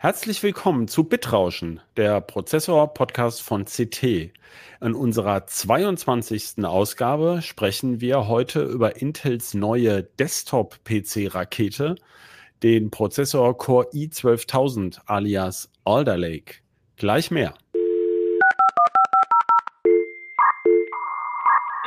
Herzlich 0.00 0.44
willkommen 0.44 0.86
zu 0.86 1.02
Bitrauschen, 1.02 1.80
der 1.96 2.20
Prozessor-Podcast 2.20 3.42
von 3.42 3.64
CT. 3.64 4.30
In 4.80 4.94
unserer 4.94 5.44
22. 5.44 6.64
Ausgabe 6.64 7.40
sprechen 7.42 8.00
wir 8.00 8.28
heute 8.28 8.62
über 8.62 9.02
Intels 9.02 9.54
neue 9.54 10.04
Desktop-PC-Rakete, 10.04 11.96
den 12.62 12.92
Prozessor 12.92 13.58
Core 13.58 13.88
i12000 13.92 15.00
alias 15.06 15.68
Alder 15.84 16.16
Lake. 16.16 16.58
Gleich 16.96 17.32
mehr. 17.32 17.54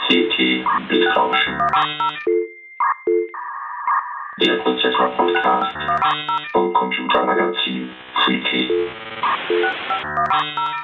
CT 0.10 0.66
Bitrauschen. 0.90 2.31
Der 4.42 4.58
Prozessor-Podcast 4.58 5.78
vom 6.52 6.74
Computermagazin 6.74 7.92
CT. 8.26 8.72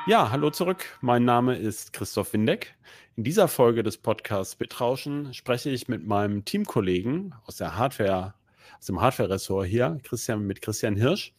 Ja, 0.05 0.29
hallo 0.29 0.51
zurück. 0.51 0.85
Mein 1.01 1.25
Name 1.25 1.55
ist 1.57 1.91
Christoph 1.91 2.33
Windeck. 2.33 2.75
In 3.15 3.23
dieser 3.23 3.47
Folge 3.47 3.81
des 3.81 3.97
Podcasts 3.97 4.55
Bitrauschen 4.55 5.33
spreche 5.33 5.71
ich 5.71 5.87
mit 5.87 6.05
meinem 6.05 6.45
Teamkollegen 6.45 7.33
aus 7.47 7.55
der 7.55 7.75
Hardware, 7.75 8.35
aus 8.77 8.85
dem 8.85 9.01
Hardware-Ressort 9.01 9.65
hier, 9.65 9.97
Christian, 10.03 10.45
mit 10.45 10.61
Christian 10.61 10.95
Hirsch. 10.95 11.33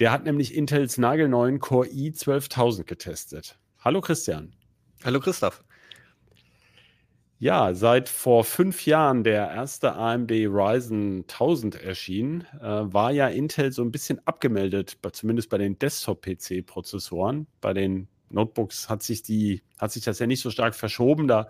Der 0.00 0.10
hat 0.10 0.24
nämlich 0.24 0.56
Intels 0.56 0.98
nagelneuen 0.98 1.60
Core 1.60 1.86
i12000 1.86 2.82
getestet. 2.82 3.60
Hallo 3.78 4.00
Christian. 4.00 4.54
Hallo 5.04 5.20
Christoph. 5.20 5.62
Ja, 7.42 7.74
seit 7.74 8.08
vor 8.08 8.44
fünf 8.44 8.86
Jahren 8.86 9.24
der 9.24 9.50
erste 9.50 9.96
AMD 9.96 10.30
Ryzen 10.30 11.22
1000 11.22 11.74
erschien, 11.74 12.44
äh, 12.60 12.62
war 12.62 13.10
ja 13.10 13.26
Intel 13.26 13.72
so 13.72 13.82
ein 13.82 13.90
bisschen 13.90 14.24
abgemeldet, 14.28 14.96
zumindest 15.12 15.50
bei 15.50 15.58
den 15.58 15.76
Desktop-PC-Prozessoren. 15.76 17.48
Bei 17.60 17.74
den 17.74 18.06
Notebooks 18.30 18.88
hat 18.88 19.02
sich, 19.02 19.24
die, 19.24 19.60
hat 19.76 19.90
sich 19.90 20.04
das 20.04 20.20
ja 20.20 20.28
nicht 20.28 20.40
so 20.40 20.50
stark 20.50 20.76
verschoben. 20.76 21.26
Da 21.26 21.48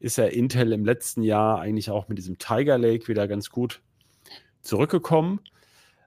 ist 0.00 0.16
ja 0.16 0.24
Intel 0.24 0.72
im 0.72 0.86
letzten 0.86 1.22
Jahr 1.22 1.60
eigentlich 1.60 1.90
auch 1.90 2.08
mit 2.08 2.16
diesem 2.16 2.38
Tiger 2.38 2.78
Lake 2.78 3.06
wieder 3.08 3.28
ganz 3.28 3.50
gut 3.50 3.82
zurückgekommen. 4.62 5.40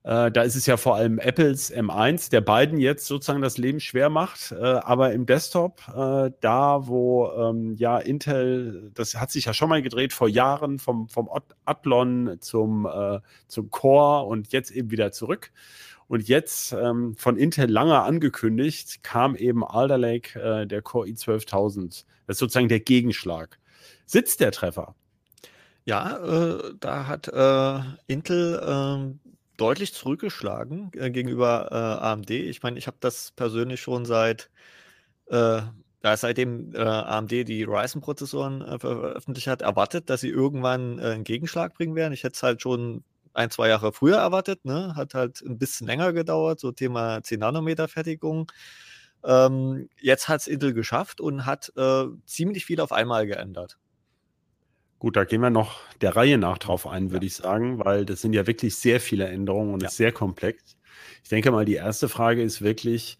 Äh, 0.07 0.31
da 0.31 0.43
ist 0.43 0.55
es 0.55 0.65
ja 0.65 0.77
vor 0.77 0.95
allem 0.95 1.19
Apples 1.19 1.69
M1, 1.69 2.29
der 2.31 2.39
beiden 2.39 2.79
jetzt 2.79 3.07
sozusagen 3.07 3.41
das 3.41 3.57
Leben 3.57 3.81
schwer 3.81 4.09
macht. 4.09 4.53
Äh, 4.53 4.55
aber 4.55 5.11
im 5.11 5.25
Desktop, 5.25 5.81
äh, 5.89 6.31
da 6.39 6.87
wo 6.87 7.29
ähm, 7.31 7.75
ja 7.75 7.97
Intel, 7.97 8.89
das 8.93 9.15
hat 9.15 9.31
sich 9.31 9.43
ja 9.45 9.53
schon 9.53 9.67
mal 9.67 9.81
gedreht 9.81 10.13
vor 10.13 10.29
Jahren 10.29 10.79
vom, 10.79 11.09
vom 11.09 11.29
Athlon 11.65 12.37
zum, 12.39 12.85
äh, 12.85 13.19
zum 13.47 13.69
Core 13.69 14.25
und 14.27 14.53
jetzt 14.53 14.71
eben 14.71 14.91
wieder 14.91 15.11
zurück. 15.11 15.51
Und 16.07 16.25
jetzt 16.29 16.71
ähm, 16.71 17.13
von 17.17 17.35
Intel 17.35 17.69
lange 17.69 18.01
angekündigt, 18.01 19.03
kam 19.03 19.35
eben 19.35 19.65
Alder 19.65 19.97
Lake, 19.97 20.39
äh, 20.39 20.65
der 20.65 20.81
Core 20.81 21.09
i12000. 21.09 22.05
Das 22.27 22.35
ist 22.35 22.39
sozusagen 22.39 22.69
der 22.69 22.79
Gegenschlag. 22.79 23.59
Sitzt 24.05 24.39
der 24.39 24.53
Treffer? 24.53 24.95
Ja, 25.83 26.19
da 26.81 27.07
hat 27.07 27.27
Intel 28.07 28.61
ähm, 28.67 29.19
deutlich 29.57 29.93
zurückgeschlagen 29.93 30.91
äh, 30.95 31.09
gegenüber 31.11 31.69
äh, 31.71 32.05
AMD. 32.05 32.29
Ich 32.31 32.63
meine, 32.63 32.77
ich 32.79 32.87
habe 32.87 32.97
das 32.99 33.31
persönlich 33.31 33.81
schon 33.81 34.05
seit, 34.05 34.49
äh, 35.27 35.61
seitdem 36.03 36.73
äh, 36.75 36.79
AMD 36.79 37.31
die 37.31 37.63
Ryzen-Prozessoren 37.63 38.61
äh, 38.61 38.79
veröffentlicht 38.79 39.47
hat, 39.47 39.61
erwartet, 39.61 40.09
dass 40.09 40.21
sie 40.21 40.29
irgendwann 40.29 40.99
äh, 40.99 41.03
einen 41.07 41.23
Gegenschlag 41.23 41.73
bringen 41.73 41.95
werden. 41.95 42.13
Ich 42.13 42.23
hätte 42.23 42.35
es 42.35 42.43
halt 42.43 42.61
schon 42.61 43.03
ein, 43.33 43.49
zwei 43.51 43.69
Jahre 43.69 43.91
früher 43.93 44.17
erwartet, 44.17 44.65
ne? 44.65 44.95
hat 44.95 45.13
halt 45.13 45.41
ein 45.41 45.57
bisschen 45.59 45.87
länger 45.87 46.13
gedauert, 46.13 46.59
so 46.59 46.71
Thema 46.71 47.17
10-Nanometer-Fertigung. 47.17 48.51
Ähm, 49.23 49.89
jetzt 49.99 50.27
hat 50.29 50.41
es 50.41 50.47
Intel 50.47 50.73
geschafft 50.73 51.21
und 51.21 51.45
hat 51.45 51.71
ziemlich 52.25 52.65
viel 52.65 52.79
auf 52.81 52.91
einmal 52.91 53.27
geändert. 53.27 53.77
Gut, 54.99 55.15
da 55.15 55.25
gehen 55.25 55.41
wir 55.41 55.51
noch 55.51 55.81
der 56.01 56.15
Reihe 56.15 56.37
nach 56.37 56.57
drauf 56.57 56.87
ein, 56.87 57.11
würde 57.11 57.25
ja. 57.25 57.27
ich 57.27 57.35
sagen, 57.35 57.83
weil 57.83 58.05
das 58.05 58.21
sind 58.21 58.33
ja 58.33 58.47
wirklich 58.47 58.75
sehr 58.75 58.99
viele 58.99 59.27
Änderungen 59.27 59.73
und 59.73 59.83
ja. 59.83 59.89
ist 59.89 59.97
sehr 59.97 60.11
komplex. 60.11 60.77
Ich 61.23 61.29
denke 61.29 61.51
mal, 61.51 61.65
die 61.65 61.75
erste 61.75 62.09
Frage 62.09 62.41
ist 62.41 62.61
wirklich, 62.61 63.19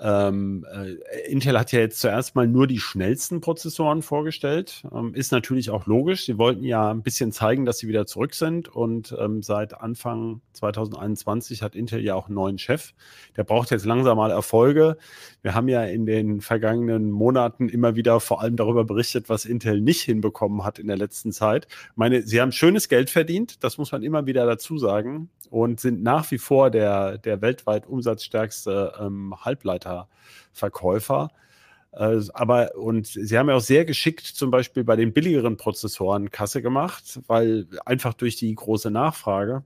ähm, 0.00 0.64
äh, 0.72 1.30
Intel 1.30 1.58
hat 1.58 1.72
ja 1.72 1.80
jetzt 1.80 2.00
zuerst 2.00 2.36
mal 2.36 2.46
nur 2.46 2.68
die 2.68 2.78
schnellsten 2.78 3.40
Prozessoren 3.40 4.02
vorgestellt. 4.02 4.84
Ähm, 4.92 5.12
ist 5.14 5.32
natürlich 5.32 5.70
auch 5.70 5.86
logisch. 5.86 6.24
Sie 6.24 6.38
wollten 6.38 6.62
ja 6.62 6.90
ein 6.90 7.02
bisschen 7.02 7.32
zeigen, 7.32 7.64
dass 7.64 7.78
sie 7.78 7.88
wieder 7.88 8.06
zurück 8.06 8.34
sind. 8.34 8.68
Und 8.68 9.14
ähm, 9.18 9.42
seit 9.42 9.74
Anfang 9.80 10.40
2021 10.52 11.62
hat 11.62 11.74
Intel 11.74 12.00
ja 12.00 12.14
auch 12.14 12.26
einen 12.26 12.36
neuen 12.36 12.58
Chef. 12.58 12.92
Der 13.36 13.42
braucht 13.42 13.72
jetzt 13.72 13.86
langsam 13.86 14.18
mal 14.18 14.30
Erfolge. 14.30 14.98
Wir 15.42 15.54
haben 15.54 15.66
ja 15.66 15.82
in 15.82 16.06
den 16.06 16.40
vergangenen 16.40 17.10
Monaten 17.10 17.68
immer 17.68 17.96
wieder 17.96 18.20
vor 18.20 18.40
allem 18.40 18.54
darüber 18.54 18.84
berichtet, 18.84 19.28
was 19.28 19.44
Intel 19.46 19.80
nicht 19.80 20.02
hinbekommen 20.02 20.64
hat 20.64 20.78
in 20.78 20.86
der 20.86 20.96
letzten 20.96 21.32
Zeit. 21.32 21.66
Ich 21.68 21.96
meine, 21.96 22.22
sie 22.22 22.40
haben 22.40 22.52
schönes 22.52 22.88
Geld 22.88 23.10
verdient. 23.10 23.64
Das 23.64 23.78
muss 23.78 23.90
man 23.90 24.04
immer 24.04 24.26
wieder 24.26 24.46
dazu 24.46 24.78
sagen 24.78 25.28
und 25.50 25.80
sind 25.80 26.02
nach 26.02 26.30
wie 26.30 26.38
vor 26.38 26.70
der, 26.70 27.18
der 27.18 27.40
weltweit 27.40 27.86
umsatzstärkste 27.86 28.94
ähm, 29.88 30.04
Halbleiterverkäufer. 30.58 31.30
Äh, 31.92 32.20
aber 32.34 32.74
und 32.76 33.06
sie 33.06 33.38
haben 33.38 33.48
ja 33.48 33.56
auch 33.56 33.60
sehr 33.60 33.84
geschickt 33.84 34.26
zum 34.26 34.50
Beispiel 34.50 34.84
bei 34.84 34.96
den 34.96 35.12
billigeren 35.12 35.56
Prozessoren 35.56 36.30
Kasse 36.30 36.62
gemacht, 36.62 37.20
weil 37.26 37.66
einfach 37.84 38.14
durch 38.14 38.36
die 38.36 38.54
große 38.54 38.90
Nachfrage. 38.90 39.64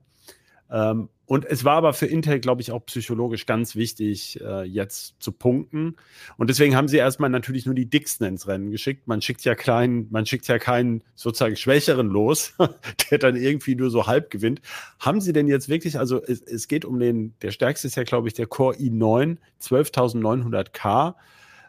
Ähm, 0.71 1.09
und 1.33 1.45
es 1.45 1.65
war 1.65 1.77
aber 1.77 1.93
für 1.93 2.05
Intel, 2.05 2.39
glaube 2.39 2.61
ich, 2.61 2.71
auch 2.71 2.85
psychologisch 2.85 3.47
ganz 3.47 3.75
wichtig, 3.75 4.39
äh, 4.39 4.65
jetzt 4.65 5.15
zu 5.17 5.31
punkten. 5.31 5.95
Und 6.37 6.51
deswegen 6.51 6.75
haben 6.75 6.87
sie 6.87 6.97
erstmal 6.97 7.31
natürlich 7.31 7.65
nur 7.65 7.73
die 7.73 7.89
dicksten 7.89 8.27
ins 8.27 8.47
Rennen 8.47 8.69
geschickt. 8.69 9.07
Man 9.07 9.19
schickt 9.19 9.43
ja 9.43 9.55
kleinen, 9.55 10.05
man 10.11 10.27
schickt 10.27 10.47
ja 10.47 10.59
keinen 10.59 11.03
sozusagen 11.15 11.55
Schwächeren 11.55 12.05
los, 12.05 12.53
der 13.09 13.17
dann 13.17 13.35
irgendwie 13.35 13.73
nur 13.73 13.89
so 13.89 14.05
halb 14.05 14.29
gewinnt. 14.29 14.61
Haben 14.99 15.21
sie 15.21 15.33
denn 15.33 15.47
jetzt 15.47 15.69
wirklich, 15.69 15.97
also 15.97 16.21
es, 16.21 16.39
es 16.39 16.67
geht 16.67 16.85
um 16.85 16.99
den, 16.99 17.33
der 17.41 17.49
stärkste 17.49 17.87
ist 17.87 17.95
ja, 17.95 18.03
glaube 18.03 18.27
ich, 18.27 18.35
der 18.35 18.45
Core 18.45 18.75
i9, 18.75 19.37
12900K. 19.59 21.15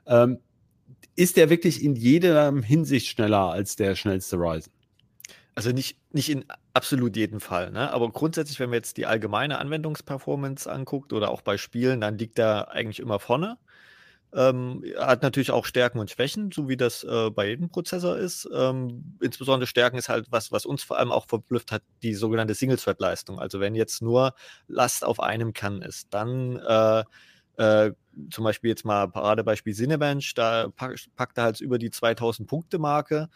Ähm, 0.07 0.41
ist 1.17 1.39
der 1.39 1.49
wirklich 1.49 1.83
in 1.83 1.97
jeder 1.97 2.53
Hinsicht 2.61 3.07
schneller 3.07 3.51
als 3.51 3.77
der 3.77 3.95
schnellste 3.95 4.37
Ryzen? 4.37 4.75
Also 5.57 5.71
nicht, 5.71 5.97
nicht 6.13 6.31
in 6.31 6.45
absolut 6.73 7.17
jedem 7.17 7.41
Fall, 7.41 7.71
ne? 7.71 7.93
Aber 7.93 8.11
grundsätzlich, 8.11 8.59
wenn 8.59 8.71
man 8.71 8.79
jetzt 8.79 8.97
die 8.97 9.07
allgemeine 9.07 9.59
Anwendungsperformance 9.59 10.71
anguckt 10.71 11.13
oder 11.13 11.31
auch 11.31 11.43
bei 11.43 11.59
Spielen, 11.59 12.01
dann 12.01 12.19
liegt 12.19 12.39
er 12.41 12.73
eigentlich 12.73 12.99
immer 12.99 13.21
vorne. 13.21 13.57
Ähm, 14.33 14.85
hat 14.99 15.23
natürlich 15.23 15.53
auch 15.53 15.65
Stärken 15.65 16.01
und 16.01 16.11
Schwächen, 16.11 16.51
so 16.51 16.69
wie 16.69 16.77
das 16.77 17.05
äh, 17.05 17.31
bei 17.31 17.47
jedem 17.49 17.69
Prozessor 17.69 18.17
ist. 18.17 18.49
Ähm, 18.53 19.17
insbesondere 19.21 19.69
Stärken 19.69 19.97
ist 19.97 20.09
halt 20.09 20.27
was, 20.31 20.51
was 20.51 20.67
uns 20.67 20.83
vor 20.83 20.99
allem 20.99 21.13
auch 21.13 21.29
verblüfft 21.29 21.71
hat, 21.71 21.83
die 22.03 22.15
sogenannte 22.15 22.55
Single-Thread-Leistung. 22.55 23.39
Also 23.39 23.61
wenn 23.61 23.77
jetzt 23.77 24.03
nur 24.03 24.35
Last 24.67 25.05
auf 25.05 25.21
einem 25.21 25.53
Kern 25.53 25.83
ist, 25.83 26.09
dann 26.13 26.57
äh, 26.57 27.05
äh, 27.59 27.93
zum 28.33 28.43
Beispiel 28.43 28.71
jetzt 28.71 28.85
mal 28.85 29.09
Paradebeispiel 29.09 29.73
Cinebench, 29.75 30.35
da 30.35 30.69
pack, 30.75 30.99
packt 31.15 31.39
er 31.39 31.45
halt 31.45 31.61
über 31.61 31.79
die 31.79 31.91
2000 31.91 32.49
Punkte 32.49 32.81
Marke 32.81 33.29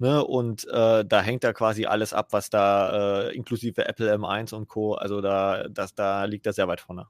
Ne, 0.00 0.24
und 0.24 0.66
äh, 0.68 1.04
da 1.04 1.20
hängt 1.20 1.44
da 1.44 1.52
quasi 1.52 1.84
alles 1.84 2.14
ab, 2.14 2.28
was 2.30 2.48
da 2.48 3.26
äh, 3.28 3.36
inklusive 3.36 3.86
Apple 3.86 4.10
M1 4.14 4.54
und 4.54 4.66
Co. 4.66 4.94
Also 4.94 5.20
da, 5.20 5.68
das, 5.68 5.94
da 5.94 6.24
liegt 6.24 6.46
er 6.46 6.54
sehr 6.54 6.66
weit 6.68 6.80
vorne. 6.80 7.06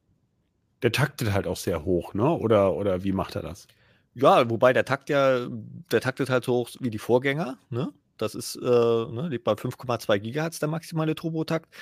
Der 0.82 0.90
taktet 0.90 1.32
halt 1.32 1.46
auch 1.46 1.56
sehr 1.56 1.84
hoch, 1.84 2.14
ne? 2.14 2.28
Oder, 2.28 2.74
oder 2.74 3.04
wie 3.04 3.12
macht 3.12 3.36
er 3.36 3.42
das? 3.42 3.68
Ja, 4.14 4.50
wobei 4.50 4.72
der 4.72 4.84
Takt 4.84 5.08
ja, 5.08 5.46
der 5.92 6.00
taktet 6.00 6.30
halt 6.30 6.42
so 6.42 6.54
hoch 6.54 6.70
wie 6.80 6.90
die 6.90 6.98
Vorgänger, 6.98 7.58
ne? 7.68 7.92
Das 8.16 8.34
ist, 8.34 8.56
äh, 8.56 8.60
ne, 8.60 9.28
liegt 9.30 9.44
bei 9.44 9.52
5,2 9.52 10.18
Gigahertz 10.18 10.58
der 10.58 10.68
maximale 10.68 11.14
Turbotakt. 11.14 11.72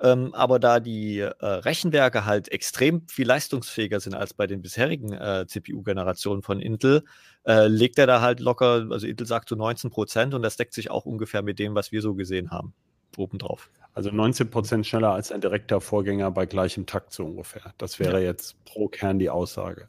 Ähm, 0.00 0.34
aber 0.34 0.58
da 0.58 0.80
die 0.80 1.18
äh, 1.18 1.30
Rechenwerke 1.44 2.24
halt 2.24 2.50
extrem 2.50 3.06
viel 3.08 3.26
leistungsfähiger 3.26 4.00
sind 4.00 4.14
als 4.14 4.34
bei 4.34 4.46
den 4.46 4.62
bisherigen 4.62 5.12
äh, 5.12 5.46
CPU-Generationen 5.46 6.42
von 6.42 6.60
Intel, 6.60 7.04
äh, 7.46 7.68
legt 7.68 7.98
er 7.98 8.06
da 8.06 8.20
halt 8.20 8.40
locker, 8.40 8.86
also 8.90 9.06
Intel 9.06 9.26
sagt 9.26 9.48
so 9.48 9.54
19 9.54 9.90
Prozent 9.90 10.34
und 10.34 10.42
das 10.42 10.56
deckt 10.56 10.74
sich 10.74 10.90
auch 10.90 11.04
ungefähr 11.04 11.42
mit 11.42 11.58
dem, 11.58 11.74
was 11.74 11.92
wir 11.92 12.02
so 12.02 12.14
gesehen 12.14 12.50
haben, 12.50 12.74
obendrauf. 13.16 13.70
Also 13.94 14.10
19 14.10 14.50
Prozent 14.50 14.86
schneller 14.86 15.12
als 15.12 15.30
ein 15.30 15.40
direkter 15.40 15.80
Vorgänger 15.80 16.30
bei 16.30 16.46
gleichem 16.46 16.86
Takt 16.86 17.12
so 17.12 17.24
ungefähr. 17.24 17.74
Das 17.78 18.00
wäre 18.00 18.20
ja. 18.20 18.26
jetzt 18.26 18.56
pro 18.64 18.88
Kern 18.88 19.18
die 19.18 19.30
Aussage. 19.30 19.88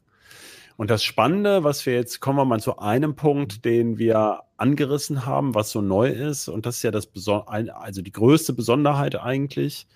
Und 0.76 0.90
das 0.90 1.04
Spannende, 1.04 1.64
was 1.64 1.86
wir 1.86 1.94
jetzt, 1.94 2.20
kommen 2.20 2.38
wir 2.38 2.46
mal 2.46 2.60
zu 2.60 2.80
einem 2.80 3.16
Punkt, 3.16 3.64
den 3.64 3.98
wir 3.98 4.42
angerissen 4.58 5.26
haben, 5.26 5.54
was 5.54 5.72
so 5.72 5.82
neu 5.82 6.10
ist. 6.10 6.48
Und 6.48 6.66
das 6.66 6.78
ist 6.78 6.84
ja 6.84 6.92
das, 6.92 7.08
also 7.46 8.02
die 8.02 8.12
größte 8.12 8.54
Besonderheit 8.54 9.16
eigentlich, 9.16 9.88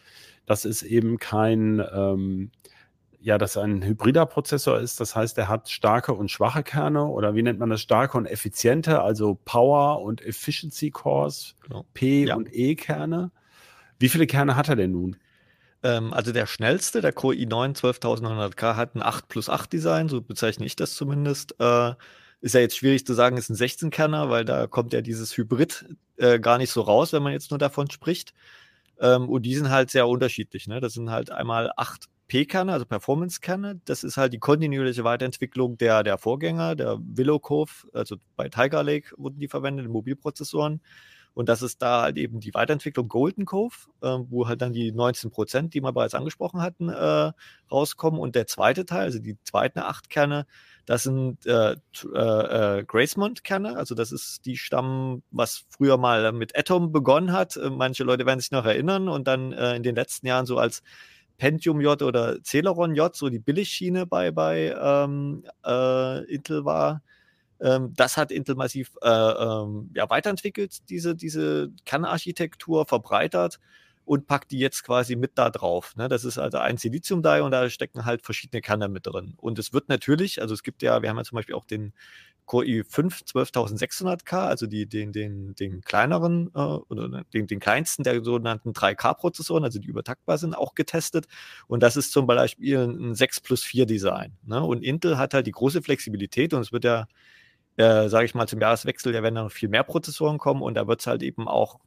dass 0.46 0.66
es 0.66 0.84
eben 0.84 1.18
kein, 1.18 1.84
ähm, 1.94 2.52
ja, 3.20 3.38
dass 3.38 3.58
ein 3.58 3.84
hybrider 3.84 4.26
Prozessor 4.26 4.80
ist. 4.80 5.00
Das 5.00 5.16
heißt, 5.16 5.38
er 5.38 5.50
hat 5.50 5.70
starke 5.70 6.14
und 6.14 6.30
schwache 6.30 6.64
Kerne 6.64 7.06
oder 7.06 7.36
wie 7.36 7.44
nennt 7.44 7.60
man 7.60 7.70
das? 7.70 7.82
Starke 7.82 8.18
und 8.18 8.26
effiziente, 8.28 9.02
also 9.02 9.40
Power 9.46 10.02
und 10.02 10.22
Efficiency 10.22 10.92
Cores, 10.92 11.56
genau. 11.64 11.86
P- 11.94 12.26
ja. 12.26 12.36
und 12.36 12.54
E-Kerne. 12.54 13.32
Wie 14.00 14.10
viele 14.10 14.28
Kerne 14.28 14.56
hat 14.56 14.70
er 14.70 14.76
denn 14.76 14.92
nun? 14.92 15.18
Ähm, 15.84 16.14
also 16.14 16.32
der 16.32 16.48
schnellste, 16.48 17.02
der 17.02 17.14
Core 17.14 17.36
i9 17.36 17.76
12900K, 17.78 18.76
hat 18.76 18.96
ein 18.96 19.04
8 19.04 19.28
plus 19.28 19.50
8 19.50 19.72
Design, 19.72 20.10
so 20.10 20.22
bezeichne 20.22 20.66
ich 20.66 20.76
das 20.76 20.96
zumindest. 20.96 21.56
Äh, 21.60 21.94
ist 22.42 22.54
ja 22.54 22.62
jetzt 22.62 22.78
schwierig 22.78 23.06
zu 23.06 23.14
sagen, 23.14 23.38
ist 23.38 23.50
ein 23.50 23.56
16-Kerner, 23.56 24.30
weil 24.30 24.46
da 24.46 24.68
kommt 24.68 24.94
ja 24.94 25.02
dieses 25.02 25.36
Hybrid 25.38 25.86
äh, 26.18 26.40
gar 26.40 26.58
nicht 26.58 26.72
so 26.72 26.82
raus, 26.82 27.14
wenn 27.14 27.24
man 27.24 27.34
jetzt 27.34 27.52
nur 27.52 27.58
davon 27.58 27.90
spricht. 27.90 28.34
Ähm, 29.00 29.30
und 29.30 29.44
die 29.44 29.56
sind 29.56 29.70
halt 29.70 29.92
sehr 29.92 30.08
unterschiedlich. 30.08 30.68
Ne? 30.68 30.80
Das 30.80 30.94
sind 30.94 31.10
halt 31.10 31.32
einmal 31.32 31.72
8 31.78 32.06
P-Kerne, 32.28 32.74
also 32.74 32.86
Performance-Kerne. 32.86 33.82
Das 33.86 34.04
ist 34.04 34.18
halt 34.18 34.34
die 34.34 34.40
kontinuierliche 34.40 35.04
Weiterentwicklung 35.04 35.78
der, 35.78 36.04
der 36.04 36.18
Vorgänger, 36.18 36.76
der 36.76 37.00
Willow 37.00 37.40
Cove, 37.40 37.72
also 37.94 38.18
bei 38.36 38.50
Tiger 38.50 38.84
Lake 38.84 39.14
wurden 39.18 39.40
die 39.40 39.48
verwendet, 39.48 39.86
in 39.86 39.92
Mobilprozessoren. 39.92 40.82
Und 41.38 41.50
das 41.50 41.62
ist 41.62 41.84
da 41.84 42.02
halt 42.02 42.18
eben 42.18 42.40
die 42.40 42.56
Weiterentwicklung 42.56 43.08
Golden 43.10 43.46
Cove, 43.46 43.76
äh, 44.02 44.08
wo 44.28 44.48
halt 44.48 44.60
dann 44.64 44.74
die 44.74 44.92
19 44.92 45.30
Prozent, 45.30 45.76
die 45.76 45.82
wir 45.82 45.94
bereits 45.94 46.16
angesprochen 46.16 46.64
hatten, 46.64 46.90
äh, 46.90 47.32
rauskommen. 47.72 48.20
Und 48.20 48.34
der 48.34 48.48
zweite 48.48 48.88
Teil, 48.88 49.04
also 49.04 49.20
die 49.20 49.38
zweiten 49.44 49.78
acht 49.78 50.10
Kerne, 50.10 50.48
das 50.88 51.04
sind 51.04 51.46
äh, 51.46 51.76
äh, 52.16 52.80
äh, 52.80 52.84
Gracemont-Kerne. 52.84 53.78
Also 53.78 53.94
das 53.94 54.12
ist 54.12 54.48
die 54.48 54.58
Stamm, 54.58 55.22
was 55.30 55.66
früher 55.70 55.98
mal 55.98 56.32
mit 56.32 56.58
Atom 56.58 56.92
begonnen 56.92 57.32
hat. 57.32 57.56
Äh, 57.56 57.70
manche 57.70 58.04
Leute 58.04 58.26
werden 58.26 58.40
sich 58.40 58.50
noch 58.50 58.66
erinnern 58.66 59.08
und 59.08 59.28
dann 59.28 59.54
äh, 59.54 59.76
in 59.76 59.84
den 59.84 59.94
letzten 59.94 60.26
Jahren 60.26 60.48
so 60.48 60.58
als 60.58 60.82
Pentium 61.38 61.82
J 61.82 62.02
oder 62.02 62.42
Celeron 62.42 62.96
J, 62.96 63.16
so 63.16 63.30
die 63.30 63.38
Billigschiene 63.38 64.08
bei, 64.08 64.32
bei 64.32 64.76
ähm, 64.76 65.44
äh, 65.64 66.24
Intel 66.34 66.66
war. 66.66 67.04
Ähm, 67.60 67.94
das 67.96 68.18
hat 68.18 68.32
Intel 68.32 68.56
massiv 68.56 68.92
äh, 69.02 69.10
ähm, 69.10 69.92
ja, 69.96 70.10
weiterentwickelt, 70.10 70.90
diese, 70.90 71.16
diese 71.16 71.72
Kernarchitektur 71.86 72.86
verbreitert 72.86 73.60
und 74.08 74.26
packt 74.26 74.52
die 74.52 74.60
jetzt 74.60 74.84
quasi 74.84 75.18
mit 75.18 75.38
da 75.38 75.50
drauf. 75.50 75.96
Ne? 75.98 76.08
Das 76.08 76.24
ist 76.24 76.38
also 76.38 76.60
ein 76.60 76.78
Silizium-Die 76.78 77.42
und 77.42 77.52
da 77.52 77.70
stecken 77.70 78.06
halt 78.06 78.24
verschiedene 78.24 78.62
Kerne 78.62 78.88
mit 78.88 79.06
drin. 79.06 79.34
Und 79.38 79.60
es 79.60 79.74
wird 79.74 79.90
natürlich, 79.90 80.42
also 80.42 80.54
es 80.54 80.64
gibt 80.64 80.82
ja, 80.82 81.02
wir 81.02 81.10
haben 81.10 81.18
ja 81.18 81.26
zum 81.26 81.36
Beispiel 81.36 81.56
auch 81.56 81.66
den 81.66 81.94
Core 82.46 82.66
i5 82.66 83.26
12600K, 83.26 84.48
also 84.48 84.66
die, 84.66 84.86
den, 84.88 85.12
den, 85.12 85.54
den 85.56 85.82
kleineren 85.82 86.50
äh, 86.56 86.60
oder 86.60 87.26
den, 87.34 87.48
den 87.48 87.60
kleinsten 87.60 88.04
der 88.04 88.24
sogenannten 88.24 88.72
3K-Prozessoren, 88.72 89.66
also 89.66 89.80
die 89.80 89.88
übertaktbar 89.88 90.38
sind, 90.38 90.56
auch 90.58 90.74
getestet. 90.74 91.28
Und 91.68 91.84
das 91.84 91.98
ist 91.98 92.14
zum 92.14 92.26
Beispiel 92.26 92.78
ein 92.80 93.14
6 93.14 93.42
plus 93.42 93.66
4 93.66 93.86
Design. 93.86 94.38
Ne? 94.46 94.64
Und 94.64 94.82
Intel 94.84 95.18
hat 95.18 95.34
halt 95.34 95.48
die 95.48 95.52
große 95.52 95.82
Flexibilität 95.82 96.54
und 96.54 96.62
es 96.62 96.72
wird 96.72 96.86
ja 96.86 97.08
äh, 97.78 98.10
sage 98.10 98.26
ich 98.26 98.36
mal, 98.36 98.48
zum 98.48 98.60
Jahreswechsel, 98.60 99.14
ja 99.14 99.24
werden 99.24 99.36
dann 99.36 99.46
noch 99.46 99.52
viel 99.52 99.70
mehr 99.70 99.84
Prozessoren 99.84 100.38
kommen 100.38 100.62
und 100.62 100.74
da 100.76 100.88
wird 100.88 101.00
es 101.00 101.08
halt 101.08 101.24
eben 101.24 101.48
auch 101.48 101.80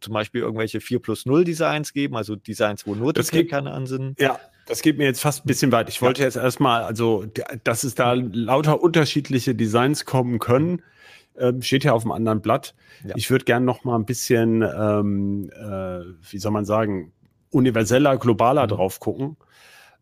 zum 0.00 0.12
Beispiel 0.12 0.42
irgendwelche 0.42 0.80
4 0.80 1.00
plus 1.00 1.26
0 1.26 1.44
Designs 1.44 1.92
geben, 1.92 2.16
also 2.16 2.36
Designs, 2.36 2.86
wo 2.86 2.94
nur 2.94 3.12
das 3.12 3.30
Kerne 3.30 3.72
an 3.72 3.86
sind. 3.86 4.20
Ja, 4.20 4.38
das 4.66 4.82
geht 4.82 4.98
mir 4.98 5.04
jetzt 5.04 5.20
fast 5.20 5.44
ein 5.44 5.46
bisschen 5.46 5.72
weit. 5.72 5.88
Ich 5.88 6.02
wollte 6.02 6.20
ja. 6.20 6.26
jetzt 6.26 6.36
erstmal, 6.36 6.82
also, 6.82 7.24
dass 7.64 7.84
es 7.84 7.94
da 7.94 8.12
lauter 8.12 8.82
unterschiedliche 8.82 9.54
Designs 9.54 10.04
kommen 10.04 10.38
können, 10.38 10.82
äh, 11.34 11.52
steht 11.60 11.84
ja 11.84 11.92
auf 11.92 12.02
einem 12.02 12.12
anderen 12.12 12.40
Blatt. 12.40 12.74
Ja. 13.04 13.14
Ich 13.16 13.30
würde 13.30 13.44
gerne 13.44 13.64
noch 13.64 13.84
mal 13.84 13.96
ein 13.96 14.06
bisschen, 14.06 14.62
ähm, 14.62 15.50
äh, 15.50 16.30
wie 16.30 16.38
soll 16.38 16.52
man 16.52 16.64
sagen, 16.64 17.12
universeller, 17.50 18.16
globaler 18.16 18.64
mhm. 18.64 18.70
drauf 18.70 19.00
gucken. 19.00 19.36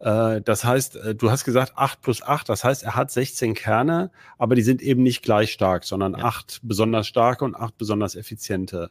Äh, 0.05 0.43
das 0.43 0.65
heißt, 0.65 0.97
äh, 0.97 1.15
du 1.15 1.31
hast 1.31 1.45
gesagt 1.45 1.73
8 1.77 2.03
plus 2.03 2.23
8, 2.23 2.47
das 2.51 2.63
heißt, 2.63 2.83
er 2.83 2.95
hat 2.95 3.11
16 3.11 3.55
Kerne, 3.55 4.11
aber 4.37 4.55
die 4.55 4.63
sind 4.63 4.83
eben 4.83 5.03
nicht 5.03 5.23
gleich 5.23 5.51
stark, 5.51 5.85
sondern 5.85 6.13
ja. 6.13 6.25
8 6.25 6.61
besonders 6.63 7.07
starke 7.07 7.43
und 7.45 7.57
8 7.57 7.79
besonders 7.79 8.15
effiziente. 8.15 8.91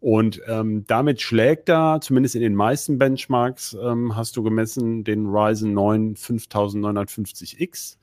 Und 0.00 0.40
ähm, 0.46 0.86
damit 0.86 1.20
schlägt 1.20 1.68
er, 1.68 2.00
zumindest 2.00 2.34
in 2.34 2.40
den 2.40 2.54
meisten 2.54 2.98
Benchmarks, 2.98 3.76
ähm, 3.80 4.16
hast 4.16 4.38
du 4.38 4.42
gemessen, 4.42 5.04
den 5.04 5.26
Ryzen 5.26 5.74
9 5.74 6.16
5950X. 6.16 7.98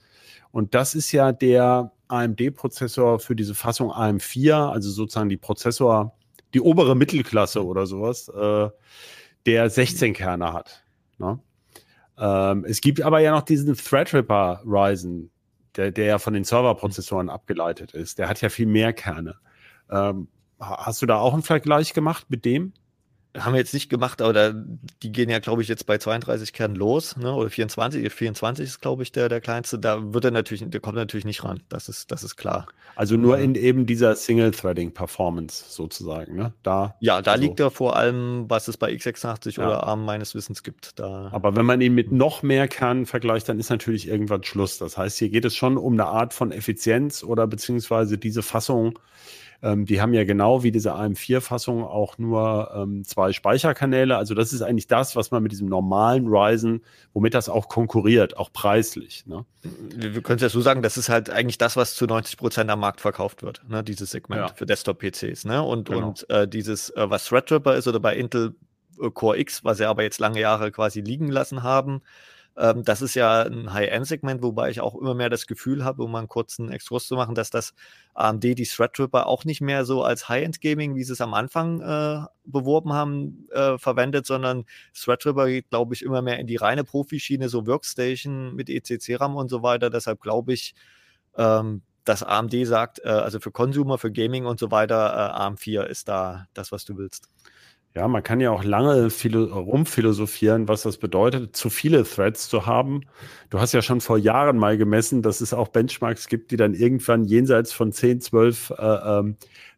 Und 0.51 0.75
das 0.75 0.93
ist 0.93 1.11
ja 1.13 1.31
der 1.31 1.91
AMD-Prozessor 2.09 3.19
für 3.19 3.35
diese 3.35 3.55
Fassung 3.55 3.91
AM4, 3.91 4.69
also 4.69 4.91
sozusagen 4.91 5.29
die 5.29 5.37
Prozessor, 5.37 6.13
die 6.53 6.61
obere 6.61 6.95
Mittelklasse 6.95 7.65
oder 7.65 7.87
sowas, 7.87 8.27
äh, 8.29 8.69
der 9.47 9.69
16 9.69 10.13
Kerne 10.13 10.53
hat. 10.53 10.83
Ne? 11.17 11.39
Ähm, 12.21 12.65
es 12.65 12.81
gibt 12.81 13.01
aber 13.01 13.19
ja 13.19 13.31
noch 13.31 13.41
diesen 13.41 13.75
Threadripper 13.75 14.61
Ryzen, 14.63 15.31
der, 15.75 15.91
der 15.91 16.05
ja 16.05 16.19
von 16.19 16.33
den 16.33 16.43
Serverprozessoren 16.43 17.29
abgeleitet 17.29 17.93
ist. 17.93 18.19
Der 18.19 18.29
hat 18.29 18.41
ja 18.41 18.49
viel 18.49 18.67
mehr 18.67 18.93
Kerne. 18.93 19.37
Ähm, 19.89 20.27
hast 20.59 21.01
du 21.01 21.07
da 21.07 21.17
auch 21.17 21.33
einen 21.33 21.41
Vergleich 21.41 21.93
gemacht 21.93 22.27
mit 22.29 22.45
dem? 22.45 22.73
Haben 23.37 23.53
wir 23.53 23.59
jetzt 23.59 23.73
nicht 23.73 23.89
gemacht, 23.89 24.21
aber 24.21 24.33
da, 24.33 24.53
die 25.03 25.11
gehen 25.11 25.29
ja, 25.29 25.39
glaube 25.39 25.61
ich, 25.61 25.67
jetzt 25.67 25.85
bei 25.85 25.97
32 25.97 26.51
Kernen 26.51 26.75
los, 26.75 27.15
ne? 27.15 27.33
Oder 27.33 27.49
24, 27.49 28.11
24 28.11 28.65
ist, 28.65 28.81
glaube 28.81 29.03
ich, 29.03 29.11
der, 29.11 29.29
der 29.29 29.39
kleinste. 29.39 29.79
Da 29.79 30.13
wird 30.13 30.25
er 30.25 30.31
natürlich, 30.31 30.69
der 30.69 30.79
kommt 30.81 30.95
natürlich 30.95 31.25
nicht 31.25 31.43
ran. 31.43 31.61
Das 31.69 31.87
ist, 31.87 32.11
das 32.11 32.23
ist 32.23 32.35
klar. 32.35 32.67
Also 32.95 33.15
nur 33.15 33.37
in 33.37 33.55
eben 33.55 33.85
dieser 33.85 34.15
Single-Threading-Performance 34.15 35.65
sozusagen, 35.69 36.35
ne? 36.35 36.53
Da. 36.61 36.95
Ja, 36.99 37.21
da 37.21 37.33
also. 37.33 37.43
liegt 37.43 37.59
er 37.61 37.71
vor 37.71 37.95
allem, 37.95 38.49
was 38.49 38.67
es 38.67 38.75
bei 38.75 38.91
x86 38.91 39.57
ja. 39.57 39.65
oder 39.65 39.83
ARM 39.83 40.03
meines 40.03 40.35
Wissens 40.35 40.61
gibt. 40.61 40.99
Da. 40.99 41.29
Aber 41.31 41.55
wenn 41.55 41.65
man 41.65 41.79
ihn 41.79 41.95
mit 41.95 42.11
noch 42.11 42.43
mehr 42.43 42.67
Kernen 42.67 43.05
vergleicht, 43.05 43.47
dann 43.47 43.59
ist 43.59 43.69
natürlich 43.69 44.07
irgendwann 44.07 44.43
Schluss. 44.43 44.77
Das 44.77 44.97
heißt, 44.97 45.17
hier 45.17 45.29
geht 45.29 45.45
es 45.45 45.55
schon 45.55 45.77
um 45.77 45.93
eine 45.93 46.07
Art 46.07 46.33
von 46.33 46.51
Effizienz 46.51 47.23
oder 47.23 47.47
beziehungsweise 47.47 48.17
diese 48.17 48.43
Fassung 48.43 48.99
ähm, 49.63 49.85
die 49.85 50.01
haben 50.01 50.13
ja 50.13 50.23
genau 50.23 50.63
wie 50.63 50.71
diese 50.71 50.95
AM4-Fassung 50.95 51.83
auch 51.83 52.17
nur 52.17 52.71
ähm, 52.75 53.03
zwei 53.05 53.31
Speicherkanäle. 53.31 54.17
Also 54.17 54.33
das 54.33 54.53
ist 54.53 54.63
eigentlich 54.63 54.87
das, 54.87 55.15
was 55.15 55.29
man 55.29 55.43
mit 55.43 55.51
diesem 55.51 55.67
normalen 55.67 56.27
Ryzen, 56.27 56.83
womit 57.13 57.35
das 57.35 57.47
auch 57.47 57.69
konkurriert, 57.69 58.37
auch 58.37 58.51
preislich. 58.51 59.25
Ne? 59.27 59.45
Wir, 59.95 60.15
wir 60.15 60.21
können 60.23 60.37
es 60.37 60.41
ja 60.41 60.49
so 60.49 60.61
sagen, 60.61 60.81
das 60.81 60.97
ist 60.97 61.09
halt 61.09 61.29
eigentlich 61.29 61.59
das, 61.59 61.77
was 61.77 61.95
zu 61.95 62.05
90 62.05 62.37
Prozent 62.37 62.71
am 62.71 62.79
Markt 62.79 63.01
verkauft 63.01 63.43
wird, 63.43 63.61
ne? 63.69 63.83
dieses 63.83 64.11
Segment 64.11 64.41
ja. 64.41 64.53
für 64.53 64.65
Desktop-PCs. 64.65 65.45
Ne? 65.45 65.61
Und, 65.61 65.89
genau. 65.89 66.07
und 66.07 66.29
äh, 66.29 66.47
dieses, 66.47 66.89
äh, 66.91 67.09
was 67.09 67.25
Threadripper 67.25 67.75
ist 67.75 67.87
oder 67.87 67.99
bei 67.99 68.15
Intel 68.15 68.55
äh, 68.99 69.11
Core 69.11 69.37
X, 69.37 69.63
was 69.63 69.77
sie 69.77 69.85
aber 69.85 70.01
jetzt 70.01 70.19
lange 70.19 70.39
Jahre 70.39 70.71
quasi 70.71 71.01
liegen 71.01 71.29
lassen 71.29 71.61
haben, 71.61 72.01
ähm, 72.61 72.83
das 72.83 73.01
ist 73.01 73.15
ja 73.15 73.41
ein 73.41 73.73
High-End-Segment, 73.73 74.43
wobei 74.43 74.69
ich 74.69 74.81
auch 74.81 74.93
immer 74.95 75.15
mehr 75.15 75.31
das 75.31 75.47
Gefühl 75.47 75.83
habe, 75.83 76.03
um 76.03 76.11
mal 76.11 76.19
einen 76.19 76.27
kurzen 76.27 76.71
Exkurs 76.71 77.07
zu 77.07 77.15
machen, 77.15 77.33
dass 77.33 77.49
das 77.49 77.73
AMD 78.13 78.43
die 78.43 78.65
Threadripper 78.65 79.25
auch 79.25 79.45
nicht 79.45 79.61
mehr 79.61 79.83
so 79.83 80.03
als 80.03 80.29
High-End-Gaming, 80.29 80.95
wie 80.95 81.03
sie 81.03 81.13
es 81.13 81.21
am 81.21 81.33
Anfang 81.33 81.81
äh, 81.81 82.23
beworben 82.45 82.93
haben, 82.93 83.47
äh, 83.51 83.79
verwendet, 83.79 84.27
sondern 84.27 84.65
Threadripper 84.93 85.47
geht, 85.47 85.69
glaube 85.71 85.95
ich, 85.95 86.03
immer 86.03 86.21
mehr 86.21 86.37
in 86.37 86.45
die 86.45 86.57
reine 86.57 86.83
Profischiene, 86.83 87.49
so 87.49 87.65
Workstation 87.65 88.55
mit 88.55 88.69
ECC-RAM 88.69 89.35
und 89.35 89.49
so 89.49 89.63
weiter. 89.63 89.89
Deshalb 89.89 90.21
glaube 90.21 90.53
ich, 90.53 90.75
ähm, 91.35 91.81
dass 92.05 92.21
AMD 92.21 92.53
sagt, 92.67 92.99
äh, 93.03 93.09
also 93.09 93.39
für 93.39 93.51
Consumer, 93.51 93.97
für 93.97 94.11
Gaming 94.11 94.45
und 94.45 94.59
so 94.59 94.69
weiter, 94.69 95.33
äh, 95.35 95.41
AM4 95.41 95.83
ist 95.85 96.07
da 96.07 96.47
das, 96.53 96.71
was 96.71 96.85
du 96.85 96.97
willst. 96.97 97.27
Ja, 97.93 98.07
man 98.07 98.23
kann 98.23 98.39
ja 98.39 98.51
auch 98.51 98.63
lange 98.63 99.09
rumphilosophieren, 99.09 100.69
was 100.69 100.83
das 100.83 100.97
bedeutet, 100.97 101.57
zu 101.57 101.69
viele 101.69 102.05
Threads 102.05 102.47
zu 102.47 102.65
haben. 102.65 103.01
Du 103.49 103.59
hast 103.59 103.73
ja 103.73 103.81
schon 103.81 103.99
vor 103.99 104.17
Jahren 104.17 104.57
mal 104.57 104.77
gemessen, 104.77 105.21
dass 105.21 105.41
es 105.41 105.53
auch 105.53 105.67
Benchmarks 105.67 106.27
gibt, 106.27 106.51
die 106.51 106.55
dann 106.55 106.73
irgendwann 106.73 107.25
jenseits 107.25 107.73
von 107.73 107.91
10, 107.91 108.21
12 108.21 108.73
äh, 108.77 108.83
ähm, 108.83 109.35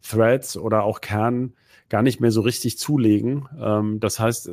Threads 0.08 0.58
oder 0.58 0.84
auch 0.84 1.02
Kernen 1.02 1.56
gar 1.90 2.04
nicht 2.04 2.20
mehr 2.20 2.30
so 2.30 2.42
richtig 2.42 2.78
zulegen. 2.78 3.50
Ähm, 3.60 4.00
das 4.00 4.20
heißt, 4.20 4.50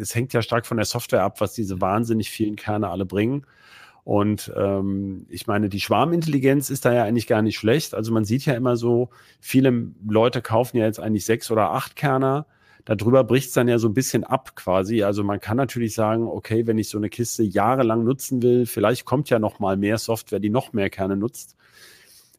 es 0.00 0.14
hängt 0.14 0.32
ja 0.32 0.40
stark 0.40 0.64
von 0.64 0.76
der 0.76 0.86
Software 0.86 1.24
ab, 1.24 1.40
was 1.40 1.52
diese 1.52 1.80
wahnsinnig 1.80 2.30
vielen 2.30 2.54
Kerne 2.54 2.90
alle 2.90 3.06
bringen. 3.06 3.44
Und 4.04 4.52
ähm, 4.56 5.26
ich 5.28 5.48
meine, 5.48 5.68
die 5.68 5.80
Schwarmintelligenz 5.80 6.70
ist 6.70 6.84
da 6.84 6.92
ja 6.92 7.04
eigentlich 7.04 7.26
gar 7.26 7.42
nicht 7.42 7.58
schlecht. 7.58 7.92
Also 7.92 8.12
man 8.12 8.24
sieht 8.24 8.46
ja 8.46 8.54
immer 8.54 8.76
so, 8.76 9.10
viele 9.40 9.88
Leute 10.08 10.42
kaufen 10.42 10.76
ja 10.76 10.86
jetzt 10.86 11.00
eigentlich 11.00 11.24
sechs 11.24 11.50
oder 11.50 11.70
acht 11.72 11.96
Kerner 11.96 12.46
darüber 12.96 13.24
bricht 13.24 13.48
es 13.48 13.54
dann 13.54 13.68
ja 13.68 13.78
so 13.78 13.88
ein 13.88 13.94
bisschen 13.94 14.24
ab 14.24 14.56
quasi. 14.56 15.02
Also 15.02 15.22
man 15.22 15.40
kann 15.40 15.56
natürlich 15.56 15.94
sagen, 15.94 16.26
okay, 16.26 16.66
wenn 16.66 16.78
ich 16.78 16.88
so 16.88 16.98
eine 16.98 17.08
Kiste 17.08 17.42
jahrelang 17.42 18.04
nutzen 18.04 18.42
will, 18.42 18.66
vielleicht 18.66 19.04
kommt 19.04 19.30
ja 19.30 19.38
noch 19.38 19.60
mal 19.60 19.76
mehr 19.76 19.98
Software, 19.98 20.40
die 20.40 20.50
noch 20.50 20.72
mehr 20.72 20.90
Kerne 20.90 21.16
nutzt. 21.16 21.56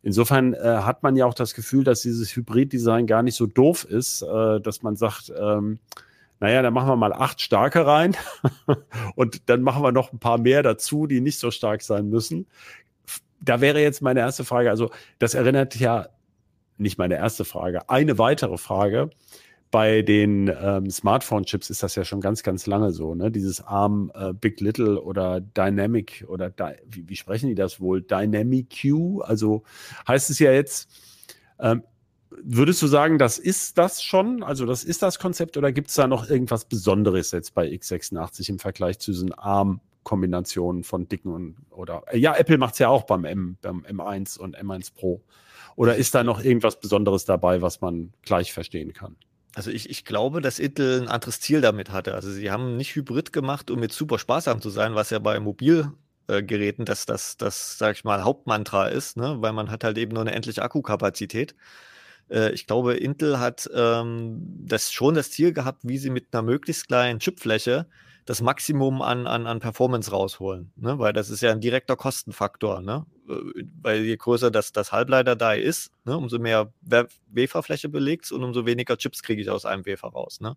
Insofern 0.04 0.54
äh, 0.54 0.60
hat 0.60 1.04
man 1.04 1.16
ja 1.16 1.26
auch 1.26 1.36
das 1.36 1.54
Gefühl, 1.54 1.84
dass 1.84 2.02
dieses 2.02 2.36
Hybrid-Design 2.36 3.06
gar 3.08 3.24
nicht 3.24 3.36
so 3.36 3.46
doof 3.46 3.86
ist, 3.86 4.24
äh, 4.24 4.60
dass 4.60 4.82
man 4.82 4.96
sagt, 4.96 5.32
ähm, 5.40 5.80
naja, 6.40 6.64
dann 6.64 6.74
machen 6.74 6.90
wir 6.90 6.96
mal 6.96 7.14
acht 7.14 7.40
starke 7.40 7.86
rein 7.86 8.18
und 9.16 9.48
dann 9.48 9.62
machen 9.62 9.84
wir 9.84 9.92
noch 9.92 10.12
ein 10.12 10.20
paar 10.20 10.40
mehr 10.40 10.64
dazu, 10.64 11.06
die 11.06 11.22
nicht 11.22 11.38
so 11.38 11.52
stark 11.52 11.84
sein 11.84 12.10
müssen. 12.10 12.48
Da 13.40 13.62
wäre 13.62 13.80
jetzt 13.80 14.02
meine 14.02 14.22
erste 14.22 14.44
Frage, 14.44 14.72
also 14.72 14.90
das 15.20 15.36
erinnert 15.36 15.76
ja 15.76 16.08
nicht 16.78 16.98
meine 16.98 17.16
erste 17.16 17.46
Frage, 17.46 17.90
eine 17.90 18.18
weitere 18.18 18.58
Frage 18.58 19.12
bei 19.72 20.02
den 20.02 20.52
ähm, 20.62 20.92
Smartphone-Chips 20.92 21.70
ist 21.70 21.82
das 21.82 21.96
ja 21.96 22.04
schon 22.04 22.20
ganz, 22.20 22.44
ganz 22.44 22.68
lange 22.68 22.92
so, 22.92 23.16
ne? 23.16 23.32
Dieses 23.32 23.62
ARM 23.62 24.12
äh, 24.14 24.34
Big 24.34 24.60
Little 24.60 25.02
oder 25.02 25.40
Dynamic 25.40 26.26
oder 26.28 26.50
Di 26.50 26.74
wie, 26.86 27.08
wie, 27.08 27.16
sprechen 27.16 27.48
die 27.48 27.56
das 27.56 27.80
wohl? 27.80 28.02
Dynamic 28.02 28.82
Q, 28.82 29.22
also 29.22 29.64
heißt 30.08 30.30
es 30.30 30.40
ja 30.40 30.52
jetzt, 30.52 30.90
ähm, 31.58 31.84
würdest 32.44 32.82
du 32.82 32.88
sagen, 32.88 33.18
das 33.18 33.40
ist 33.40 33.78
das 33.78 34.04
schon? 34.04 34.44
Also 34.44 34.66
das 34.66 34.84
ist 34.84 35.02
das 35.02 35.20
Konzept 35.20 35.56
oder 35.56 35.72
gibt 35.72 35.90
es 35.90 35.96
da 35.96 36.06
noch 36.08 36.30
irgendwas 36.30 36.66
Besonderes 36.66 37.32
jetzt 37.32 37.54
bei 37.54 37.68
x86 37.68 38.50
im 38.50 38.60
Vergleich 38.60 39.00
zu 39.00 39.12
diesen 39.12 39.34
ARM-Kombinationen 39.34 40.84
von 40.84 41.08
dicken 41.08 41.30
und 41.30 41.56
oder 41.70 42.04
äh, 42.12 42.18
ja, 42.18 42.36
Apple 42.36 42.58
macht 42.58 42.74
es 42.74 42.80
ja 42.80 42.90
auch 42.90 43.04
beim 43.04 43.24
M, 43.24 43.58
beim 43.62 43.86
M1 43.86 44.38
und 44.38 44.58
M1 44.58 44.94
Pro. 44.94 45.22
Oder 45.78 45.96
ist 45.96 46.14
da 46.14 46.26
noch 46.26 46.44
irgendwas 46.44 46.80
Besonderes 46.80 47.24
dabei, 47.24 47.62
was 47.62 47.80
man 47.80 48.12
gleich 48.24 48.52
verstehen 48.52 48.92
kann? 48.92 49.16
Also 49.56 49.70
ich, 49.70 49.90
ich 49.90 50.06
glaube, 50.06 50.42
dass 50.42 50.60
Intel 50.60 51.02
ein 51.02 51.08
anderes 51.10 51.42
Ziel 51.42 51.62
damit 51.62 51.92
hatte. 51.92 52.14
Also 52.14 52.32
sie 52.32 52.52
haben 52.52 52.78
nicht 52.78 52.96
Hybrid 52.96 53.34
gemacht, 53.34 53.70
um 53.70 53.82
jetzt 53.82 53.98
super 53.98 54.18
sparsam 54.18 54.62
zu 54.62 54.70
sein, 54.70 54.96
was 54.96 55.10
ja 55.10 55.20
bei 55.20 55.40
Mobilgeräten 55.40 56.86
das, 56.86 57.06
das, 57.06 57.36
das, 57.38 57.78
sag 57.78 57.96
ich 57.98 58.04
mal, 58.04 58.24
Hauptmantra 58.24 58.88
ist, 58.88 59.18
ne? 59.18 59.38
weil 59.40 59.52
man 59.54 59.70
hat 59.70 59.84
halt 59.84 59.98
eben 59.98 60.14
nur 60.14 60.22
eine 60.22 60.32
endliche 60.32 60.64
Akkukapazität. 60.64 61.56
Äh, 62.30 62.52
ich 62.54 62.66
glaube, 62.66 62.96
Intel 62.96 63.40
hat 63.40 63.70
ähm, 63.74 64.42
das 64.66 64.92
schon 64.92 65.16
das 65.16 65.32
Ziel 65.32 65.52
gehabt, 65.54 65.82
wie 65.84 65.98
sie 65.98 66.10
mit 66.10 66.28
einer 66.32 66.44
möglichst 66.44 66.88
kleinen 66.88 67.20
Chipfläche 67.20 67.88
das 68.26 68.42
Maximum 68.42 69.02
an, 69.02 69.28
an, 69.28 69.48
an 69.48 69.60
Performance 69.60 70.12
rausholen. 70.12 70.72
Ne? 70.76 71.00
Weil 71.00 71.14
das 71.14 71.30
ist 71.30 71.42
ja 71.42 71.52
ein 71.52 71.62
direkter 71.62 71.96
Kostenfaktor. 71.96 72.82
Ne? 72.82 73.06
Äh, 73.28 73.64
weil 73.82 74.02
je 74.02 74.18
größer 74.18 74.52
das, 74.52 74.72
das 74.72 74.92
Halbleiter-Die 74.92 75.62
ist, 75.62 75.92
ne? 76.06 76.18
umso 76.18 76.40
mehr 76.40 76.72
Waferfläche 76.82 77.90
belegt 77.90 78.32
und 78.32 78.44
umso 78.44 78.66
weniger 78.66 78.98
Chips 78.98 79.24
kriege 79.24 79.42
ich 79.42 79.50
aus 79.50 79.66
einem 79.66 79.86
Wafer 79.86 80.10
raus. 80.10 80.40
Ne? 80.40 80.56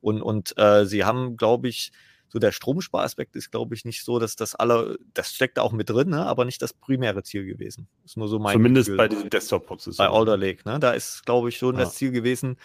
Und, 0.00 0.22
und 0.22 0.56
äh, 0.58 0.86
sie 0.86 1.04
haben, 1.04 1.36
glaube 1.36 1.68
ich, 1.68 1.92
so 2.28 2.38
der 2.38 2.50
Stromsparaspekt 2.52 3.36
ist, 3.36 3.50
glaube 3.50 3.74
ich, 3.74 3.84
nicht 3.84 4.04
so, 4.04 4.18
dass 4.18 4.36
das 4.36 4.54
alle, 4.54 4.98
das 5.12 5.34
steckt 5.34 5.58
auch 5.58 5.72
mit 5.72 5.90
drin, 5.90 6.08
ne? 6.08 6.24
aber 6.24 6.46
nicht 6.46 6.62
das 6.62 6.72
primäre 6.72 7.22
Ziel 7.22 7.44
gewesen. 7.44 7.88
Ist 8.06 8.16
nur 8.16 8.28
so 8.28 8.38
mein 8.38 8.54
Zumindest 8.54 8.86
Gefühl. 8.86 8.96
bei 8.96 9.08
diesem 9.08 9.28
Desktop-Prozessor. 9.28 10.06
Bei 10.06 10.10
Alder 10.10 10.38
Lake, 10.38 10.66
ne? 10.66 10.80
Da 10.80 10.92
ist, 10.92 11.26
glaube 11.26 11.50
ich, 11.50 11.58
schon 11.58 11.74
ja. 11.74 11.82
das 11.82 11.94
Ziel 11.96 12.10
gewesen, 12.10 12.56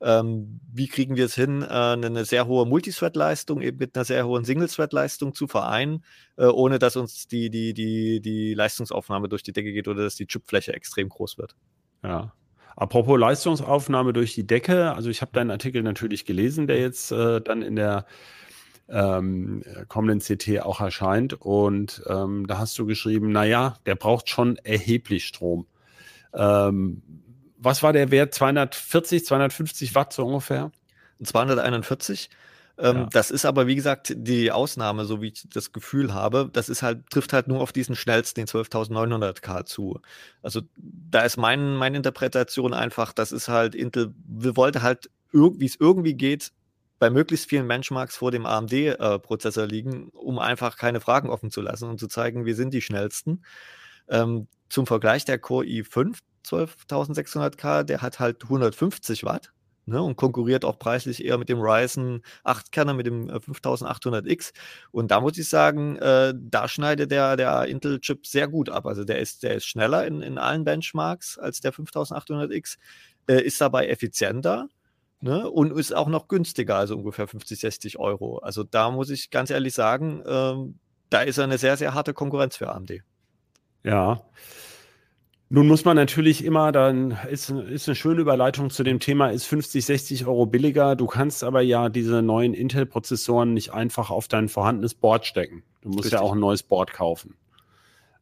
ähm, 0.00 0.60
wie 0.72 0.86
kriegen 0.86 1.16
wir 1.16 1.24
es 1.24 1.34
hin, 1.34 1.62
äh, 1.62 1.66
eine 1.66 2.24
sehr 2.24 2.46
hohe 2.46 2.66
Multithread-Leistung 2.66 3.60
eben 3.60 3.78
mit 3.78 3.96
einer 3.96 4.04
sehr 4.04 4.26
hohen 4.26 4.44
Single-Thread-Leistung 4.44 5.34
zu 5.34 5.46
vereinen, 5.46 6.04
äh, 6.36 6.46
ohne 6.46 6.78
dass 6.78 6.96
uns 6.96 7.26
die, 7.26 7.50
die, 7.50 7.74
die, 7.74 8.20
die 8.20 8.54
Leistungsaufnahme 8.54 9.28
durch 9.28 9.42
die 9.42 9.52
Decke 9.52 9.72
geht 9.72 9.88
oder 9.88 10.04
dass 10.04 10.14
die 10.14 10.26
Chipfläche 10.26 10.72
extrem 10.72 11.08
groß 11.08 11.38
wird. 11.38 11.56
Ja. 12.04 12.32
Apropos 12.76 13.18
Leistungsaufnahme 13.18 14.12
durch 14.12 14.34
die 14.34 14.46
Decke, 14.46 14.94
also 14.94 15.10
ich 15.10 15.20
habe 15.20 15.32
deinen 15.32 15.50
Artikel 15.50 15.82
natürlich 15.82 16.24
gelesen, 16.24 16.68
der 16.68 16.78
jetzt 16.78 17.10
äh, 17.10 17.40
dann 17.40 17.62
in 17.62 17.74
der 17.74 18.06
ähm, 18.88 19.64
kommenden 19.88 20.20
CT 20.20 20.60
auch 20.60 20.80
erscheint. 20.80 21.34
Und 21.34 22.02
ähm, 22.06 22.46
da 22.46 22.58
hast 22.58 22.78
du 22.78 22.86
geschrieben, 22.86 23.32
naja, 23.32 23.76
der 23.84 23.96
braucht 23.96 24.28
schon 24.28 24.56
erheblich 24.58 25.26
Strom. 25.26 25.66
Ähm, 26.32 27.02
was 27.58 27.82
war 27.82 27.92
der 27.92 28.10
Wert? 28.10 28.34
240, 28.34 29.24
250 29.24 29.94
Watt 29.94 30.12
so 30.12 30.26
ungefähr? 30.26 30.70
241. 31.22 32.30
Ähm, 32.78 32.96
ja. 32.96 33.08
Das 33.10 33.30
ist 33.30 33.44
aber, 33.44 33.66
wie 33.66 33.74
gesagt, 33.74 34.14
die 34.16 34.52
Ausnahme, 34.52 35.04
so 35.04 35.20
wie 35.20 35.28
ich 35.28 35.48
das 35.52 35.72
Gefühl 35.72 36.14
habe. 36.14 36.48
Das 36.52 36.68
ist 36.68 36.82
halt, 36.82 37.10
trifft 37.10 37.32
halt 37.32 37.48
nur 37.48 37.60
auf 37.60 37.72
diesen 37.72 37.96
schnellsten, 37.96 38.40
den 38.40 38.46
12.900 38.46 39.40
K 39.40 39.64
zu. 39.64 40.00
Also 40.42 40.62
da 40.76 41.22
ist 41.22 41.36
mein, 41.36 41.74
meine 41.74 41.96
Interpretation 41.96 42.72
einfach, 42.72 43.12
das 43.12 43.32
ist 43.32 43.48
halt 43.48 43.74
Intel, 43.74 44.14
wir 44.24 44.56
wollten 44.56 44.82
halt, 44.82 45.10
wie 45.32 45.66
es 45.66 45.76
irgendwie 45.78 46.14
geht, 46.14 46.52
bei 47.00 47.10
möglichst 47.10 47.48
vielen 47.48 47.68
Benchmarks 47.68 48.16
vor 48.16 48.30
dem 48.30 48.46
AMD-Prozessor 48.46 49.64
äh, 49.64 49.66
liegen, 49.66 50.08
um 50.10 50.38
einfach 50.38 50.76
keine 50.76 51.00
Fragen 51.00 51.30
offen 51.30 51.50
zu 51.50 51.60
lassen 51.60 51.88
und 51.88 51.98
zu 51.98 52.08
zeigen, 52.08 52.44
wir 52.44 52.56
sind 52.56 52.74
die 52.74 52.82
schnellsten. 52.82 53.44
Ähm, 54.08 54.48
zum 54.68 54.86
Vergleich 54.86 55.24
der 55.24 55.38
Core 55.38 55.64
i5 55.64 56.18
12600K, 56.44 57.84
der 57.84 58.02
hat 58.02 58.20
halt 58.20 58.42
150 58.44 59.24
Watt 59.24 59.52
ne, 59.86 60.02
und 60.02 60.16
konkurriert 60.16 60.64
auch 60.64 60.78
preislich 60.78 61.24
eher 61.24 61.38
mit 61.38 61.48
dem 61.48 61.60
Ryzen 61.60 62.22
8-Kerner, 62.44 62.94
mit 62.94 63.06
dem 63.06 63.28
5800X. 63.28 64.50
Äh, 64.50 64.52
und 64.90 65.10
da 65.10 65.20
muss 65.20 65.38
ich 65.38 65.48
sagen, 65.48 65.96
äh, 65.96 66.34
da 66.36 66.68
schneidet 66.68 67.10
der, 67.10 67.36
der 67.36 67.66
Intel-Chip 67.66 68.26
sehr 68.26 68.48
gut 68.48 68.68
ab. 68.70 68.86
Also 68.86 69.04
der 69.04 69.18
ist, 69.18 69.42
der 69.42 69.54
ist 69.54 69.66
schneller 69.66 70.06
in, 70.06 70.22
in 70.22 70.38
allen 70.38 70.64
Benchmarks 70.64 71.38
als 71.38 71.60
der 71.60 71.72
5800X, 71.72 72.78
äh, 73.28 73.42
ist 73.42 73.60
dabei 73.60 73.88
effizienter 73.88 74.68
Ne? 75.20 75.50
Und 75.50 75.72
ist 75.76 75.94
auch 75.94 76.08
noch 76.08 76.28
günstiger, 76.28 76.76
also 76.76 76.96
ungefähr 76.96 77.26
50, 77.26 77.58
60 77.58 77.98
Euro. 77.98 78.38
Also 78.38 78.62
da 78.62 78.90
muss 78.90 79.10
ich 79.10 79.30
ganz 79.30 79.50
ehrlich 79.50 79.74
sagen, 79.74 80.22
ähm, 80.26 80.78
da 81.10 81.22
ist 81.22 81.40
eine 81.40 81.58
sehr, 81.58 81.76
sehr 81.76 81.94
harte 81.94 82.14
Konkurrenz 82.14 82.56
für 82.56 82.70
AMD. 82.70 83.02
Ja. 83.82 84.22
Nun 85.50 85.66
muss 85.66 85.84
man 85.86 85.96
natürlich 85.96 86.44
immer, 86.44 86.72
dann 86.72 87.16
ist, 87.30 87.48
ist 87.48 87.88
eine 87.88 87.94
schöne 87.94 88.20
Überleitung 88.20 88.68
zu 88.68 88.82
dem 88.82 89.00
Thema, 89.00 89.30
ist 89.30 89.46
50, 89.46 89.84
60 89.84 90.26
Euro 90.26 90.44
billiger. 90.44 90.94
Du 90.94 91.06
kannst 91.06 91.42
aber 91.42 91.62
ja 91.62 91.88
diese 91.88 92.20
neuen 92.20 92.52
Intel-Prozessoren 92.52 93.54
nicht 93.54 93.72
einfach 93.72 94.10
auf 94.10 94.28
dein 94.28 94.48
vorhandenes 94.48 94.94
Board 94.94 95.24
stecken. 95.24 95.62
Du 95.80 95.88
musst 95.88 96.04
Richtig. 96.04 96.12
ja 96.12 96.20
auch 96.20 96.32
ein 96.32 96.40
neues 96.40 96.62
Board 96.62 96.92
kaufen. 96.92 97.34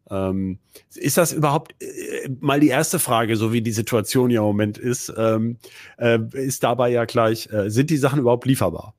Ähm, 0.08 0.58
ist 0.94 1.16
das 1.16 1.32
überhaupt 1.32 1.74
äh, 1.82 2.28
mal 2.38 2.60
die 2.60 2.68
erste 2.68 3.00
Frage, 3.00 3.36
so 3.36 3.52
wie 3.52 3.60
die 3.60 3.72
Situation 3.72 4.30
ja 4.30 4.40
im 4.40 4.46
Moment 4.46 4.78
ist, 4.78 5.12
ähm, 5.16 5.56
äh, 5.98 6.20
ist 6.32 6.62
dabei 6.62 6.90
ja 6.90 7.06
gleich, 7.06 7.50
äh, 7.50 7.70
sind 7.70 7.90
die 7.90 7.96
Sachen 7.96 8.20
überhaupt 8.20 8.46
lieferbar? 8.46 8.94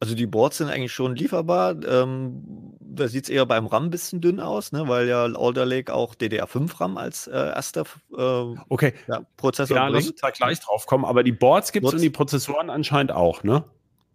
Also 0.00 0.14
die 0.14 0.26
Boards 0.26 0.56
sind 0.56 0.70
eigentlich 0.70 0.92
schon 0.92 1.14
lieferbar. 1.14 1.76
Ähm, 1.84 2.42
da 2.80 3.06
sieht 3.06 3.24
es 3.24 3.30
eher 3.30 3.44
beim 3.44 3.66
RAM 3.66 3.84
ein 3.84 3.90
bisschen 3.90 4.22
dünn 4.22 4.40
aus, 4.40 4.72
ne, 4.72 4.88
weil 4.88 5.06
ja 5.06 5.24
Alder 5.24 5.66
Lake 5.66 5.92
auch 5.92 6.14
DDR5 6.14 6.80
RAM 6.80 6.96
als 6.96 7.26
äh, 7.26 7.36
erster 7.36 7.84
äh, 8.16 8.54
okay. 8.70 8.94
ja, 9.06 9.20
Prozessor 9.36 9.76
ja, 9.76 9.90
bringt. 9.90 10.20
Ja, 10.22 10.30
gleich 10.30 10.60
drauf 10.60 10.86
kommen, 10.86 11.04
aber 11.04 11.22
die 11.22 11.32
Boards 11.32 11.70
gibt 11.70 11.86
es 11.86 11.92
und 11.92 12.00
die 12.00 12.08
Prozessoren 12.08 12.70
anscheinend 12.70 13.12
auch, 13.12 13.44
ne? 13.44 13.64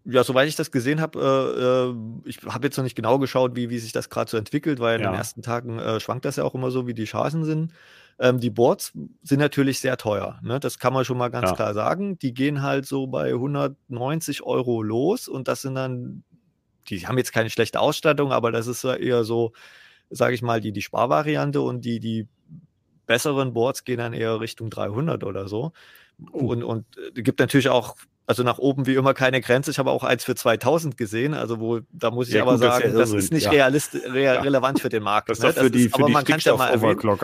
Ja, 0.06 0.24
soweit 0.24 0.48
ich 0.48 0.56
das 0.56 0.72
gesehen 0.72 1.01
habe, 1.01 1.20
äh, 1.20 1.62
äh, 1.89 2.30
ich 2.30 2.39
habe 2.48 2.68
jetzt 2.68 2.77
noch 2.77 2.84
nicht 2.84 2.96
genau 2.96 3.18
geschaut, 3.20 3.56
wie, 3.56 3.70
wie 3.70 3.80
sich 3.80 3.92
das 3.92 4.10
gerade 4.10 4.30
so 4.30 4.38
entwickelt, 4.38 4.80
weil 4.80 5.00
ja. 5.00 5.06
in 5.06 5.12
den 5.12 5.18
ersten 5.18 5.42
Tagen 5.42 5.80
äh, 5.80 6.00
schwankt 6.00 6.25
das 6.25 6.36
ja 6.36 6.44
auch 6.44 6.54
immer 6.56 6.70
so, 6.70 6.86
wie 6.88 6.94
die 6.94 7.06
Chancen 7.06 7.44
sind. 7.44 7.72
Ähm, 8.17 8.39
die 8.39 8.50
Boards 8.50 8.93
sind 9.24 9.39
natürlich 9.39 9.79
sehr 9.79 9.98
teuer, 9.98 10.39
ne? 10.41 10.60
das 10.60 10.79
kann 10.79 10.93
man 10.93 11.03
schon 11.03 11.17
mal 11.17 11.29
ganz 11.29 11.50
ja. 11.50 11.55
klar 11.55 11.74
sagen. 11.74 12.17
Die 12.19 12.34
gehen 12.34 12.62
halt 12.62 12.86
so 12.86 13.07
bei 13.07 13.29
190 13.29 14.43
Euro 14.43 14.81
los 14.81 15.27
und 15.27 15.48
das 15.48 15.62
sind 15.62 15.75
dann, 15.75 16.24
die 16.88 17.07
haben 17.07 17.17
jetzt 17.17 17.34
keine 17.34 17.50
schlechte 17.50 17.79
Ausstattung, 17.79 18.31
aber 18.31 18.51
das 18.51 18.67
ist 18.67 18.84
eher 18.86 19.25
so, 19.25 19.51
sage 20.10 20.34
ich 20.34 20.41
mal, 20.41 20.62
die, 20.62 20.72
die 20.72 20.81
Sparvariante 20.81 21.60
und 21.60 21.84
die, 21.84 22.00
die 22.00 22.27
besseren 23.05 23.53
Boards 23.53 23.84
gehen 23.84 23.98
dann 23.98 24.13
eher 24.13 24.39
Richtung 24.39 24.69
300 24.69 25.24
oder 25.24 25.48
so. 25.48 25.74
Oh. 26.31 26.48
Und, 26.48 26.63
und 26.63 26.86
äh, 26.98 27.22
gibt 27.22 27.39
natürlich 27.39 27.69
auch 27.69 27.95
also 28.27 28.44
nach 28.44 28.58
oben 28.58 28.88
wie 28.88 28.96
immer 28.96 29.13
keine 29.13 29.41
Grenze. 29.41 29.72
Ich 29.72 29.79
habe 29.79 29.91
auch 29.91 30.03
eins 30.03 30.24
für 30.24 30.36
2000 30.36 30.98
gesehen, 30.98 31.34
also 31.34 31.60
wo 31.60 31.79
da 31.91 32.12
muss 32.12 32.27
ich 32.27 32.36
ja, 32.36 32.41
aber 32.41 32.53
gut, 32.53 32.62
sagen, 32.62 32.84
das, 32.86 32.94
ja 32.94 33.00
das 33.00 33.12
ist 33.12 33.32
nicht 33.32 33.46
ja. 33.46 33.51
realist, 33.51 33.96
re 33.96 34.24
ja. 34.24 34.41
relevant 34.41 34.79
für 34.79 34.89
den 34.89 35.03
Markt. 35.03 35.29
Das 35.29 35.39
ist 35.39 35.44
ne? 35.44 35.53
für 35.53 35.72
die, 35.72 35.86
ist, 35.86 35.96
für 35.96 36.00
aber 36.00 36.08
die 36.08 36.13
man 36.13 36.25
kann 36.25 36.39
ja 36.39 36.55
mal 36.55 36.70
erwähnen. 36.70 37.20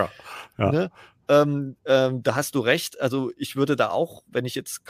Ne? 0.58 0.92
Ähm, 1.28 1.78
ähm, 1.86 2.24
da 2.24 2.36
hast 2.36 2.56
du 2.56 2.60
recht. 2.60 3.00
Also 3.00 3.32
ich 3.38 3.56
würde 3.56 3.76
da 3.76 3.90
auch, 3.90 4.24
wenn 4.28 4.46
ich 4.46 4.54
jetzt 4.54 4.82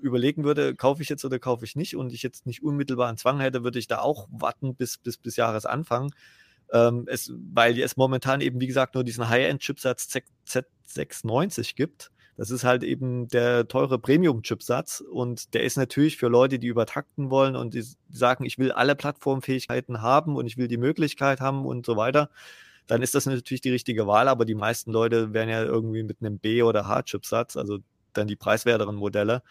überlegen 0.00 0.44
würde, 0.44 0.74
kaufe 0.74 1.02
ich 1.02 1.08
jetzt 1.08 1.24
oder 1.24 1.38
kaufe 1.38 1.64
ich 1.64 1.76
nicht 1.76 1.96
und 1.96 2.12
ich 2.12 2.22
jetzt 2.22 2.46
nicht 2.46 2.62
unmittelbar 2.62 3.08
einen 3.08 3.18
Zwang 3.18 3.40
hätte, 3.40 3.64
würde 3.64 3.78
ich 3.78 3.88
da 3.88 3.98
auch 3.98 4.28
warten 4.30 4.74
bis, 4.74 4.96
bis, 4.96 5.18
bis 5.18 5.36
Jahresanfang. 5.36 6.14
Ähm, 6.72 7.06
es, 7.08 7.32
weil 7.52 7.78
es 7.80 7.96
momentan 7.96 8.40
eben, 8.40 8.60
wie 8.60 8.66
gesagt, 8.66 8.94
nur 8.94 9.02
diesen 9.02 9.28
High-End-Chipsatz 9.28 10.08
Z690 10.46 11.74
gibt. 11.74 12.10
Das 12.38 12.52
ist 12.52 12.62
halt 12.62 12.84
eben 12.84 13.26
der 13.26 13.66
teure 13.66 13.98
Premium-Chipsatz 13.98 15.00
und 15.00 15.54
der 15.54 15.64
ist 15.64 15.76
natürlich 15.76 16.16
für 16.16 16.28
Leute, 16.28 16.60
die 16.60 16.68
übertakten 16.68 17.30
wollen 17.30 17.56
und 17.56 17.74
die 17.74 17.84
sagen, 18.10 18.44
ich 18.44 18.58
will 18.58 18.70
alle 18.70 18.94
Plattformfähigkeiten 18.94 20.02
haben 20.02 20.36
und 20.36 20.46
ich 20.46 20.56
will 20.56 20.68
die 20.68 20.76
Möglichkeit 20.76 21.40
haben 21.40 21.66
und 21.66 21.84
so 21.84 21.96
weiter. 21.96 22.30
Dann 22.86 23.02
ist 23.02 23.16
das 23.16 23.26
natürlich 23.26 23.60
die 23.60 23.72
richtige 23.72 24.06
Wahl, 24.06 24.28
aber 24.28 24.44
die 24.44 24.54
meisten 24.54 24.92
Leute 24.92 25.32
werden 25.32 25.50
ja 25.50 25.64
irgendwie 25.64 26.04
mit 26.04 26.18
einem 26.20 26.38
B- 26.38 26.62
oder 26.62 26.86
H-Chipsatz, 26.86 27.56
also 27.56 27.78
dann 28.12 28.28
die 28.28 28.36
preiswerteren 28.36 28.94
Modelle, 28.94 29.42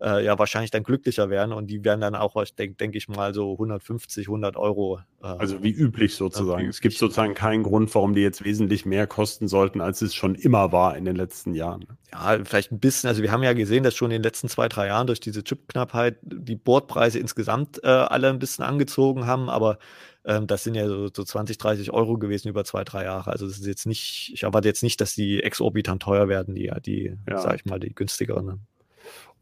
äh, 0.00 0.24
ja 0.24 0.38
wahrscheinlich 0.38 0.70
dann 0.70 0.82
glücklicher 0.82 1.30
werden 1.30 1.52
und 1.52 1.68
die 1.68 1.84
werden 1.84 2.00
dann 2.00 2.14
auch, 2.14 2.42
denke 2.58 2.76
denk 2.76 2.94
ich 2.94 3.08
mal, 3.08 3.34
so 3.34 3.52
150, 3.52 4.26
100 4.26 4.56
Euro. 4.56 5.00
Äh, 5.22 5.26
also 5.26 5.62
wie 5.62 5.70
üblich 5.70 6.14
sozusagen. 6.14 6.60
Üblich. 6.62 6.76
Es 6.76 6.80
gibt 6.80 6.96
sozusagen 6.96 7.34
keinen 7.34 7.62
Grund, 7.62 7.94
warum 7.94 8.14
die 8.14 8.22
jetzt 8.22 8.44
wesentlich 8.44 8.86
mehr 8.86 9.06
kosten 9.06 9.48
sollten, 9.48 9.80
als 9.80 10.02
es 10.02 10.14
schon 10.14 10.34
immer 10.34 10.72
war 10.72 10.96
in 10.96 11.04
den 11.04 11.16
letzten 11.16 11.54
Jahren. 11.54 11.86
Ja, 12.12 12.38
vielleicht 12.44 12.72
ein 12.72 12.80
bisschen. 12.80 13.08
Also 13.08 13.22
wir 13.22 13.30
haben 13.30 13.42
ja 13.42 13.52
gesehen, 13.52 13.84
dass 13.84 13.94
schon 13.94 14.10
in 14.10 14.16
den 14.16 14.22
letzten 14.22 14.48
zwei, 14.48 14.68
drei 14.68 14.88
Jahren 14.88 15.06
durch 15.06 15.20
diese 15.20 15.44
Chipknappheit 15.44 16.18
die 16.22 16.56
Bordpreise 16.56 17.18
insgesamt 17.18 17.82
äh, 17.84 17.88
alle 17.88 18.30
ein 18.30 18.38
bisschen 18.38 18.64
angezogen 18.64 19.26
haben, 19.26 19.48
aber 19.48 19.78
ähm, 20.24 20.46
das 20.46 20.64
sind 20.64 20.74
ja 20.74 20.86
so, 20.86 21.08
so 21.14 21.24
20, 21.24 21.58
30 21.58 21.92
Euro 21.92 22.18
gewesen 22.18 22.48
über 22.48 22.64
zwei, 22.64 22.84
drei 22.84 23.04
Jahre. 23.04 23.30
Also 23.30 23.46
das 23.46 23.58
ist 23.58 23.66
jetzt 23.66 23.86
nicht, 23.86 24.30
ich 24.34 24.42
erwarte 24.42 24.68
jetzt 24.68 24.82
nicht, 24.82 25.00
dass 25.00 25.14
die 25.14 25.42
exorbitant 25.42 26.02
teuer 26.02 26.28
werden, 26.28 26.54
die, 26.54 26.70
die, 26.84 27.16
ja. 27.28 27.38
sag 27.38 27.56
ich 27.56 27.64
mal, 27.64 27.80
die 27.80 27.94
günstigeren. 27.94 28.66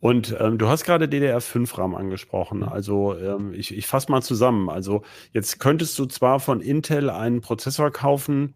Und 0.00 0.36
ähm, 0.38 0.58
du 0.58 0.68
hast 0.68 0.84
gerade 0.84 1.06
DDR5-RAM 1.06 1.94
angesprochen. 1.94 2.60
Mhm. 2.60 2.68
Also 2.68 3.16
ähm, 3.16 3.52
ich, 3.52 3.76
ich 3.76 3.86
fasse 3.86 4.10
mal 4.10 4.22
zusammen. 4.22 4.68
Also 4.68 5.02
jetzt 5.32 5.58
könntest 5.58 5.98
du 5.98 6.06
zwar 6.06 6.40
von 6.40 6.60
Intel 6.60 7.10
einen 7.10 7.40
Prozessor 7.40 7.90
kaufen, 7.90 8.54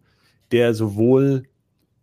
der 0.51 0.73
sowohl, 0.73 1.43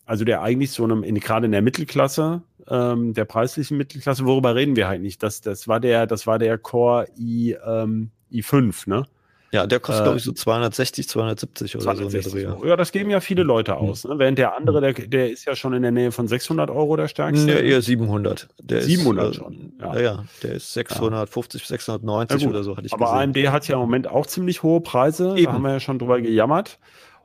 also 0.05 0.25
der 0.25 0.43
eigentlich 0.43 0.73
so 0.73 0.85
einem, 0.85 1.03
in, 1.03 1.19
gerade 1.21 1.47
in 1.47 1.53
der 1.53 1.63
Mittelklasse, 1.63 2.43
ähm, 2.69 3.15
der 3.15 3.25
preislichen 3.25 3.79
Mittelklasse. 3.79 4.27
Worüber 4.27 4.55
reden 4.55 4.77
wir 4.77 4.89
eigentlich? 4.89 5.19
Das, 5.19 5.41
das 5.41 5.69
war 5.69 5.81
der, 5.81 6.07
das 6.07 6.27
war 6.27 6.39
der 6.39 6.59
Core 6.59 7.07
i, 7.19 7.57
ähm, 7.65 8.11
i5, 8.31 8.89
ne? 8.89 9.07
Ja, 9.53 9.67
der 9.67 9.81
kostet, 9.81 10.03
äh, 10.03 10.05
glaube 10.05 10.19
ich, 10.19 10.25
so 10.25 10.33
260, 10.33 11.09
270 11.09 11.75
oder 11.77 11.83
260 11.83 12.33
so. 12.33 12.65
Ja, 12.65 12.77
das 12.77 12.93
geben 12.93 13.11
ja 13.11 13.21
viele 13.21 13.43
Leute 13.43 13.73
hm. 13.73 13.89
aus. 13.89 14.05
Ne? 14.05 14.19
Während 14.19 14.39
der 14.39 14.57
andere, 14.57 14.81
der, 14.81 14.93
der 14.93 15.31
ist 15.31 15.45
ja 15.45 15.57
schon 15.57 15.73
in 15.73 15.83
der 15.83 15.91
Nähe 15.91 16.13
von 16.13 16.29
600 16.29 16.71
Euro 16.71 16.97
der 16.97 17.09
stärkste. 17.09 17.47
Nee, 17.47 17.69
eher 17.69 17.83
700. 17.83 18.49
Der 18.63 18.83
700 18.83 19.31
ist, 19.31 19.37
äh, 19.37 19.41
schon. 19.41 19.73
Ja. 19.81 19.99
ja, 19.99 20.25
der 20.43 20.53
ist 20.53 20.73
650, 20.73 21.63
ja. 21.63 21.67
690 21.67 22.47
oder 22.47 22.63
so, 22.63 22.77
hatte 22.77 22.87
ich 22.87 22.93
Aber 22.93 23.07
gesehen. 23.07 23.47
AMD 23.47 23.53
hat 23.53 23.67
ja 23.67 23.75
im 23.75 23.81
Moment 23.81 24.07
auch 24.07 24.27
ziemlich 24.27 24.63
hohe 24.63 24.81
Preise. 24.81 25.35
Eben. 25.37 25.45
Da 25.45 25.53
haben 25.53 25.63
wir 25.63 25.73
ja 25.73 25.81
schon 25.81 25.99
drüber 25.99 26.21
gejammert. 26.21 26.79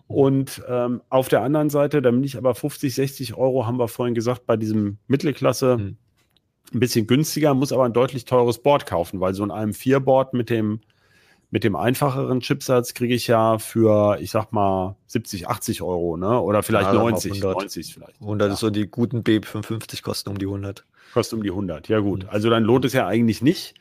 Und 0.07 0.63
ähm, 0.67 1.01
auf 1.09 1.29
der 1.29 1.41
anderen 1.41 1.69
Seite, 1.69 2.01
da 2.01 2.11
bin 2.11 2.23
ich 2.23 2.37
aber 2.37 2.55
50, 2.55 2.93
60 2.93 3.35
Euro, 3.35 3.65
haben 3.65 3.77
wir 3.77 3.87
vorhin 3.87 4.15
gesagt, 4.15 4.45
bei 4.45 4.55
diesem 4.57 4.97
Mittelklasse 5.07 5.73
hm. 5.73 5.97
ein 6.73 6.79
bisschen 6.79 7.05
günstiger, 7.07 7.53
muss 7.53 7.71
aber 7.71 7.85
ein 7.85 7.93
deutlich 7.93 8.25
teures 8.25 8.59
Board 8.59 8.85
kaufen, 8.87 9.19
weil 9.19 9.33
so 9.33 9.43
ein 9.43 9.51
AM4-Board 9.51 10.33
mit 10.33 10.49
dem 10.49 10.81
mit 11.55 11.63
dem 11.63 11.77
einfacheren 11.77 12.41
Chipsatz 12.41 12.93
kriege 12.93 13.15
ich 13.15 13.27
ja 13.27 13.59
für, 13.59 14.19
ich 14.19 14.29
sag 14.29 14.51
mal, 14.51 14.97
70, 15.07 15.47
80 15.47 15.81
Euro, 15.83 16.17
ne? 16.17 16.41
Oder 16.41 16.63
vielleicht 16.63 16.87
ja, 16.87 16.93
90, 16.95 17.31
100. 17.31 17.55
90 17.61 17.93
vielleicht. 17.93 18.19
100 18.19 18.47
ja. 18.49 18.53
ist 18.53 18.59
so 18.59 18.69
die 18.69 18.87
guten 18.87 19.21
B55 19.21 20.03
kosten 20.03 20.31
um 20.31 20.37
die 20.37 20.47
100. 20.47 20.83
Kosten 21.13 21.35
um 21.37 21.43
die 21.43 21.51
100, 21.51 21.87
ja 21.87 22.01
gut. 22.01 22.23
Mhm. 22.23 22.29
Also 22.29 22.49
dann 22.49 22.63
lohnt 22.63 22.83
es 22.83 22.91
ja 22.91 23.07
eigentlich 23.07 23.41
nicht. 23.41 23.75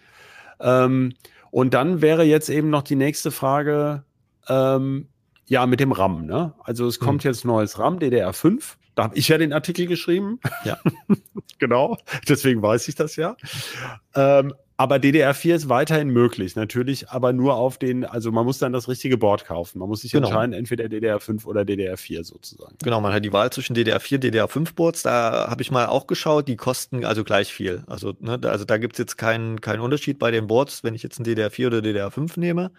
Ähm, 0.61 1.15
und 1.51 1.75
dann 1.75 2.01
wäre 2.01 2.23
jetzt 2.23 2.49
eben 2.49 2.71
noch 2.71 2.83
die 2.83 2.95
nächste 2.95 3.33
Frage, 3.33 4.05
ähm, 4.49 5.09
ja, 5.47 5.67
mit 5.67 5.81
dem 5.81 5.91
RAM, 5.91 6.27
ne? 6.27 6.55
Also 6.63 6.87
es 6.87 7.01
kommt 7.01 7.25
mhm. 7.25 7.31
jetzt 7.31 7.45
neues 7.45 7.81
RAM, 7.81 7.99
DDR5. 7.99 8.77
Da 8.95 9.03
habe 9.03 9.19
ich 9.19 9.27
ja 9.27 9.37
den 9.37 9.53
Artikel 9.53 9.87
geschrieben. 9.87 10.39
Ja. 10.65 10.79
genau. 11.59 11.99
Deswegen 12.29 12.63
weiß 12.63 12.87
ich 12.87 12.95
das 12.95 13.17
ja. 13.17 13.37
Ähm, 14.15 14.55
aber 14.77 14.97
DDR4 14.97 15.55
ist 15.55 15.69
weiterhin 15.69 16.09
möglich, 16.09 16.57
natürlich, 16.57 17.09
aber 17.09 17.33
nur 17.33 17.55
auf 17.55 17.79
den, 17.79 18.05
also 18.05 18.33
man 18.33 18.45
muss 18.45 18.59
dann 18.59 18.73
das 18.73 18.89
richtige 18.89 19.17
Board 19.17 19.45
kaufen. 19.45 19.79
Man 19.79 19.89
muss 19.89 20.01
sich 20.01 20.11
genau. 20.11 20.27
entscheiden, 20.27 20.53
entweder 20.53 20.87
DDR5 20.87 21.47
oder 21.47 21.63
DDR4 21.63 22.25
sozusagen. 22.25 22.75
Genau, 22.83 23.01
man 23.01 23.13
hat 23.13 23.25
die 23.25 23.33
Wahl 23.33 23.51
zwischen 23.51 23.77
DDR4, 23.77 24.19
DDR5 24.19 24.75
Boards. 24.75 25.03
Da 25.03 25.49
habe 25.49 25.63
ich 25.63 25.71
mal 25.71 25.87
auch 25.87 26.09
geschaut, 26.09 26.49
die 26.49 26.57
kosten 26.57 27.05
also 27.05 27.23
gleich 27.23 27.55
viel. 27.55 27.85
Also, 27.87 28.15
ne, 28.19 28.41
also 28.43 28.65
da 28.65 28.79
gibt 28.79 28.95
es 28.95 28.99
jetzt 28.99 29.17
keinen 29.17 29.61
keinen 29.61 29.81
Unterschied 29.81 30.19
bei 30.19 30.33
den 30.33 30.49
Boards, 30.49 30.83
wenn 30.83 30.95
ich 30.95 31.05
jetzt 31.05 31.21
ein 31.21 31.25
DDR4 31.25 31.69
oder 31.69 31.79
DDR5 31.79 32.41
nehme. 32.41 32.73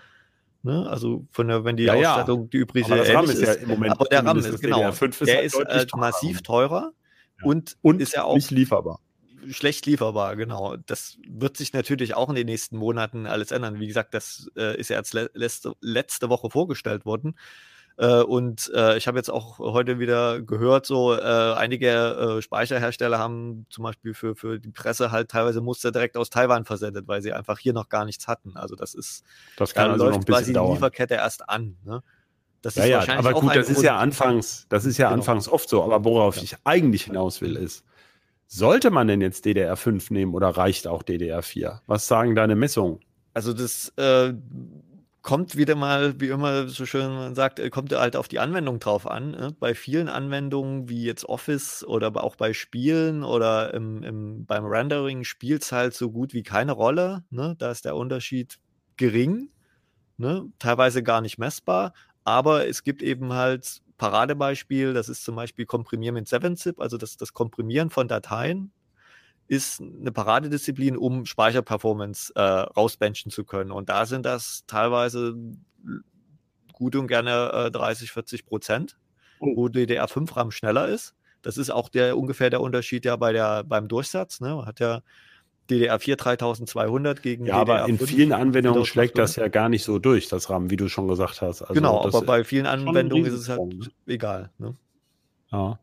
Ne? 0.63 0.89
Also 0.89 1.25
von 1.31 1.47
der, 1.47 1.63
wenn 1.63 1.77
die 1.77 1.83
ja, 1.83 1.93
Ausstattung 1.93 2.41
ja. 2.41 2.47
die 2.51 2.57
übrige 2.57 2.91
aber 2.91 3.07
RAM 3.07 3.25
ist, 3.29 3.41
ja 3.41 3.53
im 3.53 3.69
Moment 3.69 3.93
aber 3.93 4.05
der 4.05 4.25
RAM 4.25 4.37
ist 4.39 4.59
genau, 4.59 4.89
ist 4.89 5.21
der 5.21 5.37
halt 5.37 5.45
ist 5.45 5.93
äh, 5.93 5.97
massiv 5.97 6.41
teurer 6.41 6.91
ja. 7.39 7.45
und, 7.45 7.77
und 7.81 8.01
ist 8.01 8.15
ja 8.15 8.23
auch 8.23 8.35
nicht 8.35 8.51
lieferbar 8.51 8.99
schlecht 9.49 9.85
lieferbar, 9.85 10.35
genau. 10.35 10.77
Das 10.77 11.17
wird 11.27 11.57
sich 11.57 11.73
natürlich 11.73 12.15
auch 12.15 12.29
in 12.29 12.35
den 12.35 12.45
nächsten 12.45 12.77
Monaten 12.77 13.25
alles 13.25 13.51
ändern. 13.51 13.79
Wie 13.79 13.87
gesagt, 13.87 14.13
das 14.13 14.49
äh, 14.57 14.77
ist 14.77 14.89
ja 14.89 14.97
jetzt 14.97 15.13
le 15.13 15.29
letzte, 15.33 15.73
letzte 15.81 16.29
Woche 16.29 16.49
vorgestellt 16.49 17.05
worden. 17.05 17.35
Äh, 17.97 18.21
und 18.21 18.71
äh, 18.75 18.97
ich 18.97 19.07
habe 19.07 19.17
jetzt 19.17 19.29
auch 19.29 19.59
heute 19.59 19.99
wieder 19.99 20.41
gehört, 20.41 20.85
so 20.85 21.13
äh, 21.13 21.21
einige 21.21 22.37
äh, 22.37 22.41
Speicherhersteller 22.41 23.17
haben 23.17 23.65
zum 23.69 23.85
Beispiel 23.85 24.13
für, 24.13 24.35
für 24.35 24.59
die 24.59 24.71
Presse 24.71 25.11
halt 25.11 25.29
teilweise 25.29 25.61
Muster 25.61 25.91
direkt 25.91 26.17
aus 26.17 26.29
Taiwan 26.29 26.65
versendet, 26.65 27.07
weil 27.07 27.21
sie 27.21 27.31
einfach 27.31 27.57
hier 27.57 27.73
noch 27.73 27.87
gar 27.87 28.03
nichts 28.03 28.27
hatten. 28.27 28.57
Also 28.57 28.75
das 28.75 28.93
ist, 28.93 29.23
das 29.57 29.73
kann 29.73 29.87
da 29.87 29.93
also 29.93 30.09
läuft 30.09 30.27
quasi 30.27 30.51
dauern. 30.51 30.67
die 30.67 30.73
Lieferkette 30.73 31.13
erst 31.13 31.47
an. 31.47 31.77
Ne? 31.85 32.03
Das 32.61 32.75
ja, 32.75 32.85
ja, 32.85 33.17
aber 33.17 33.33
gut, 33.33 33.55
das 33.55 33.69
ist 33.69 33.83
ja 33.83 33.97
anfangs, 33.97 34.65
das 34.69 34.85
ist 34.85 34.97
ja 34.97 35.09
genau. 35.09 35.19
anfangs 35.19 35.47
oft 35.47 35.69
so. 35.69 35.83
Aber 35.83 36.03
worauf 36.03 36.37
ja. 36.37 36.43
ich 36.43 36.55
eigentlich 36.63 37.03
hinaus 37.03 37.39
will, 37.39 37.55
ist, 37.55 37.85
sollte 38.47 38.91
man 38.91 39.07
denn 39.07 39.21
jetzt 39.21 39.45
DDR5 39.45 40.13
nehmen 40.13 40.33
oder 40.33 40.49
reicht 40.49 40.87
auch 40.87 41.03
DDR4? 41.03 41.79
Was 41.87 42.07
sagen 42.07 42.35
deine 42.35 42.55
Messungen? 42.55 42.99
Also 43.33 43.53
das 43.53 43.89
äh, 43.97 44.33
kommt 45.25 45.57
wieder 45.57 45.75
mal, 45.75 46.21
wie 46.21 46.27
immer 46.27 46.67
so 46.67 46.85
schön 46.85 47.13
man 47.15 47.33
sagt, 47.33 47.59
äh, 47.59 47.71
kommt 47.71 47.91
halt 47.91 48.15
auf 48.15 48.27
die 48.27 48.39
Anwendung 48.39 48.79
drauf 48.79 49.09
an. 49.09 49.31
Ne? 49.31 49.55
Bei 49.59 49.73
vielen 49.73 50.07
Anwendungen 50.07 50.87
wie 50.87 51.03
jetzt 51.03 51.25
Office 51.25 51.83
oder 51.83 52.23
auch 52.23 52.35
bei 52.35 52.53
Spielen 52.53 53.23
oder 53.23 53.73
im, 53.73 54.03
im, 54.03 54.45
beim 54.45 54.65
Rendering 54.65 55.23
spielt 55.23 55.63
es 55.63 55.71
halt 55.71 55.95
so 55.95 56.11
gut 56.11 56.33
wie 56.33 56.43
keine 56.43 56.73
Rolle. 56.73 57.23
Ne? 57.31 57.55
Da 57.57 57.71
ist 57.71 57.85
der 57.85 57.95
Unterschied 57.95 58.59
gering, 58.97 59.49
ne? 60.17 60.45
teilweise 60.59 61.01
gar 61.01 61.21
nicht 61.21 61.39
messbar. 61.39 61.93
Aber 62.23 62.67
es 62.67 62.83
gibt 62.83 63.01
eben 63.01 63.33
halt 63.33 63.81
Paradebeispiel, 63.97 64.93
das 64.93 65.09
ist 65.09 65.23
zum 65.23 65.35
Beispiel 65.35 65.65
Komprimieren 65.65 66.15
mit 66.15 66.27
7-Zip, 66.27 66.79
also 66.79 66.97
das, 66.97 67.17
das 67.17 67.33
Komprimieren 67.33 67.89
von 67.89 68.07
Dateien 68.07 68.71
ist 69.47 69.79
eine 69.79 70.11
Paradedisziplin, 70.11 70.97
um 70.97 71.25
Speicherperformance 71.25 72.33
äh, 72.35 72.41
rausbenchen 72.41 73.31
zu 73.31 73.43
können. 73.43 73.71
Und 73.71 73.89
da 73.89 74.05
sind 74.05 74.25
das 74.25 74.63
teilweise 74.65 75.35
gut 76.73 76.95
und 76.95 77.07
gerne 77.07 77.51
äh, 77.67 77.71
30, 77.71 78.11
40 78.11 78.45
Prozent, 78.45 78.97
oh. 79.39 79.55
wo 79.55 79.65
DDR5-RAM 79.67 80.51
schneller 80.51 80.87
ist. 80.87 81.15
Das 81.41 81.57
ist 81.57 81.69
auch 81.69 81.89
der 81.89 82.17
ungefähr 82.17 82.49
der 82.49 82.61
Unterschied 82.61 83.05
ja 83.05 83.15
bei 83.17 83.31
der, 83.31 83.63
beim 83.63 83.87
Durchsatz. 83.87 84.41
Ne? 84.41 84.55
Man 84.55 84.65
hat 84.65 84.79
ja 84.79 85.01
DDR4 85.69 86.15
3200 86.15 87.21
gegen 87.21 87.45
ja, 87.45 87.55
DDR5. 87.55 87.61
aber 87.61 87.89
in 87.89 87.97
vielen 87.99 88.31
Anwendungen 88.31 88.85
schlägt 88.85 89.17
das 89.17 89.35
ja 89.35 89.47
gar 89.47 89.69
nicht 89.69 89.83
so 89.83 89.99
durch, 89.99 90.27
das 90.27 90.49
RAM, 90.49 90.69
wie 90.69 90.77
du 90.77 90.87
schon 90.87 91.07
gesagt 91.07 91.41
hast. 91.41 91.61
Also 91.61 91.73
genau, 91.73 92.03
aber 92.03 92.21
bei 92.21 92.43
vielen 92.43 92.65
Anwendungen 92.65 93.25
ist 93.25 93.33
es 93.33 93.49
halt 93.49 93.61
ne? 93.61 93.87
egal. 94.07 94.51
Ne? 94.57 94.75
Ja. 95.51 95.79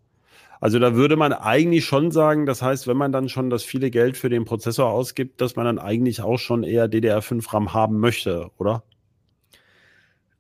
Also 0.61 0.79
da 0.79 0.95
würde 0.95 1.17
man 1.17 1.33
eigentlich 1.33 1.85
schon 1.85 2.13
sagen, 2.13 2.47
das 2.47 2.63
heißt, 2.63 2.87
wenn 2.87 2.97
man 2.97 3.11
dann 3.11 3.29
schon 3.29 3.51
das 3.51 3.65
viele 3.65 3.91
Geld 3.91 4.17
für 4.17 4.29
den 4.29 4.45
Prozessor 4.45 4.89
ausgibt, 4.89 5.41
dass 5.41 5.57
man 5.57 5.65
dann 5.65 5.81
eigentlich 5.81 6.23
auch 6.23 6.39
schon 6.39 6.63
eher 6.63 6.87
DDR5 6.87 7.53
RAM 7.53 7.75
haben 7.75 7.99
möchte, 7.99 8.49
oder? 8.59 8.85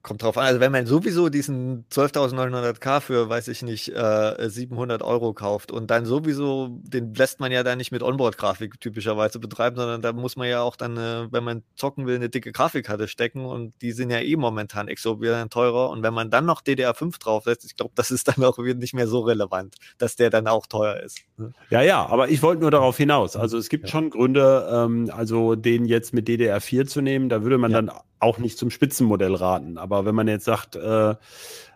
Kommt 0.03 0.25
drauf 0.25 0.37
an, 0.37 0.47
also 0.47 0.59
wenn 0.59 0.73
man 0.73 0.85
sowieso 0.85 1.29
diesen 1.29 1.87
12.900K 1.89 3.01
für, 3.01 3.29
weiß 3.29 3.47
ich 3.47 3.63
nicht, 3.63 3.89
äh, 3.91 4.51
700 4.51 5.01
Euro 5.01 5.33
kauft 5.33 5.71
und 5.71 5.93
dann 5.93 6.07
sowieso, 6.07 6.81
den 6.83 7.15
lässt 7.15 7.39
man 7.39 7.53
ja 7.53 7.63
dann 7.63 7.79
nicht 7.79 7.93
mit 7.93 8.03
Onboard-Grafik 8.03 8.81
typischerweise 8.81 9.39
betreiben, 9.39 9.77
sondern 9.77 10.03
da 10.03 10.13
muss 10.13 10.35
man 10.35 10.49
ja 10.49 10.61
auch 10.61 10.75
dann, 10.75 10.97
äh, 10.97 11.29
wenn 11.31 11.45
man 11.45 11.63
zocken 11.77 12.07
will, 12.07 12.17
eine 12.17 12.29
dicke 12.29 12.51
Grafikkarte 12.51 13.07
stecken 13.07 13.45
und 13.45 13.75
die 13.81 13.93
sind 13.93 14.11
ja 14.11 14.19
eh 14.19 14.35
momentan 14.35 14.89
exorbitant 14.89 15.53
teurer 15.53 15.91
und 15.91 16.03
wenn 16.03 16.15
man 16.15 16.31
dann 16.31 16.47
noch 16.47 16.63
DDR5 16.63 17.21
draufsetzt, 17.21 17.65
ich 17.65 17.77
glaube, 17.77 17.93
das 17.95 18.11
ist 18.11 18.27
dann 18.27 18.43
auch 18.45 18.59
nicht 18.59 18.95
mehr 18.95 19.07
so 19.07 19.21
relevant, 19.21 19.77
dass 19.99 20.17
der 20.17 20.31
dann 20.31 20.49
auch 20.49 20.67
teuer 20.67 20.97
ist. 20.97 21.21
Ne? 21.37 21.53
Ja, 21.71 21.81
ja, 21.81 22.05
aber 22.07 22.29
ich 22.29 22.43
wollte 22.43 22.63
nur 22.63 22.73
darauf 22.73 22.97
hinaus. 22.97 23.37
Also 23.37 23.57
es 23.57 23.69
gibt 23.69 23.85
ja. 23.85 23.91
schon 23.93 24.11
Gründe, 24.11 24.69
ähm, 24.69 25.13
also 25.15 25.55
den 25.55 25.85
jetzt 25.85 26.13
mit 26.13 26.29
DDR4 26.29 26.87
zu 26.87 27.03
nehmen, 27.03 27.29
da 27.29 27.45
würde 27.45 27.59
man 27.59 27.71
ja. 27.71 27.83
dann 27.83 27.93
auch 28.23 28.39
nicht 28.39 28.59
zum 28.59 28.71
Spitzenmodell 28.71 29.35
raten. 29.35 29.79
Aber 29.79 30.05
wenn 30.05 30.15
man 30.15 30.29
jetzt 30.29 30.45
sagt, 30.45 30.77
äh, 30.77 31.15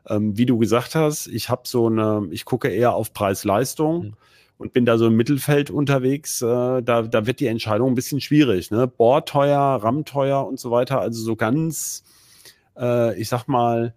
ähm, 0.08 0.38
wie 0.38 0.46
du 0.46 0.58
gesagt 0.58 0.94
hast, 0.94 1.26
ich 1.26 1.48
habe 1.48 1.62
so 1.64 1.86
eine, 1.86 2.28
ich 2.30 2.44
gucke 2.44 2.68
eher 2.68 2.94
auf 2.94 3.12
Preis-Leistung 3.12 4.02
mhm. 4.02 4.14
und 4.58 4.72
bin 4.72 4.86
da 4.86 4.98
so 4.98 5.08
im 5.08 5.16
Mittelfeld 5.16 5.70
unterwegs, 5.70 6.40
äh, 6.42 6.82
da, 6.82 7.02
da 7.02 7.26
wird 7.26 7.40
die 7.40 7.48
Entscheidung 7.48 7.90
ein 7.90 7.94
bisschen 7.94 8.20
schwierig. 8.20 8.70
Ne? 8.70 8.86
Board 8.86 9.28
teuer, 9.28 9.60
RAM 9.60 10.04
teuer 10.04 10.46
und 10.46 10.60
so 10.60 10.70
weiter. 10.70 11.00
Also 11.00 11.22
so 11.22 11.36
ganz, 11.36 12.04
äh, 12.78 13.18
ich 13.20 13.28
sag 13.28 13.48
mal, 13.48 13.94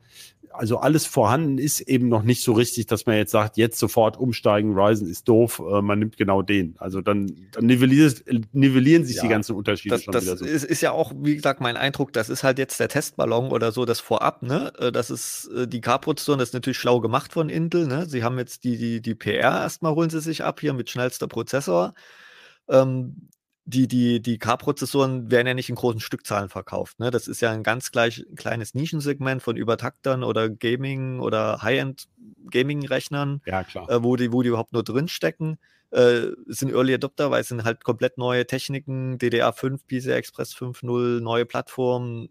also 0.60 0.80
alles 0.80 1.06
vorhanden 1.06 1.58
ist 1.58 1.80
eben 1.80 2.10
noch 2.10 2.22
nicht 2.22 2.43
so 2.43 2.52
richtig, 2.52 2.86
dass 2.86 3.06
man 3.06 3.15
jetzt 3.15 3.32
sagt, 3.32 3.56
jetzt 3.56 3.80
sofort 3.80 4.17
umsteigen, 4.17 4.78
Ryzen 4.78 5.08
ist 5.08 5.30
doof, 5.30 5.60
äh, 5.60 5.82
man 5.82 6.00
nimmt 6.00 6.17
genau 6.17 6.41
den. 6.41 6.76
Also 6.80 7.00
dann, 7.00 7.48
dann 7.54 7.65
nivellieren 7.65 9.06
sich 9.06 9.15
ja, 9.15 9.22
die 9.22 9.30
ganzen 9.30 9.56
Unterschiede 9.56 9.95
das, 9.95 10.04
schon 10.04 10.12
das 10.12 10.26
wieder 10.26 10.36
so. 10.36 10.43
Ist, 10.43 10.65
ist 10.65 10.82
ja 10.82 10.91
auch, 10.91 11.13
wie 11.15 11.38
gesagt, 11.38 11.62
mein 11.62 11.78
Eindruck, 11.78 12.12
das 12.12 12.28
ist 12.28 12.43
halt 12.43 12.60
jetzt 12.60 12.78
der 12.78 12.89
Testballon 12.89 13.54
oder 13.54 13.72
so, 13.72 13.86
das 13.86 14.02
vorab, 14.02 14.43
ne? 14.43 14.74
Äh, 14.80 14.91
das 14.91 15.10
ist 15.10 15.50
äh, 15.56 15.65
die 15.65 15.80
K-Prozessoren, 15.80 16.39
das 16.39 16.50
ist 16.50 16.54
natürlich 16.54 16.78
schlau 16.78 17.00
gemacht 17.00 17.32
von 17.32 17.48
Intel, 17.48 17.88
ne? 17.88 18.06
Sie 18.06 18.26
haben 18.26 18.38
jetzt 18.38 18.65
die, 18.65 18.78
die, 18.78 19.02
die 19.02 19.15
PR 19.15 19.62
erstmal 19.62 19.95
holen 19.95 20.10
sie 20.10 20.19
sich 20.19 20.43
ab 20.43 20.60
hier 20.60 20.74
mit 20.74 20.89
schnellster 20.89 21.30
Prozessor. 21.30 21.93
Ähm, 22.67 23.30
die, 23.70 23.88
die, 23.88 24.22
die 24.22 24.38
K-Prozessoren 24.40 25.30
werden 25.30 25.48
ja 25.48 25.54
nicht 25.54 25.70
in 25.70 25.76
großen 25.76 26.00
Stückzahlen 26.00 26.50
verkauft. 26.50 27.00
Ne? 27.00 27.12
Das 27.12 27.28
ist 27.28 27.42
ja 27.42 27.52
ein 27.52 27.64
ganz 27.64 27.92
gleich, 27.92 28.26
kleines 28.36 28.74
Nischensegment 28.74 29.44
von 29.44 29.56
Übertaktern 29.56 30.24
oder 30.24 30.50
Gaming 30.50 31.20
oder 31.20 31.62
High-End-Gaming-Rechnern, 31.62 33.42
ja, 33.46 33.64
klar. 33.64 33.90
Äh, 33.90 34.04
wo, 34.04 34.16
die, 34.16 34.34
wo 34.34 34.42
die 34.42 34.50
überhaupt 34.50 34.74
nur 34.74 34.84
drin 34.84 35.08
stecken 35.08 35.60
äh, 35.91 36.28
sind 36.45 36.71
Early 36.71 36.93
Adopter, 36.93 37.32
weil 37.32 37.41
es 37.41 37.47
sind 37.47 37.63
halt 37.63 37.84
komplett 37.84 38.17
neue 38.17 38.45
Techniken, 38.45 39.17
DDR5, 39.17 39.80
PCI 39.88 40.12
Express 40.12 40.56
5.0, 40.56 41.19
neue 41.19 41.45
Plattformen, 41.45 42.30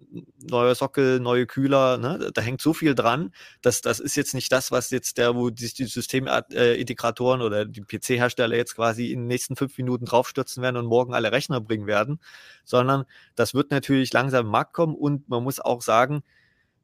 neue 0.49 0.75
Sockel, 0.75 1.19
neue 1.21 1.47
Kühler, 1.47 1.99
ne? 1.99 2.31
da 2.33 2.41
hängt 2.41 2.61
so 2.61 2.73
viel 2.73 2.95
dran, 2.95 3.33
dass 3.63 3.81
das 3.81 4.01
ist 4.01 4.17
jetzt 4.17 4.35
nicht 4.35 4.53
das, 4.53 4.71
was 4.71 4.91
jetzt 4.91 5.19
der, 5.19 5.35
wo 5.35 5.51
die, 5.51 5.73
die 5.73 5.87
Systemintegratoren 5.87 7.43
oder 7.43 7.65
die 7.65 7.83
PC-Hersteller 7.83 8.57
jetzt 8.57 8.77
quasi 8.77 9.13
in 9.13 9.21
den 9.21 9.27
nächsten 9.27 9.57
fünf 9.57 9.77
Minuten 9.77 10.05
draufstürzen 10.05 10.63
werden 10.63 10.77
und 10.77 10.87
morgen 10.87 11.15
alle 11.15 11.33
Rechner 11.33 11.61
bringen 11.61 11.87
werden, 11.87 12.21
sondern 12.65 13.05
das 13.35 13.55
wird 13.55 13.71
natürlich 13.71 14.13
langsam 14.13 14.47
im 14.47 14.53
Markt 14.53 14.73
kommen 14.73 14.95
und 14.95 15.29
man 15.29 15.43
muss 15.43 15.59
auch 15.59 15.83
sagen, 15.83 16.23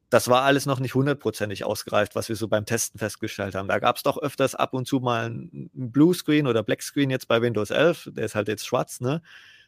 das 0.09 0.29
war 0.29 0.43
alles 0.43 0.65
noch 0.65 0.79
nicht 0.79 0.95
hundertprozentig 0.95 1.63
ausgereift, 1.65 2.15
was 2.15 2.29
wir 2.29 2.35
so 2.35 2.47
beim 2.47 2.65
Testen 2.65 2.99
festgestellt 2.99 3.55
haben. 3.55 3.67
Da 3.67 3.79
gab 3.79 3.97
es 3.97 4.03
doch 4.03 4.17
öfters 4.17 4.55
ab 4.55 4.73
und 4.73 4.87
zu 4.87 4.99
mal 4.99 5.29
ein 5.29 5.69
Bluescreen 5.73 6.47
oder 6.47 6.63
Blackscreen 6.63 7.09
jetzt 7.09 7.27
bei 7.27 7.41
Windows 7.41 7.71
11, 7.71 8.11
der 8.13 8.25
ist 8.25 8.35
halt 8.35 8.47
jetzt 8.47 8.65
schwarz, 8.65 9.01
ne? 9.01 9.21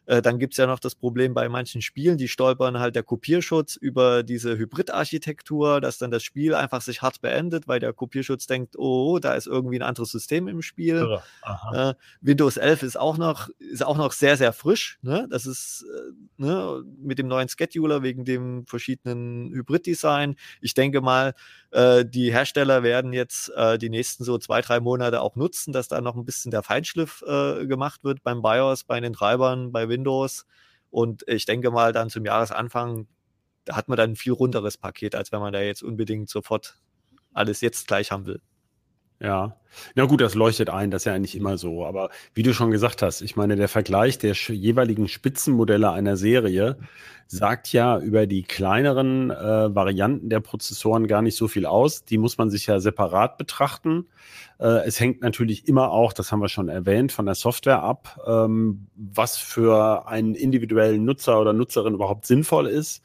Äh, 0.07 0.21
dann 0.21 0.39
gibt 0.39 0.53
es 0.53 0.57
ja 0.57 0.65
noch 0.65 0.79
das 0.79 0.95
Problem 0.95 1.33
bei 1.33 1.49
manchen 1.49 1.81
Spielen, 1.81 2.17
die 2.17 2.29
stolpern 2.29 2.79
halt 2.79 2.95
der 2.95 3.03
Kopierschutz 3.03 3.75
über 3.75 4.23
diese 4.23 4.57
Hybridarchitektur, 4.57 5.81
dass 5.81 5.97
dann 5.97 6.11
das 6.11 6.23
Spiel 6.23 6.55
einfach 6.55 6.81
sich 6.81 7.01
hart 7.01 7.21
beendet, 7.21 7.67
weil 7.67 7.79
der 7.79 7.91
Kopierschutz 7.91 8.47
denkt, 8.47 8.75
oh, 8.77 9.19
da 9.19 9.33
ist 9.33 9.47
irgendwie 9.47 9.77
ein 9.77 9.83
anderes 9.83 10.09
System 10.11 10.47
im 10.47 10.61
Spiel. 10.61 11.19
Äh, 11.73 11.93
Windows 12.21 12.55
11 12.55 12.83
ist 12.83 12.97
auch 12.97 13.17
noch, 13.17 13.49
ist 13.59 13.85
auch 13.85 13.97
noch 13.97 14.13
sehr, 14.13 14.37
sehr 14.37 14.53
frisch. 14.53 14.97
Ne? 15.01 15.27
Das 15.29 15.45
ist 15.45 15.85
äh, 15.93 16.11
ne, 16.37 16.83
mit 16.99 17.19
dem 17.19 17.27
neuen 17.27 17.49
Scheduler 17.49 18.01
wegen 18.01 18.23
dem 18.23 18.65
verschiedenen 18.65 19.51
Hybrid-Design. 19.53 20.37
Ich 20.61 20.73
denke 20.73 21.01
mal, 21.01 21.33
äh, 21.71 22.05
die 22.05 22.31
Hersteller 22.31 22.83
werden 22.83 23.13
jetzt 23.13 23.49
äh, 23.55 23.77
die 23.77 23.89
nächsten 23.89 24.23
so 24.23 24.37
zwei, 24.37 24.61
drei 24.61 24.79
Monate 24.79 25.21
auch 25.21 25.35
nutzen, 25.35 25.73
dass 25.73 25.87
da 25.87 26.01
noch 26.01 26.15
ein 26.15 26.25
bisschen 26.25 26.51
der 26.51 26.63
Feinschliff 26.63 27.23
äh, 27.27 27.65
gemacht 27.65 28.03
wird 28.03 28.23
beim 28.23 28.41
BIOS, 28.41 28.83
bei 28.83 28.99
den 28.99 29.13
Treibern, 29.13 29.71
bei 29.71 29.89
Windows. 29.89 30.45
Und 30.89 31.23
ich 31.27 31.45
denke 31.45 31.71
mal, 31.71 31.91
dann 31.93 32.09
zum 32.09 32.25
Jahresanfang, 32.25 33.07
hat 33.69 33.89
man 33.89 33.97
dann 33.97 34.11
ein 34.11 34.15
viel 34.15 34.33
runderes 34.33 34.77
Paket, 34.77 35.13
als 35.13 35.31
wenn 35.31 35.41
man 35.41 35.51
da 35.51 35.61
jetzt 35.61 35.83
unbedingt 35.83 36.29
sofort 36.29 36.77
alles 37.33 37.61
jetzt 37.61 37.87
gleich 37.87 38.11
haben 38.11 38.25
will. 38.25 38.41
Ja, 39.19 39.57
na 39.95 40.05
gut, 40.05 40.21
das 40.21 40.35
leuchtet 40.35 40.69
ein, 40.69 40.91
das 40.91 41.01
ist 41.01 41.05
ja 41.05 41.13
eigentlich 41.13 41.35
immer 41.35 41.57
so. 41.57 41.85
Aber 41.85 42.09
wie 42.33 42.43
du 42.43 42.53
schon 42.53 42.71
gesagt 42.71 43.01
hast, 43.01 43.21
ich 43.21 43.35
meine, 43.35 43.55
der 43.55 43.67
Vergleich 43.67 44.17
der 44.19 44.33
jeweiligen 44.33 45.07
Spitzenmodelle 45.07 45.91
einer 45.91 46.17
Serie 46.17 46.77
sagt 47.27 47.73
ja 47.73 47.99
über 47.99 48.25
die 48.25 48.43
kleineren 48.43 49.31
äh, 49.31 49.75
Varianten 49.75 50.29
der 50.29 50.39
Prozessoren 50.39 51.07
gar 51.07 51.21
nicht 51.21 51.35
so 51.35 51.47
viel 51.47 51.65
aus. 51.65 52.05
Die 52.05 52.17
muss 52.17 52.37
man 52.37 52.49
sich 52.49 52.67
ja 52.67 52.79
separat 52.79 53.37
betrachten. 53.37 54.07
Äh, 54.59 54.85
es 54.85 54.99
hängt 54.99 55.21
natürlich 55.21 55.67
immer 55.67 55.91
auch, 55.91 56.13
das 56.13 56.31
haben 56.31 56.41
wir 56.41 56.49
schon 56.49 56.69
erwähnt, 56.69 57.11
von 57.11 57.25
der 57.25 57.35
Software 57.35 57.83
ab, 57.83 58.19
ähm, 58.25 58.87
was 58.95 59.37
für 59.37 60.07
einen 60.07 60.35
individuellen 60.35 61.05
Nutzer 61.05 61.41
oder 61.41 61.53
Nutzerin 61.53 61.95
überhaupt 61.95 62.25
sinnvoll 62.25 62.67
ist. 62.67 63.03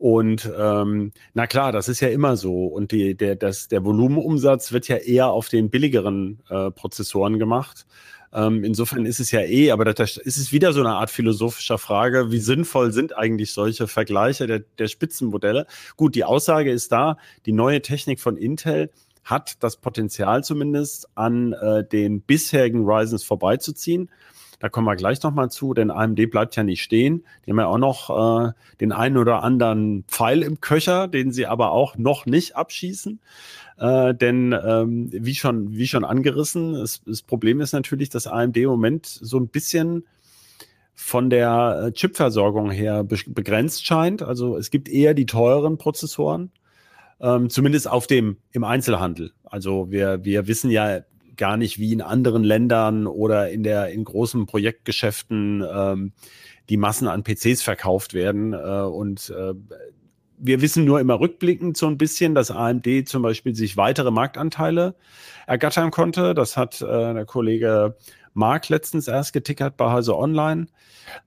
Und 0.00 0.50
ähm, 0.58 1.12
na 1.34 1.46
klar, 1.46 1.72
das 1.72 1.86
ist 1.90 2.00
ja 2.00 2.08
immer 2.08 2.38
so. 2.38 2.64
Und 2.64 2.90
die, 2.90 3.14
der, 3.14 3.36
das, 3.36 3.68
der 3.68 3.84
Volumenumsatz 3.84 4.72
wird 4.72 4.88
ja 4.88 4.96
eher 4.96 5.28
auf 5.28 5.50
den 5.50 5.68
billigeren 5.68 6.40
äh, 6.48 6.70
Prozessoren 6.70 7.38
gemacht. 7.38 7.84
Ähm, 8.32 8.64
insofern 8.64 9.04
ist 9.04 9.20
es 9.20 9.30
ja 9.30 9.42
eh, 9.42 9.72
aber 9.72 9.84
das, 9.84 10.16
ist 10.16 10.38
es 10.38 10.52
wieder 10.52 10.72
so 10.72 10.80
eine 10.80 10.94
Art 10.94 11.10
philosophischer 11.10 11.76
Frage, 11.76 12.32
wie 12.32 12.38
sinnvoll 12.38 12.92
sind 12.92 13.14
eigentlich 13.14 13.52
solche 13.52 13.88
Vergleiche 13.88 14.46
der, 14.46 14.60
der 14.60 14.88
Spitzenmodelle? 14.88 15.66
Gut, 15.98 16.14
die 16.14 16.24
Aussage 16.24 16.72
ist 16.72 16.92
da, 16.92 17.18
die 17.44 17.52
neue 17.52 17.82
Technik 17.82 18.20
von 18.20 18.38
Intel 18.38 18.90
hat 19.22 19.62
das 19.62 19.76
Potenzial 19.76 20.42
zumindest 20.42 21.08
an 21.14 21.52
äh, 21.52 21.84
den 21.84 22.22
bisherigen 22.22 22.86
Ryzens 22.86 23.22
vorbeizuziehen. 23.22 24.08
Da 24.60 24.68
kommen 24.68 24.86
wir 24.86 24.94
gleich 24.94 25.22
nochmal 25.22 25.50
zu, 25.50 25.74
denn 25.74 25.90
AMD 25.90 26.30
bleibt 26.30 26.54
ja 26.54 26.62
nicht 26.62 26.82
stehen. 26.82 27.24
Die 27.44 27.50
haben 27.50 27.58
ja 27.58 27.66
auch 27.66 27.78
noch 27.78 28.46
äh, 28.46 28.52
den 28.80 28.92
einen 28.92 29.16
oder 29.16 29.42
anderen 29.42 30.04
Pfeil 30.06 30.42
im 30.42 30.60
Köcher, 30.60 31.08
den 31.08 31.32
sie 31.32 31.46
aber 31.46 31.72
auch 31.72 31.96
noch 31.96 32.26
nicht 32.26 32.56
abschießen. 32.56 33.20
Äh, 33.78 34.14
denn 34.14 34.52
ähm, 34.52 35.08
wie, 35.12 35.34
schon, 35.34 35.72
wie 35.72 35.88
schon 35.88 36.04
angerissen, 36.04 36.74
es, 36.74 37.02
das 37.04 37.22
Problem 37.22 37.62
ist 37.62 37.72
natürlich, 37.72 38.10
dass 38.10 38.26
AMD 38.26 38.58
im 38.58 38.68
Moment 38.68 39.06
so 39.06 39.38
ein 39.38 39.48
bisschen 39.48 40.04
von 40.94 41.30
der 41.30 41.84
äh, 41.86 41.92
Chipversorgung 41.92 42.70
her 42.70 43.02
be 43.02 43.16
begrenzt 43.26 43.86
scheint. 43.86 44.22
Also 44.22 44.58
es 44.58 44.70
gibt 44.70 44.90
eher 44.90 45.14
die 45.14 45.24
teuren 45.24 45.78
Prozessoren, 45.78 46.50
ähm, 47.22 47.48
zumindest 47.48 47.88
auf 47.88 48.06
dem 48.06 48.36
im 48.52 48.64
Einzelhandel. 48.64 49.32
Also 49.42 49.90
wir, 49.90 50.22
wir 50.22 50.46
wissen 50.46 50.70
ja 50.70 51.00
gar 51.40 51.56
nicht 51.56 51.78
wie 51.78 51.92
in 51.92 52.02
anderen 52.02 52.44
Ländern 52.44 53.06
oder 53.06 53.50
in 53.50 53.64
der 53.64 53.88
in 53.88 54.04
großen 54.04 54.46
Projektgeschäften 54.46 55.64
ähm, 55.74 56.12
die 56.68 56.76
Massen 56.76 57.08
an 57.08 57.24
PCs 57.24 57.62
verkauft 57.62 58.14
werden. 58.14 58.52
Äh, 58.52 58.56
und 58.56 59.30
äh, 59.30 59.54
wir 60.36 60.60
wissen 60.60 60.84
nur 60.84 61.00
immer 61.00 61.18
rückblickend 61.18 61.76
so 61.76 61.86
ein 61.86 61.98
bisschen, 61.98 62.34
dass 62.34 62.50
AMD 62.50 63.08
zum 63.08 63.22
Beispiel 63.22 63.54
sich 63.54 63.76
weitere 63.76 64.10
Marktanteile 64.10 64.94
ergattern 65.46 65.90
konnte. 65.90 66.34
Das 66.34 66.56
hat 66.58 66.82
äh, 66.82 67.14
der 67.14 67.24
Kollege 67.24 67.96
Mark 68.34 68.68
letztens 68.68 69.08
erst 69.08 69.32
getickert 69.32 69.76
bei 69.76 69.90
Heise 69.90 70.16
Online. 70.16 70.66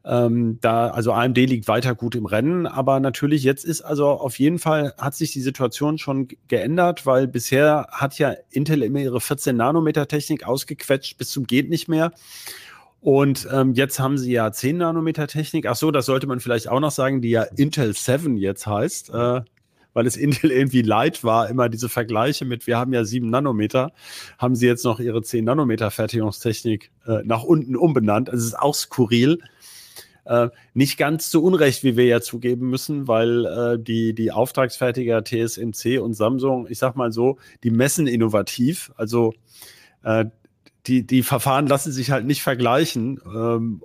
Ähm, 0.05 0.59
da, 0.61 0.89
also 0.89 1.11
AMD 1.11 1.37
liegt 1.37 1.67
weiter 1.67 1.95
gut 1.95 2.15
im 2.15 2.25
Rennen, 2.25 2.65
aber 2.65 2.99
natürlich 2.99 3.43
jetzt 3.43 3.65
ist 3.65 3.81
also 3.81 4.07
auf 4.07 4.39
jeden 4.39 4.59
Fall 4.59 4.93
hat 4.97 5.15
sich 5.15 5.33
die 5.33 5.41
Situation 5.41 5.97
schon 5.97 6.29
geändert, 6.47 7.05
weil 7.05 7.27
bisher 7.27 7.87
hat 7.91 8.17
ja 8.17 8.33
Intel 8.49 8.83
immer 8.83 8.99
ihre 8.99 9.19
14 9.19 9.55
Nanometer 9.55 10.07
Technik 10.07 10.45
ausgequetscht 10.45 11.17
bis 11.17 11.31
zum 11.31 11.45
geht 11.45 11.69
nicht 11.69 11.87
mehr. 11.87 12.11
Und 13.03 13.49
ähm, 13.51 13.73
jetzt 13.73 13.99
haben 13.99 14.17
sie 14.17 14.31
ja 14.31 14.49
10 14.49 14.77
Nanometer 14.77 15.27
Technik. 15.27 15.65
Ach 15.65 15.75
so, 15.75 15.91
das 15.91 16.05
sollte 16.05 16.25
man 16.25 16.39
vielleicht 16.39 16.69
auch 16.69 16.79
noch 16.79 16.91
sagen, 16.91 17.21
die 17.21 17.31
ja 17.31 17.43
Intel 17.43 17.93
7 17.93 18.37
jetzt 18.37 18.65
heißt. 18.65 19.09
Äh, 19.09 19.41
weil 19.93 20.07
es 20.07 20.17
Intel 20.23 20.51
irgendwie 20.51 20.81
leid 20.81 21.23
war, 21.23 21.49
immer 21.49 21.69
diese 21.69 21.89
Vergleiche 21.89 22.45
mit, 22.45 22.67
wir 22.67 22.77
haben 22.77 22.93
ja 22.93 23.05
sieben 23.05 23.29
Nanometer, 23.29 23.91
haben 24.37 24.55
sie 24.55 24.67
jetzt 24.67 24.85
noch 24.85 24.99
ihre 24.99 25.21
zehn 25.21 25.45
Nanometer 25.45 25.91
Fertigungstechnik 25.91 26.91
äh, 27.07 27.19
nach 27.23 27.43
unten 27.43 27.75
umbenannt. 27.75 28.29
Also 28.29 28.41
es 28.41 28.47
ist 28.53 28.59
auch 28.59 28.75
skurril. 28.75 29.39
Äh, 30.25 30.49
nicht 30.73 30.97
ganz 30.97 31.29
zu 31.29 31.43
Unrecht, 31.43 31.83
wie 31.83 31.97
wir 31.97 32.05
ja 32.05 32.21
zugeben 32.21 32.69
müssen, 32.69 33.07
weil 33.07 33.45
äh, 33.45 33.77
die, 33.77 34.15
die 34.15 34.31
Auftragsfertiger 34.31 35.23
TSMC 35.23 35.99
und 35.99 36.13
Samsung, 36.13 36.67
ich 36.69 36.79
sag 36.79 36.95
mal 36.95 37.11
so, 37.11 37.37
die 37.63 37.71
messen 37.71 38.07
innovativ. 38.07 38.93
Also 38.95 39.33
äh, 40.03 40.25
die, 40.87 41.05
die 41.05 41.23
Verfahren 41.23 41.67
lassen 41.67 41.91
sich 41.91 42.11
halt 42.11 42.25
nicht 42.25 42.41
vergleichen. 42.41 43.19
Ähm, 43.25 43.83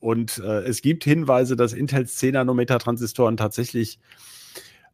und 0.00 0.38
äh, 0.38 0.62
es 0.62 0.82
gibt 0.82 1.04
Hinweise, 1.04 1.56
dass 1.56 1.72
Intels 1.72 2.16
10 2.16 2.34
Nanometer 2.34 2.78
Transistoren 2.78 3.36
tatsächlich 3.36 3.98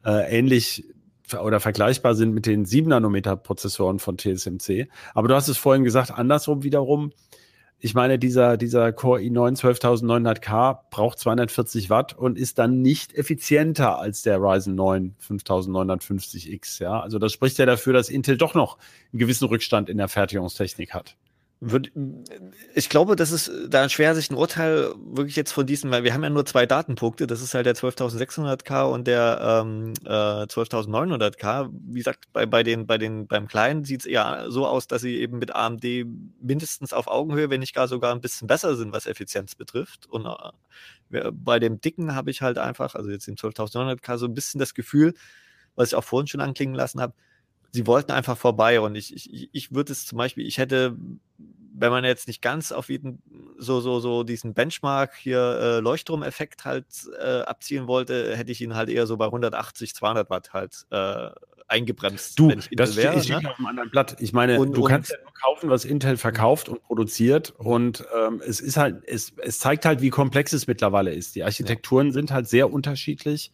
äh, 0.05 0.38
ähnlich 0.38 0.85
oder 1.33 1.61
vergleichbar 1.61 2.14
sind 2.14 2.35
mit 2.35 2.47
den 2.47 2.64
7 2.64 2.88
Nanometer 2.88 3.37
Prozessoren 3.37 3.99
von 3.99 4.19
TSMC. 4.19 4.88
Aber 5.14 5.29
du 5.29 5.35
hast 5.35 5.49
es 5.49 5.57
vorhin 5.57 5.85
gesagt, 5.85 6.11
andersrum 6.11 6.62
wiederum. 6.62 7.12
Ich 7.81 7.95
meine, 7.95 8.19
dieser, 8.19 8.57
dieser 8.57 8.93
Core 8.93 9.21
i9 9.21 9.59
12900K 9.59 10.79
braucht 10.90 11.19
240 11.19 11.90
Watt 11.90 12.17
und 12.17 12.38
ist 12.38 12.59
dann 12.59 12.81
nicht 12.81 13.14
effizienter 13.14 13.99
als 13.99 14.23
der 14.23 14.38
Ryzen 14.38 14.75
9 14.75 15.17
5950X. 15.21 16.83
Ja, 16.83 17.01
also 17.01 17.19
das 17.19 17.33
spricht 17.33 17.59
ja 17.59 17.67
dafür, 17.67 17.93
dass 17.93 18.09
Intel 18.09 18.38
doch 18.38 18.55
noch 18.55 18.79
einen 19.12 19.19
gewissen 19.19 19.47
Rückstand 19.49 19.90
in 19.90 19.99
der 19.99 20.09
Fertigungstechnik 20.09 20.95
hat. 20.95 21.17
Ich 22.74 22.88
glaube, 22.88 23.16
das 23.16 23.31
ist 23.31 23.50
da 23.68 23.88
schwer, 23.88 24.14
sich 24.14 24.31
ein 24.31 24.35
Urteil 24.35 24.94
wirklich 25.05 25.37
jetzt 25.37 25.53
von 25.53 25.66
diesem, 25.66 25.90
weil 25.90 26.05
wir 26.05 26.12
haben 26.12 26.22
ja 26.22 26.31
nur 26.31 26.44
zwei 26.44 26.66
Datenpunkte, 26.66 27.27
das 27.27 27.40
ist 27.40 27.55
halt 27.55 27.66
der 27.66 27.74
12.600K 27.74 28.83
und 28.85 29.07
der 29.07 29.62
ähm, 29.62 29.94
äh, 30.05 30.44
12.900K. 30.44 31.70
Wie 31.72 31.98
gesagt, 31.98 32.27
bei, 32.33 32.44
bei 32.44 32.62
den, 32.62 32.87
bei 32.87 32.98
den, 32.98 33.27
beim 33.27 33.48
Kleinen 33.48 33.85
sieht 33.85 34.00
es 34.00 34.07
eher 34.07 34.46
so 34.50 34.66
aus, 34.66 34.87
dass 34.88 35.03
sie 35.03 35.16
eben 35.16 35.38
mit 35.38 35.55
AMD 35.55 35.85
mindestens 36.40 36.92
auf 36.92 37.07
Augenhöhe, 37.07 37.50
wenn 37.50 37.61
nicht 37.61 37.74
gar 37.74 37.88
sogar 37.88 38.14
ein 38.14 38.20
bisschen 38.20 38.46
besser 38.46 38.77
sind, 38.77 38.92
was 38.92 39.07
Effizienz 39.07 39.55
betrifft. 39.55 40.07
Und 40.07 40.27
äh, 41.11 41.31
bei 41.33 41.59
dem 41.59 41.81
Dicken 41.81 42.14
habe 42.14 42.31
ich 42.31 42.42
halt 42.42 42.59
einfach, 42.59 42.94
also 42.94 43.11
jetzt 43.11 43.27
dem 43.27 43.37
12.900K, 43.37 44.18
so 44.18 44.27
ein 44.27 44.35
bisschen 44.35 44.59
das 44.59 44.74
Gefühl, 44.74 45.14
was 45.77 45.88
ich 45.88 45.94
auch 45.94 46.05
vorhin 46.05 46.27
schon 46.27 46.40
anklingen 46.40 46.74
lassen 46.74 47.00
habe, 47.00 47.14
sie 47.74 47.88
wollten 47.88 48.12
einfach 48.12 48.38
vorbei 48.38 48.80
und 48.80 48.94
ich, 48.94 49.12
ich, 49.16 49.50
ich 49.52 49.74
würde 49.74 49.90
es 49.90 50.06
zum 50.06 50.16
Beispiel, 50.16 50.46
ich 50.46 50.58
hätte, 50.58 50.96
wenn 51.74 51.90
man 51.90 52.04
jetzt 52.04 52.28
nicht 52.28 52.40
ganz 52.40 52.70
auf 52.70 52.88
jeden, 52.88 53.20
so, 53.58 53.80
so, 53.80 53.98
so 53.98 54.22
diesen 54.22 54.54
Benchmark 54.54 55.16
hier 55.16 55.40
äh, 55.40 55.80
Leuchtturm-Effekt 55.80 56.64
halt 56.64 56.87
äh, 57.18 57.40
abzielen 57.40 57.88
wollte, 57.88 58.37
hätte 58.37 58.52
ich 58.52 58.60
ihn 58.60 58.76
halt 58.76 58.90
eher 58.90 59.08
so 59.08 59.16
bei 59.16 59.24
180, 59.24 59.92
200 59.92 60.30
Watt 60.30 60.52
halt 60.52 60.87
äh, 60.90 61.30
eingebremst. 61.66 62.38
Du, 62.38 62.52
das 62.70 62.94
wäre, 62.94 63.18
ich 63.18 63.28
ne? 63.28 63.38
auf 63.38 63.58
einem 63.58 63.66
anderen 63.66 63.90
Blatt. 63.90 64.18
Ich 64.20 64.32
meine, 64.32 64.60
und, 64.60 64.76
du 64.76 64.82
und, 64.82 64.88
kannst 64.88 65.10
ja 65.10 65.16
nur 65.20 65.32
kaufen, 65.32 65.68
was 65.68 65.84
Intel 65.84 66.16
verkauft 66.16 66.68
und 66.68 66.80
produziert 66.84 67.50
und 67.58 68.04
ähm, 68.16 68.40
es 68.46 68.60
ist 68.60 68.76
halt, 68.76 69.02
es, 69.08 69.32
es 69.42 69.58
zeigt 69.58 69.84
halt, 69.84 70.00
wie 70.00 70.10
komplex 70.10 70.52
es 70.52 70.68
mittlerweile 70.68 71.12
ist. 71.12 71.34
Die 71.34 71.42
Architekturen 71.42 72.08
ja. 72.08 72.12
sind 72.12 72.30
halt 72.30 72.46
sehr 72.46 72.72
unterschiedlich 72.72 73.50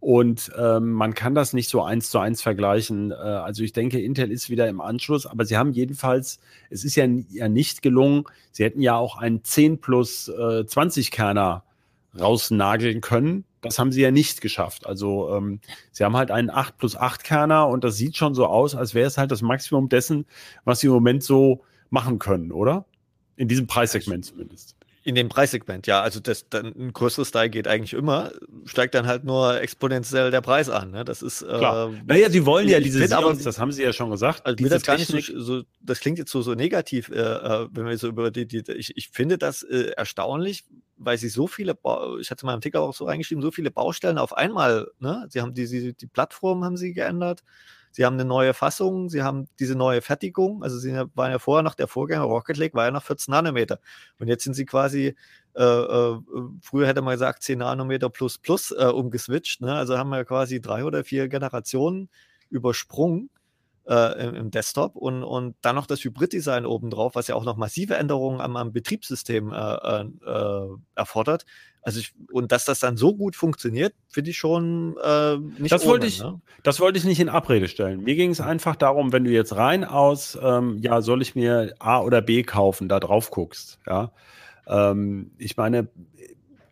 und 0.00 0.52
ähm, 0.58 0.92
man 0.92 1.14
kann 1.14 1.34
das 1.34 1.52
nicht 1.52 1.68
so 1.68 1.82
eins 1.82 2.10
zu 2.10 2.18
eins 2.18 2.42
vergleichen. 2.42 3.10
Äh, 3.10 3.14
also 3.14 3.62
ich 3.62 3.72
denke, 3.72 4.00
Intel 4.00 4.30
ist 4.30 4.50
wieder 4.50 4.68
im 4.68 4.80
Anschluss, 4.80 5.26
aber 5.26 5.44
sie 5.44 5.56
haben 5.56 5.72
jedenfalls, 5.72 6.38
es 6.70 6.84
ist 6.84 6.96
ja, 6.96 7.06
ja 7.30 7.48
nicht 7.48 7.82
gelungen, 7.82 8.24
sie 8.52 8.64
hätten 8.64 8.80
ja 8.80 8.96
auch 8.96 9.16
einen 9.16 9.42
10 9.42 9.80
plus 9.80 10.28
äh, 10.28 10.66
20 10.66 11.10
Kerner 11.10 11.64
rausnageln 12.18 13.00
können. 13.00 13.44
Das 13.60 13.78
haben 13.78 13.90
sie 13.90 14.02
ja 14.02 14.10
nicht 14.10 14.40
geschafft. 14.40 14.86
Also 14.86 15.34
ähm, 15.34 15.60
sie 15.92 16.04
haben 16.04 16.16
halt 16.16 16.30
einen 16.30 16.50
8 16.50 16.78
plus 16.78 16.96
8 16.96 17.24
Kerner 17.24 17.68
und 17.68 17.82
das 17.82 17.96
sieht 17.96 18.16
schon 18.16 18.34
so 18.34 18.46
aus, 18.46 18.74
als 18.74 18.94
wäre 18.94 19.06
es 19.06 19.18
halt 19.18 19.30
das 19.30 19.42
Maximum 19.42 19.88
dessen, 19.88 20.26
was 20.64 20.80
sie 20.80 20.86
im 20.86 20.92
Moment 20.92 21.22
so 21.22 21.62
machen 21.90 22.18
können, 22.18 22.52
oder? 22.52 22.86
In 23.36 23.48
diesem 23.48 23.66
Preissegment 23.66 24.24
zumindest. 24.24 24.76
In 25.06 25.14
dem 25.14 25.28
Preissegment, 25.28 25.86
ja. 25.86 26.02
Also 26.02 26.18
das, 26.18 26.48
dann 26.48 26.66
ein 26.76 26.92
größeres 26.92 27.28
Style 27.28 27.48
geht 27.48 27.68
eigentlich 27.68 27.92
immer, 27.92 28.32
steigt 28.64 28.92
dann 28.92 29.06
halt 29.06 29.22
nur 29.22 29.60
exponentiell 29.60 30.32
der 30.32 30.40
Preis 30.40 30.68
an. 30.68 30.90
Ne? 30.90 31.04
Das 31.04 31.22
ist 31.22 31.46
klar. 31.46 31.92
Äh, 31.92 32.02
naja, 32.06 32.28
sie 32.28 32.44
wollen 32.44 32.68
ja 32.68 32.80
diese 32.80 32.98
Sions, 32.98 33.12
aber, 33.12 33.32
das 33.32 33.60
haben 33.60 33.70
sie 33.70 33.84
ja 33.84 33.92
schon 33.92 34.10
gesagt. 34.10 34.44
Also 34.44 34.56
diese 34.56 34.70
das 34.70 34.82
gar 34.82 34.96
nicht 34.96 35.06
so, 35.06 35.20
so, 35.20 35.62
das 35.80 36.00
klingt 36.00 36.18
jetzt 36.18 36.32
so, 36.32 36.42
so 36.42 36.54
negativ, 36.54 37.08
äh, 37.10 37.20
äh, 37.20 37.68
wenn 37.70 37.86
wir 37.86 37.96
so 37.98 38.08
über 38.08 38.32
die, 38.32 38.48
die 38.48 38.64
ich, 38.72 38.96
ich 38.96 39.10
finde 39.10 39.38
das 39.38 39.62
äh, 39.62 39.92
erstaunlich, 39.96 40.64
weil 40.96 41.18
sie 41.18 41.28
so 41.28 41.46
viele, 41.46 41.76
ba 41.76 42.16
ich 42.20 42.32
hatte 42.32 42.44
mal 42.44 42.54
im 42.54 42.56
Artikel 42.56 42.78
auch 42.78 42.92
so 42.92 43.04
reingeschrieben, 43.04 43.42
so 43.42 43.52
viele 43.52 43.70
Baustellen 43.70 44.18
auf 44.18 44.36
einmal, 44.36 44.88
ne? 44.98 45.24
Sie 45.28 45.40
haben 45.40 45.54
die, 45.54 45.68
die, 45.68 45.92
die 45.92 46.06
Plattform 46.08 46.64
haben 46.64 46.76
sie 46.76 46.94
geändert, 46.94 47.44
Sie 47.96 48.04
haben 48.04 48.16
eine 48.16 48.26
neue 48.26 48.52
Fassung, 48.52 49.08
sie 49.08 49.22
haben 49.22 49.48
diese 49.58 49.74
neue 49.74 50.02
Fertigung. 50.02 50.62
Also 50.62 50.76
sie 50.78 50.92
waren 51.14 51.30
ja 51.30 51.38
vorher 51.38 51.62
noch 51.62 51.74
der 51.74 51.88
Vorgänger 51.88 52.24
Rocket 52.24 52.58
League, 52.58 52.74
war 52.74 52.84
ja 52.84 52.90
noch 52.90 53.02
14 53.02 53.32
Nanometer. 53.32 53.80
Und 54.18 54.28
jetzt 54.28 54.44
sind 54.44 54.52
sie 54.52 54.66
quasi, 54.66 55.16
äh, 55.54 55.62
äh, 55.62 56.18
früher 56.60 56.86
hätte 56.88 57.00
man 57.00 57.14
gesagt 57.14 57.42
10 57.42 57.60
Nanometer 57.60 58.10
plus 58.10 58.36
plus 58.36 58.70
äh, 58.70 58.84
umgeswitcht. 58.84 59.62
Ne? 59.62 59.74
Also 59.74 59.96
haben 59.96 60.10
wir 60.10 60.26
quasi 60.26 60.60
drei 60.60 60.84
oder 60.84 61.04
vier 61.04 61.28
Generationen 61.28 62.10
übersprungen 62.50 63.30
äh, 63.88 64.26
im, 64.26 64.34
im, 64.34 64.50
Desktop 64.50 64.96
und, 64.96 65.22
und 65.22 65.54
dann 65.62 65.76
noch 65.76 65.86
das 65.86 66.02
Hybrid-Design 66.04 66.66
obendrauf, 66.66 67.14
was 67.14 67.28
ja 67.28 67.34
auch 67.34 67.44
noch 67.44 67.56
massive 67.56 67.96
Änderungen 67.96 68.40
am, 68.40 68.56
am 68.56 68.72
Betriebssystem 68.72 69.52
äh, 69.52 69.56
äh, 69.56 70.04
äh, 70.26 70.68
erfordert. 70.94 71.44
Also 71.82 72.00
ich, 72.00 72.14
und 72.32 72.50
dass 72.50 72.64
das 72.64 72.80
dann 72.80 72.96
so 72.96 73.14
gut 73.14 73.36
funktioniert, 73.36 73.94
finde 74.08 74.30
ich 74.30 74.38
schon 74.38 74.96
äh, 75.04 75.36
nicht 75.36 75.70
das 75.70 75.82
ohne, 75.82 75.92
wollte 75.92 76.06
ich, 76.08 76.20
ne? 76.20 76.40
Das 76.64 76.80
wollte 76.80 76.98
ich 76.98 77.04
nicht 77.04 77.20
in 77.20 77.28
Abrede 77.28 77.68
stellen. 77.68 78.02
Mir 78.02 78.16
ging 78.16 78.30
es 78.30 78.40
einfach 78.40 78.74
darum, 78.74 79.12
wenn 79.12 79.22
du 79.22 79.30
jetzt 79.30 79.54
rein 79.54 79.84
aus, 79.84 80.36
ähm, 80.42 80.78
ja, 80.80 81.00
soll 81.00 81.22
ich 81.22 81.36
mir 81.36 81.74
A 81.78 82.00
oder 82.00 82.22
B 82.22 82.42
kaufen, 82.42 82.88
da 82.88 82.98
drauf 82.98 83.30
guckst, 83.30 83.78
ja. 83.86 84.10
Ähm, 84.66 85.30
ich 85.38 85.56
meine, 85.56 85.88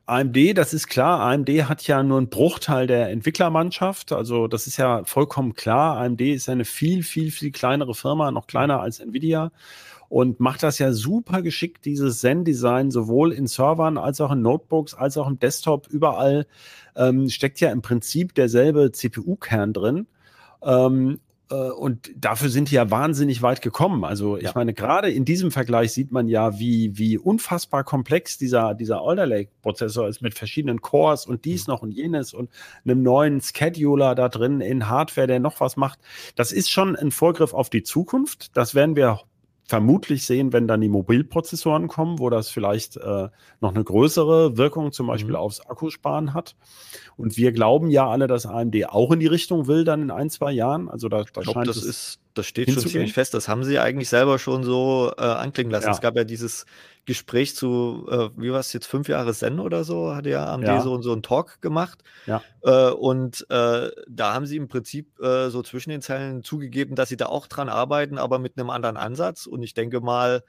AMD, 0.07 0.59
das 0.59 0.75
ist 0.75 0.89
klar, 0.89 1.21
AMD 1.21 1.49
hat 1.69 1.87
ja 1.87 2.03
nur 2.03 2.19
einen 2.19 2.29
Bruchteil 2.29 2.87
der 2.87 3.09
Entwicklermannschaft, 3.09 4.13
also 4.13 4.49
das 4.49 4.67
ist 4.67 4.77
ja 4.77 5.03
vollkommen 5.05 5.55
klar. 5.55 5.99
AMD 5.99 6.21
ist 6.21 6.51
eine 6.51 6.67
viel, 6.67 7.03
viel, 7.03 7.31
viel 7.31 7.53
kleinere 7.53 7.95
Firma, 7.95 8.31
noch 8.31 8.47
kleiner 8.47 8.81
als 8.81 9.01
Nvidia 9.01 9.51
und 10.11 10.41
macht 10.41 10.63
das 10.63 10.79
ja 10.79 10.93
super 10.93 11.41
geschickt, 11.41 11.87
dieses 11.87 12.21
Zen-Design, 12.21 12.91
sowohl 12.91 13.33
in 13.33 13.47
Servern 13.47 13.97
als 13.97 14.21
auch 14.21 14.33
in 14.33 14.43
Notebooks, 14.43 14.95
als 14.95 15.17
auch 15.17 15.27
im 15.27 15.39
Desktop, 15.39 15.89
überall 15.89 16.47
ähm, 16.97 17.29
steckt 17.31 17.61
ja 17.61 17.73
im 17.73 17.83
Prinzip 17.83 18.35
derselbe 18.35 18.93
CPU-Kern 18.93 19.73
drin. 19.73 20.07
Ähm, 20.63 21.13
äh, 21.13 21.24
und 21.53 22.11
dafür 22.17 22.49
sind 22.49 22.71
die 22.71 22.77
ja 22.77 22.91
wahnsinnig 22.91 23.43
weit 23.43 23.61
gekommen. 23.61 24.05
Also 24.05 24.37
ich 24.37 24.45
ja. 24.45 24.53
meine, 24.55 24.73
gerade 24.73 25.11
in 25.11 25.25
diesem 25.25 25.51
Vergleich 25.51 25.93
sieht 25.93 26.11
man 26.11 26.29
ja, 26.29 26.59
wie, 26.59 26.97
wie 26.97 27.19
unfassbar 27.19 27.85
komplex 27.85 28.39
dieser, 28.39 28.75
dieser 28.75 29.03
Alder 29.03 29.27
Lake-Prozessor 29.27 30.09
ist 30.09 30.23
mit 30.23 30.35
verschiedenen 30.35 30.81
Cores 30.81 31.27
und 31.27 31.45
dies 31.45 31.67
mhm. 31.67 31.75
noch 31.75 31.83
und 31.83 31.91
jenes 31.91 32.33
und 32.33 32.51
einem 32.85 33.03
neuen 33.03 33.41
Scheduler 33.43 34.15
da 34.15 34.29
drin 34.29 34.61
in 34.61 34.89
Hardware, 34.89 35.27
der 35.27 35.41
noch 35.41 35.61
was 35.61 35.77
macht. 35.77 35.99
Das 36.35 36.51
ist 36.51 36.71
schon 36.71 36.97
ein 36.97 37.11
Vorgriff 37.11 37.53
auf 37.53 37.69
die 37.69 37.83
Zukunft. 37.83 38.57
Das 38.57 38.75
werden 38.75 38.97
wir 38.97 39.21
vermutlich 39.67 40.27
sehen, 40.27 40.53
wenn 40.53 40.69
dann 40.69 40.81
die 40.81 40.89
Mobilprozessoren 40.89 41.89
kommen, 41.89 42.19
wo 42.19 42.29
das 42.31 42.51
vielleicht 42.51 42.97
äh, 42.97 43.29
noch 43.61 43.75
eine 43.75 43.83
größere 43.83 44.57
Wirkung 44.57 44.93
zum 44.93 45.07
Beispiel 45.07 45.31
mhm. 45.33 45.37
aufs 45.37 45.61
Akkusparen 45.61 46.35
hat. 46.35 46.55
Und 47.17 47.37
wir 47.37 47.53
glauben 47.53 47.91
ja 47.91 48.09
alle, 48.09 48.27
dass 48.27 48.47
AMD 48.47 48.89
auch 48.89 49.13
in 49.13 49.21
die 49.21 49.27
Richtung 49.27 49.67
will 49.67 49.85
dann 49.85 50.03
in 50.03 50.11
ein, 50.11 50.31
zwei 50.31 50.53
Jahren. 50.53 50.89
Also 50.89 51.09
da, 51.09 51.25
da 51.33 51.41
ich 51.41 51.47
glaube, 51.47 51.67
das 51.67 51.83
ist 51.83 52.21
das 52.35 52.47
steht 52.47 52.71
schon 52.71 52.87
ziemlich 52.87 53.13
fest. 53.13 53.33
Das 53.35 53.49
haben 53.49 53.65
sie 53.65 53.79
eigentlich 53.79 54.09
selber 54.09 54.39
schon 54.39 54.65
so 54.65 55.13
äh, 55.17 55.23
anklingen 55.23 55.71
lassen. 55.71 55.87
Ja. 55.87 55.93
Es 55.93 56.01
gab 56.01 56.17
ja 56.17 56.25
dieses 56.25 56.67
Gespräch 57.07 57.55
zu, 57.55 58.07
äh, 58.11 58.31
wie 58.37 58.51
war 58.51 58.61
es 58.61 58.73
jetzt, 58.73 58.87
fünf 58.87 59.09
Jahre 59.09 59.33
Zen 59.33 59.61
oder 59.61 59.85
so, 59.85 60.15
hat 60.15 60.27
ja 60.27 60.53
AMD 60.53 60.67
ja. 60.67 60.81
so, 60.81 61.01
so 61.01 61.13
einen 61.13 61.23
Talk 61.23 61.61
gemacht. 61.61 62.03
Ja. 62.27 62.43
Äh, 62.63 62.91
und 62.91 63.47
äh, 63.51 63.91
da 64.09 64.35
haben 64.35 64.47
sie 64.47 64.57
im 64.57 64.69
Prinzip 64.69 65.19
äh, 65.21 65.51
so 65.51 65.63
zwischen 65.63 65.91
den 65.91 66.03
Zeilen 66.03 66.43
zugegeben, 66.43 66.95
dass 66.97 67.09
sie 67.09 67.17
da 67.17 67.27
auch 67.27 67.47
dran 67.47 67.69
arbeiten, 67.69 68.19
aber 68.19 68.39
mit 68.39 68.59
einem 68.59 68.71
anderen 68.71 68.97
Ansatz. 68.97 69.47
Und 69.47 69.63
ich 69.63 69.75
denke 69.75 70.01
mal, 70.01 70.43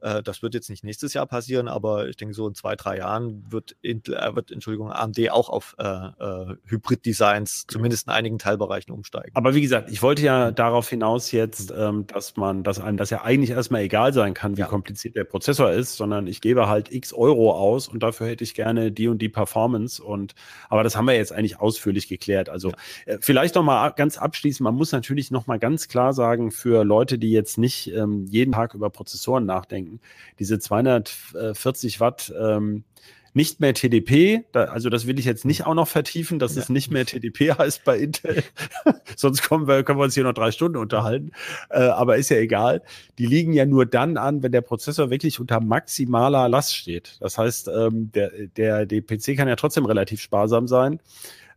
äh, 0.00 0.22
das 0.22 0.42
wird 0.42 0.54
jetzt 0.54 0.70
nicht 0.70 0.84
nächstes 0.84 1.14
Jahr 1.14 1.26
passieren, 1.26 1.68
aber 1.68 2.08
ich 2.08 2.16
denke, 2.16 2.34
so 2.34 2.46
in 2.48 2.54
zwei, 2.54 2.76
drei 2.76 2.98
Jahren 2.98 3.44
wird, 3.50 3.76
Intel, 3.82 4.14
äh, 4.14 4.34
wird 4.34 4.50
Entschuldigung, 4.50 4.90
AMD 4.92 5.30
auch 5.30 5.48
auf 5.48 5.76
äh, 5.78 5.84
äh, 5.84 6.56
Hybrid-Designs 6.66 7.66
zumindest 7.68 8.06
in 8.06 8.12
einigen 8.12 8.38
Teilbereichen 8.38 8.92
umsteigen. 8.92 9.30
Aber 9.34 9.54
wie 9.54 9.60
gesagt, 9.60 9.90
ich 9.90 10.02
wollte 10.02 10.22
ja 10.22 10.50
darauf 10.50 10.88
hinaus 10.88 11.32
jetzt, 11.32 11.72
ähm, 11.76 12.06
dass 12.06 12.36
man, 12.36 12.62
dass 12.62 12.80
einem 12.80 12.96
das 12.96 13.10
ja 13.10 13.22
eigentlich 13.22 13.50
erstmal 13.50 13.82
egal 13.82 14.12
sein 14.12 14.34
kann, 14.34 14.56
wie 14.56 14.62
ja. 14.62 14.66
kompliziert 14.66 15.16
der 15.16 15.24
Prozessor 15.24 15.70
ist, 15.70 15.96
sondern 15.96 16.26
ich 16.26 16.40
gebe 16.40 16.68
halt 16.68 16.92
x 16.92 17.12
Euro 17.12 17.52
aus 17.52 17.88
und 17.88 18.02
dafür 18.02 18.28
hätte 18.28 18.44
ich 18.44 18.54
gerne 18.54 18.92
die 18.92 19.08
und 19.08 19.20
die 19.20 19.28
Performance 19.28 20.02
und 20.02 20.34
aber 20.68 20.82
das 20.82 20.96
haben 20.96 21.06
wir 21.06 21.14
jetzt 21.14 21.32
eigentlich 21.32 21.60
ausführlich 21.60 22.08
geklärt. 22.08 22.48
Also 22.48 22.70
ja. 22.70 23.14
äh, 23.14 23.18
vielleicht 23.20 23.54
noch 23.54 23.62
mal 23.62 23.90
ganz 23.90 24.18
abschließend, 24.18 24.64
man 24.64 24.74
muss 24.74 24.92
natürlich 24.92 25.30
noch 25.30 25.46
mal 25.46 25.58
ganz 25.58 25.88
klar 25.88 26.12
sagen 26.12 26.50
für 26.50 26.84
Leute, 26.84 27.18
die 27.18 27.30
jetzt 27.30 27.58
nicht 27.58 27.92
ähm, 27.92 28.26
jeden 28.26 28.52
Tag 28.52 28.74
über 28.74 28.90
Prozessoren 28.90 29.46
nachdenken, 29.46 29.89
denken. 29.89 29.89
Diese 30.38 30.58
240 30.58 32.00
Watt 32.00 32.32
ähm, 32.38 32.84
nicht 33.32 33.60
mehr 33.60 33.74
TDP, 33.74 34.44
da, 34.52 34.64
also 34.64 34.88
das 34.88 35.06
will 35.06 35.18
ich 35.18 35.24
jetzt 35.24 35.44
nicht 35.44 35.64
auch 35.66 35.74
noch 35.74 35.86
vertiefen, 35.86 36.38
dass 36.38 36.56
ja. 36.56 36.62
es 36.62 36.68
nicht 36.68 36.90
mehr 36.90 37.06
TDP 37.06 37.52
heißt 37.58 37.84
bei 37.84 37.98
Intel. 37.98 38.42
Sonst 39.16 39.42
kommen 39.42 39.68
wir, 39.68 39.82
können 39.84 39.98
wir 39.98 40.04
uns 40.04 40.14
hier 40.14 40.24
noch 40.24 40.32
drei 40.32 40.50
Stunden 40.50 40.78
unterhalten. 40.78 41.30
Äh, 41.68 41.82
aber 41.82 42.16
ist 42.16 42.30
ja 42.30 42.38
egal. 42.38 42.82
Die 43.18 43.26
liegen 43.26 43.52
ja 43.52 43.66
nur 43.66 43.86
dann 43.86 44.16
an, 44.16 44.42
wenn 44.42 44.52
der 44.52 44.62
Prozessor 44.62 45.10
wirklich 45.10 45.38
unter 45.38 45.60
maximaler 45.60 46.48
Last 46.48 46.74
steht. 46.74 47.18
Das 47.20 47.38
heißt, 47.38 47.68
ähm, 47.68 48.10
der, 48.12 48.30
der, 48.56 48.86
der 48.86 49.00
PC 49.00 49.36
kann 49.36 49.48
ja 49.48 49.56
trotzdem 49.56 49.84
relativ 49.84 50.20
sparsam 50.20 50.66
sein 50.66 51.00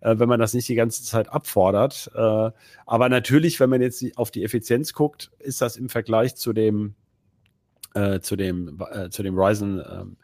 äh, 0.02 0.20
wenn 0.20 0.30
man 0.30 0.40
das 0.40 0.54
nicht 0.54 0.68
die 0.68 0.76
ganze 0.76 1.04
Zeit 1.04 1.30
abfordert. 1.30 2.12
Äh, 2.14 2.52
aber 2.86 3.10
natürlich, 3.10 3.60
wenn 3.60 3.70
man 3.70 3.82
jetzt 3.82 4.06
auf 4.18 4.32
die 4.32 4.44
Effizienz 4.44 4.94
guckt, 4.94 5.32
ist 5.40 5.62
das 5.62 5.78
im 5.78 5.90
Vergleich 5.90 6.36
zu 6.36 6.54
dem 6.54 6.94
äh, 7.94 8.20
zu 8.20 8.36
dem 8.36 8.80
äh, 8.92 9.10
zu 9.10 9.24
dem 9.24 9.38
Ryzen 9.38 9.80
ähm, 9.80 10.18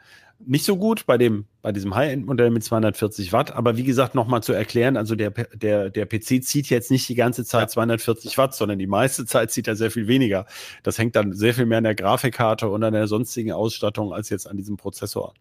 nicht 0.45 0.63
so 0.63 0.77
gut 0.77 1.05
bei 1.05 1.17
dem 1.17 1.45
bei 1.61 1.73
diesem 1.73 1.93
High-End-Modell 1.95 2.49
mit 2.49 2.63
240 2.63 3.33
Watt. 3.33 3.51
Aber 3.51 3.75
wie 3.75 3.83
gesagt, 3.83 4.15
nochmal 4.15 4.41
zu 4.41 4.53
erklären, 4.53 4.95
also 4.95 5.15
der 5.15 5.31
der 5.31 5.89
der 5.89 6.05
PC 6.05 6.43
zieht 6.43 6.69
jetzt 6.69 6.91
nicht 6.91 7.09
die 7.09 7.15
ganze 7.15 7.43
Zeit 7.43 7.63
ja. 7.63 7.67
240 7.67 8.37
Watt, 8.37 8.55
sondern 8.55 8.79
die 8.79 8.87
meiste 8.87 9.25
Zeit 9.25 9.51
zieht 9.51 9.67
er 9.67 9.75
sehr 9.75 9.91
viel 9.91 10.07
weniger. 10.07 10.45
Das 10.83 10.97
hängt 10.97 11.15
dann 11.15 11.33
sehr 11.33 11.53
viel 11.53 11.65
mehr 11.65 11.79
an 11.79 11.83
der 11.83 11.95
Grafikkarte 11.95 12.69
und 12.69 12.83
an 12.83 12.93
der 12.93 13.07
sonstigen 13.07 13.51
Ausstattung 13.51 14.13
als 14.13 14.29
jetzt 14.29 14.47
an 14.47 14.57
diesem 14.57 14.77
Prozessor. 14.77 15.33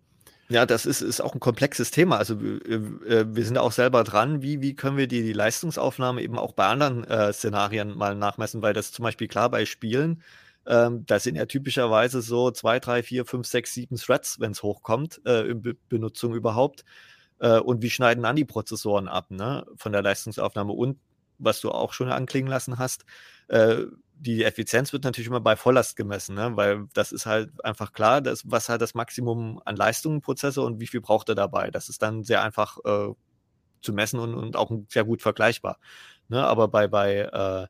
Ja, 0.51 0.65
das 0.65 0.87
ist, 0.87 1.03
ist 1.03 1.21
auch 1.21 1.35
ein 1.35 1.41
komplexes 1.41 1.91
Thema. 1.91 2.17
Also 2.17 2.35
äh, 2.35 3.27
wir 3.29 3.45
sind 3.45 3.59
auch 3.59 3.73
selber 3.73 4.03
dran, 4.03 4.41
wie, 4.41 4.63
wie 4.63 4.75
können 4.75 4.97
wir 4.97 5.07
die, 5.07 5.23
die 5.23 5.35
Leistungsaufnahme 5.35 6.23
eben 6.23 6.39
auch 6.39 6.53
bei 6.53 6.67
anderen 6.67 7.05
äh, 7.05 7.33
Szenarien 7.35 7.97
mal 7.97 8.15
nachmessen, 8.15 8.63
weil 8.63 8.73
das 8.73 8.91
zum 8.91 9.03
Beispiel 9.03 9.29
klar 9.29 9.51
bei 9.51 9.67
Spielen 9.67 10.23
ähm, 10.69 11.07
da 11.07 11.19
sind 11.19 11.35
ja 11.35 11.47
typischerweise 11.47 12.21
so 12.23 12.51
zwei, 12.51 12.79
drei, 12.79 13.03
vier, 13.03 13.25
fünf, 13.25 13.47
sechs, 13.47 13.73
sieben 13.75 13.97
Threads, 13.97 14.39
wenn 14.39 14.53
es 14.53 14.63
hochkommt, 14.63 15.21
äh, 15.25 15.49
in 15.51 15.63
Be 15.63 15.75
Benutzung 15.89 16.35
überhaupt. 16.35 16.85
Äh, 17.41 17.59
und 17.59 17.83
wie 17.83 17.91
schneiden 17.91 18.23
dann 18.23 18.37
die 18.37 18.45
Prozessoren 18.45 19.09
ab, 19.09 19.31
ne, 19.31 19.67
von 19.77 19.93
der 19.93 20.03
Leistungsaufnahme? 20.03 20.73
Und 20.73 20.99
was 21.39 21.61
du 21.61 21.71
auch 21.71 21.93
schon 21.93 22.11
anklingen 22.11 22.51
lassen 22.51 22.79
hast, 22.79 23.05
äh, 23.49 23.85
die 24.21 24.45
Effizienz 24.45 24.93
wird 24.93 25.05
natürlich 25.05 25.29
immer 25.29 25.41
bei 25.41 25.57
Volllast 25.57 25.97
gemessen, 25.97 26.35
ne? 26.35 26.51
weil 26.57 26.87
das 26.93 27.13
ist 27.13 27.25
halt 27.25 27.51
einfach 27.65 27.93
klar, 27.93 28.21
dass, 28.21 28.43
was 28.51 28.69
hat 28.69 28.83
das 28.83 28.95
Maximum 28.95 29.63
an 29.65 29.77
Leistung 29.77 30.15
im 30.17 30.21
Prozessor 30.21 30.67
und 30.67 30.81
wie 30.81 30.89
viel 30.89 31.01
braucht 31.01 31.29
er 31.29 31.37
dabei. 31.37 31.71
Das 31.71 31.89
ist 31.89 32.03
dann 32.03 32.25
sehr 32.25 32.43
einfach 32.43 32.79
äh, 32.85 33.15
zu 33.81 33.93
messen 33.93 34.19
und, 34.19 34.35
und 34.35 34.57
auch 34.57 34.73
sehr 34.89 35.05
gut 35.05 35.23
vergleichbar. 35.23 35.79
Ne? 36.29 36.45
Aber 36.45 36.69
bei, 36.69 36.89
bei 36.89 37.19
äh, 37.21 37.67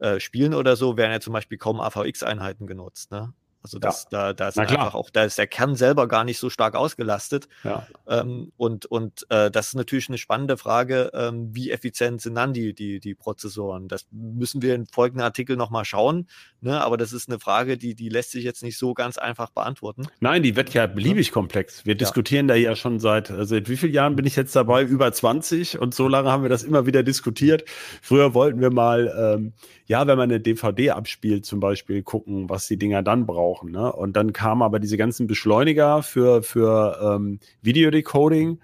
äh, 0.00 0.20
Spielen 0.20 0.54
oder 0.54 0.76
so 0.76 0.96
werden 0.96 1.12
ja 1.12 1.20
zum 1.20 1.32
Beispiel 1.32 1.58
kaum 1.58 1.80
AVX-Einheiten 1.80 2.66
genutzt. 2.66 3.10
Ne? 3.12 3.32
Also 3.62 3.78
das, 3.78 4.04
ja. 4.04 4.08
da, 4.10 4.32
da 4.32 4.48
ist 4.48 4.58
einfach 4.58 4.94
auch, 4.94 5.10
da 5.10 5.24
ist 5.24 5.36
der 5.36 5.46
Kern 5.46 5.74
selber 5.74 6.08
gar 6.08 6.24
nicht 6.24 6.38
so 6.38 6.48
stark 6.48 6.74
ausgelastet. 6.74 7.46
Ja. 7.62 7.86
Ähm, 8.08 8.52
und 8.56 8.86
und 8.86 9.26
äh, 9.28 9.50
das 9.50 9.68
ist 9.68 9.74
natürlich 9.74 10.08
eine 10.08 10.16
spannende 10.16 10.56
Frage, 10.56 11.10
ähm, 11.12 11.50
wie 11.52 11.70
effizient 11.70 12.22
sind 12.22 12.36
dann 12.36 12.54
die, 12.54 12.74
die, 12.74 13.00
die 13.00 13.14
Prozessoren? 13.14 13.88
Das 13.88 14.06
müssen 14.10 14.62
wir 14.62 14.74
in 14.74 14.86
folgenden 14.86 15.24
Artikel 15.24 15.56
nochmal 15.56 15.84
schauen. 15.84 16.26
Ne? 16.62 16.82
Aber 16.82 16.96
das 16.96 17.12
ist 17.12 17.28
eine 17.28 17.38
Frage, 17.38 17.76
die, 17.76 17.94
die 17.94 18.08
lässt 18.08 18.30
sich 18.30 18.44
jetzt 18.44 18.62
nicht 18.62 18.78
so 18.78 18.94
ganz 18.94 19.18
einfach 19.18 19.50
beantworten. 19.50 20.06
Nein, 20.20 20.42
die 20.42 20.56
wird 20.56 20.72
ja 20.72 20.86
beliebig 20.86 21.26
ja. 21.26 21.32
komplex. 21.32 21.84
Wir 21.84 21.94
diskutieren 21.94 22.48
da 22.48 22.54
ja 22.54 22.74
schon 22.76 22.98
seit, 22.98 23.30
also 23.30 23.44
seit 23.44 23.68
wie 23.68 23.76
vielen 23.76 23.92
Jahren 23.92 24.16
bin 24.16 24.26
ich 24.26 24.36
jetzt 24.36 24.56
dabei? 24.56 24.84
Über 24.84 25.12
20 25.12 25.78
und 25.78 25.94
so 25.94 26.08
lange 26.08 26.32
haben 26.32 26.42
wir 26.42 26.50
das 26.50 26.62
immer 26.62 26.86
wieder 26.86 27.02
diskutiert. 27.02 27.64
Früher 28.00 28.32
wollten 28.32 28.60
wir 28.60 28.70
mal, 28.70 29.12
ähm, 29.36 29.52
ja, 29.84 30.06
wenn 30.06 30.16
man 30.16 30.30
eine 30.30 30.40
DVD 30.40 30.92
abspielt, 30.92 31.44
zum 31.44 31.60
Beispiel 31.60 32.02
gucken, 32.02 32.48
was 32.48 32.66
die 32.66 32.78
Dinger 32.78 33.02
dann 33.02 33.26
brauchen. 33.26 33.49
Ne? 33.62 33.92
Und 33.92 34.14
dann 34.16 34.32
kamen 34.32 34.62
aber 34.62 34.78
diese 34.80 34.96
ganzen 34.96 35.26
Beschleuniger 35.26 36.02
für, 36.02 36.42
für 36.42 36.98
ähm, 37.02 37.40
Videodecoding. 37.62 38.60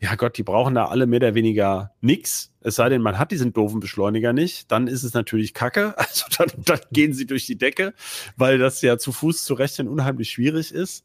Ja 0.00 0.16
Gott, 0.16 0.36
die 0.36 0.42
brauchen 0.42 0.74
da 0.74 0.86
alle 0.86 1.06
mehr 1.06 1.18
oder 1.18 1.34
weniger 1.34 1.92
nix. 2.00 2.52
Es 2.60 2.74
sei 2.76 2.88
denn, 2.88 3.00
man 3.00 3.18
hat 3.18 3.30
diesen 3.30 3.52
doofen 3.52 3.80
Beschleuniger 3.80 4.32
nicht. 4.32 4.70
Dann 4.70 4.86
ist 4.86 5.02
es 5.02 5.14
natürlich 5.14 5.54
Kacke. 5.54 5.94
Also 5.98 6.26
dann, 6.36 6.48
dann 6.64 6.80
gehen 6.92 7.14
sie 7.14 7.26
durch 7.26 7.46
die 7.46 7.56
Decke, 7.56 7.94
weil 8.36 8.58
das 8.58 8.82
ja 8.82 8.98
zu 8.98 9.12
Fuß 9.12 9.44
zu 9.44 9.54
rechnen 9.54 9.88
unheimlich 9.88 10.30
schwierig 10.30 10.72
ist. 10.72 11.04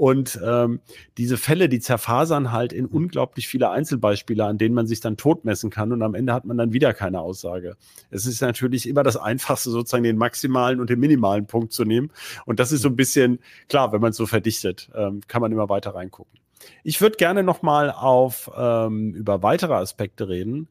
Und 0.00 0.40
ähm, 0.42 0.80
diese 1.18 1.36
Fälle, 1.36 1.68
die 1.68 1.78
zerfasern 1.78 2.52
halt 2.52 2.72
in 2.72 2.86
unglaublich 2.86 3.48
viele 3.48 3.68
Einzelbeispiele, 3.68 4.46
an 4.46 4.56
denen 4.56 4.74
man 4.74 4.86
sich 4.86 5.00
dann 5.00 5.18
totmessen 5.18 5.68
kann 5.68 5.92
und 5.92 6.00
am 6.00 6.14
Ende 6.14 6.32
hat 6.32 6.46
man 6.46 6.56
dann 6.56 6.72
wieder 6.72 6.94
keine 6.94 7.20
Aussage. 7.20 7.76
Es 8.08 8.24
ist 8.24 8.40
natürlich 8.40 8.88
immer 8.88 9.02
das 9.02 9.18
Einfachste, 9.18 9.68
sozusagen 9.68 10.04
den 10.04 10.16
maximalen 10.16 10.80
und 10.80 10.88
den 10.88 11.00
minimalen 11.00 11.46
Punkt 11.46 11.74
zu 11.74 11.84
nehmen. 11.84 12.08
Und 12.46 12.60
das 12.60 12.72
ist 12.72 12.80
so 12.80 12.88
ein 12.88 12.96
bisschen, 12.96 13.40
klar, 13.68 13.92
wenn 13.92 14.00
man 14.00 14.12
es 14.12 14.16
so 14.16 14.24
verdichtet, 14.24 14.88
ähm, 14.94 15.20
kann 15.28 15.42
man 15.42 15.52
immer 15.52 15.68
weiter 15.68 15.94
reingucken. 15.94 16.40
Ich 16.82 17.02
würde 17.02 17.16
gerne 17.16 17.42
noch 17.42 17.60
mal 17.60 17.90
auf 17.90 18.50
ähm, 18.56 19.12
über 19.12 19.42
weitere 19.42 19.74
Aspekte 19.74 20.30
reden. 20.30 20.68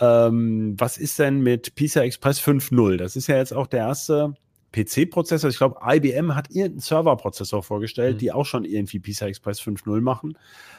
Ähm, 0.00 0.74
was 0.76 0.98
ist 0.98 1.18
denn 1.18 1.40
mit 1.40 1.76
PISA 1.76 2.02
Express 2.02 2.42
5.0? 2.42 2.98
Das 2.98 3.16
ist 3.16 3.26
ja 3.26 3.36
jetzt 3.36 3.54
auch 3.54 3.68
der 3.68 3.80
erste 3.80 4.34
PC-Prozessor. 4.76 5.50
Ich 5.50 5.56
glaube, 5.56 5.78
IBM 5.82 6.34
hat 6.34 6.50
irgendeinen 6.50 6.80
Server-Prozessor 6.80 7.62
vorgestellt, 7.62 8.16
mhm. 8.16 8.18
die 8.18 8.32
auch 8.32 8.44
schon 8.44 8.64
irgendwie 8.64 9.00
PCI 9.00 9.26
Express 9.26 9.60
5.0 9.60 10.00
machen. 10.00 10.38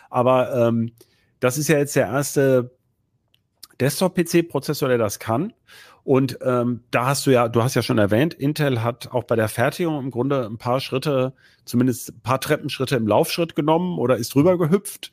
Aber 0.09 0.53
ähm, 0.53 0.91
das 1.39 1.57
ist 1.57 1.67
ja 1.67 1.77
jetzt 1.77 1.95
der 1.95 2.07
erste 2.07 2.71
Desktop-PC-Prozessor, 3.79 4.89
der 4.89 4.97
das 4.97 5.19
kann. 5.19 5.53
Und 6.07 6.39
ähm, 6.41 6.85
da 6.89 7.07
hast 7.07 7.27
du 7.27 7.31
ja, 7.31 7.49
du 7.49 7.61
hast 7.61 7.75
ja 7.75 7.81
schon 7.81 7.97
erwähnt, 7.97 8.33
Intel 8.33 8.81
hat 8.81 9.11
auch 9.11 9.25
bei 9.25 9.35
der 9.35 9.49
Fertigung 9.49 9.99
im 10.01 10.09
Grunde 10.09 10.45
ein 10.45 10.57
paar 10.57 10.79
Schritte, 10.79 11.33
zumindest 11.65 12.11
ein 12.11 12.21
paar 12.21 12.39
Treppenschritte 12.39 12.95
im 12.95 13.07
Laufschritt 13.07 13.57
genommen 13.57 13.99
oder 13.99 14.15
ist 14.15 14.33
drüber 14.33 14.57
gehüpft. 14.57 15.11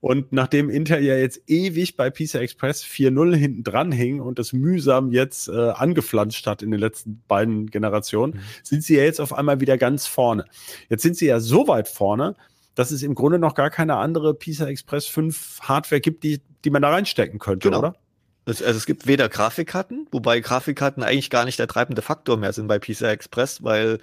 Und 0.00 0.32
nachdem 0.32 0.70
Intel 0.70 1.02
ja 1.02 1.16
jetzt 1.16 1.40
ewig 1.48 1.96
bei 1.96 2.10
PCI 2.10 2.38
Express 2.38 2.84
4.0 2.84 3.34
hinten 3.34 3.64
dran 3.64 3.90
hing 3.90 4.20
und 4.20 4.38
das 4.38 4.52
mühsam 4.52 5.10
jetzt 5.10 5.48
äh, 5.48 5.70
angeflanscht 5.70 6.46
hat 6.46 6.62
in 6.62 6.70
den 6.70 6.78
letzten 6.78 7.24
beiden 7.26 7.66
Generationen, 7.66 8.34
mhm. 8.34 8.40
sind 8.62 8.84
sie 8.84 8.98
ja 8.98 9.02
jetzt 9.02 9.20
auf 9.20 9.32
einmal 9.32 9.58
wieder 9.58 9.76
ganz 9.76 10.06
vorne. 10.06 10.44
Jetzt 10.88 11.02
sind 11.02 11.16
sie 11.16 11.26
ja 11.26 11.40
so 11.40 11.66
weit 11.66 11.88
vorne, 11.88 12.36
dass 12.76 12.92
es 12.92 13.02
im 13.02 13.16
Grunde 13.16 13.40
noch 13.40 13.56
gar 13.56 13.70
keine 13.70 13.96
andere 13.96 14.32
PCI 14.32 14.66
Express 14.66 15.06
5 15.06 15.62
Hardware 15.62 16.00
gibt, 16.00 16.22
die, 16.22 16.40
die 16.64 16.70
man 16.70 16.82
da 16.82 16.90
reinstecken 16.90 17.40
könnte, 17.40 17.66
genau. 17.66 17.80
oder? 17.80 17.96
Also 18.46 18.64
es 18.64 18.86
gibt 18.86 19.06
weder 19.08 19.28
Grafikkarten, 19.28 20.06
wobei 20.12 20.38
Grafikkarten 20.40 21.02
eigentlich 21.02 21.30
gar 21.30 21.44
nicht 21.44 21.58
der 21.58 21.66
treibende 21.66 22.00
Faktor 22.00 22.36
mehr 22.36 22.52
sind 22.52 22.68
bei 22.68 22.78
PCI 22.78 23.06
Express, 23.06 23.64
weil 23.64 23.98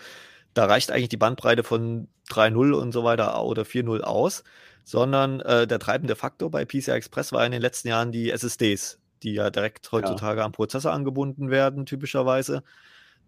da 0.54 0.66
reicht 0.66 0.92
eigentlich 0.92 1.10
die 1.10 1.18
Bandbreite 1.18 1.64
von 1.64 2.08
3.0 2.30 2.74
und 2.74 2.92
so 2.92 3.04
weiter 3.06 3.42
oder 3.44 3.64
4.0 3.64 4.02
aus, 4.02 4.44
sondern 4.84 5.40
äh, 5.42 5.66
der 5.66 5.80
treibende 5.80 6.16
Faktor 6.16 6.52
bei 6.52 6.66
PCI 6.66 6.92
Express 6.92 7.32
war 7.32 7.46
in 7.46 7.54
den 7.54 7.62
letzten 7.62 7.88
Jahren 7.88 8.12
die 8.12 8.32
SSDs, 8.32 9.00
die 9.24 9.34
ja 9.34 9.50
direkt 9.50 9.90
heutzutage 9.94 10.40
ja. 10.40 10.46
am 10.46 10.52
Prozessor 10.52 10.92
angebunden 10.92 11.50
werden, 11.50 11.86
typischerweise. 11.86 12.64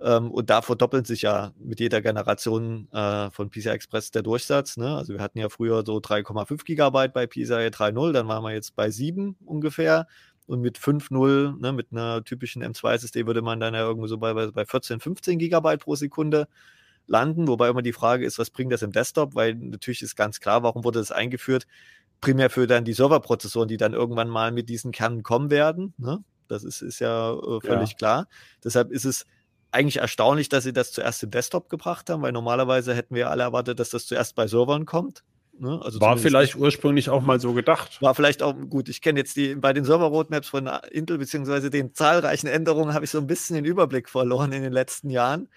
Ähm, 0.02 0.32
und 0.32 0.50
da 0.50 0.62
verdoppelt 0.62 1.08
sich 1.08 1.22
ja 1.22 1.54
mit 1.58 1.80
jeder 1.80 2.02
Generation 2.02 2.90
äh, 2.92 3.32
von 3.32 3.50
PCI 3.50 3.70
Express 3.70 4.12
der 4.12 4.24
Durchsatz. 4.24 4.76
Ne? 4.76 4.94
Also 4.96 5.14
wir 5.14 5.22
hatten 5.22 5.40
ja 5.40 5.48
früher 5.48 5.84
so 5.86 5.98
3,5 5.98 6.66
Gigabyte 6.66 7.14
bei 7.14 7.28
PCI 7.28 7.70
3.0, 7.72 8.12
dann 8.12 8.28
waren 8.28 8.44
wir 8.44 8.52
jetzt 8.52 8.76
bei 8.76 8.90
7 8.90 9.38
ungefähr. 9.46 10.08
Und 10.48 10.62
mit 10.62 10.78
5.0, 10.78 11.60
ne, 11.60 11.74
mit 11.74 11.88
einer 11.92 12.24
typischen 12.24 12.64
M2-SSD 12.64 13.26
würde 13.26 13.42
man 13.42 13.60
dann 13.60 13.74
ja 13.74 13.82
irgendwo 13.82 14.08
so 14.08 14.18
bei, 14.18 14.34
bei 14.34 14.66
14, 14.66 15.00
15 15.00 15.40
Gigabyte 15.40 15.82
pro 15.82 15.96
Sekunde 15.96 16.48
landen. 17.08 17.48
Wobei 17.48 17.70
immer 17.70 17.82
die 17.82 17.94
Frage 17.94 18.26
ist, 18.26 18.38
was 18.38 18.52
bringt 18.52 18.72
das 18.72 18.82
im 18.82 18.92
Desktop? 18.92 19.36
Weil 19.36 19.56
natürlich 19.56 20.02
ist 20.02 20.16
ganz 20.16 20.40
klar, 20.40 20.64
warum 20.64 20.84
wurde 20.84 21.00
das 21.00 21.12
eingeführt? 21.12 21.66
Primär 22.22 22.50
für 22.50 22.68
dann 22.68 22.86
die 22.86 22.94
Serverprozessoren, 22.94 23.68
die 23.68 23.78
dann 23.78 23.94
irgendwann 23.94 24.30
mal 24.30 24.52
mit 24.52 24.70
diesen 24.70 24.92
Kernen 24.92 25.24
kommen 25.24 25.50
werden. 25.50 25.94
Ne? 25.98 26.24
Das 26.48 26.64
ist, 26.64 26.82
ist 26.82 27.00
ja 27.00 27.34
äh, 27.34 27.60
völlig 27.62 27.92
ja. 27.92 27.98
klar. 27.98 28.28
Deshalb 28.64 28.92
ist 28.92 29.06
es 29.06 29.26
eigentlich 29.72 29.98
erstaunlich, 29.98 30.48
dass 30.50 30.64
sie 30.64 30.74
das 30.74 30.92
zuerst 30.92 31.22
im 31.24 31.32
Desktop 31.32 31.70
gebracht 31.70 32.10
haben, 32.10 32.22
weil 32.22 32.32
normalerweise 32.32 32.96
hätten 32.96 33.16
wir 33.16 33.30
alle 33.30 33.44
erwartet, 33.44 33.80
dass 33.80 33.90
das 33.90 34.06
zuerst 34.06 34.36
bei 34.36 34.48
Servern 34.48 34.86
kommt. 34.86 35.24
Ne? 35.58 35.80
Also 35.82 36.02
war 36.02 36.18
vielleicht 36.18 36.56
ursprünglich 36.56 37.10
auch 37.10 37.22
mal 37.22 37.40
so 37.40 37.54
gedacht. 37.54 38.02
War 38.02 38.16
vielleicht 38.16 38.44
auch 38.44 38.54
gut. 38.70 38.90
Ich 38.90 39.02
kenne 39.02 39.20
jetzt 39.20 39.36
die 39.36 39.56
bei 39.56 39.74
den 39.74 39.86
Server-Roadmaps 39.86 40.50
von 40.50 40.70
Intel 40.92 41.18
beziehungsweise 41.18 41.70
den 41.70 41.94
zahlreichen 41.94 42.48
Änderungen 42.48 42.94
habe 42.94 43.06
ich 43.06 43.12
so 43.12 43.20
ein 43.20 43.28
bisschen 43.28 43.56
den 43.56 43.66
Überblick 43.66 44.10
verloren 44.10 44.52
in 44.52 44.64
den 44.64 44.74
letzten 44.74 45.10
Jahren. 45.10 45.50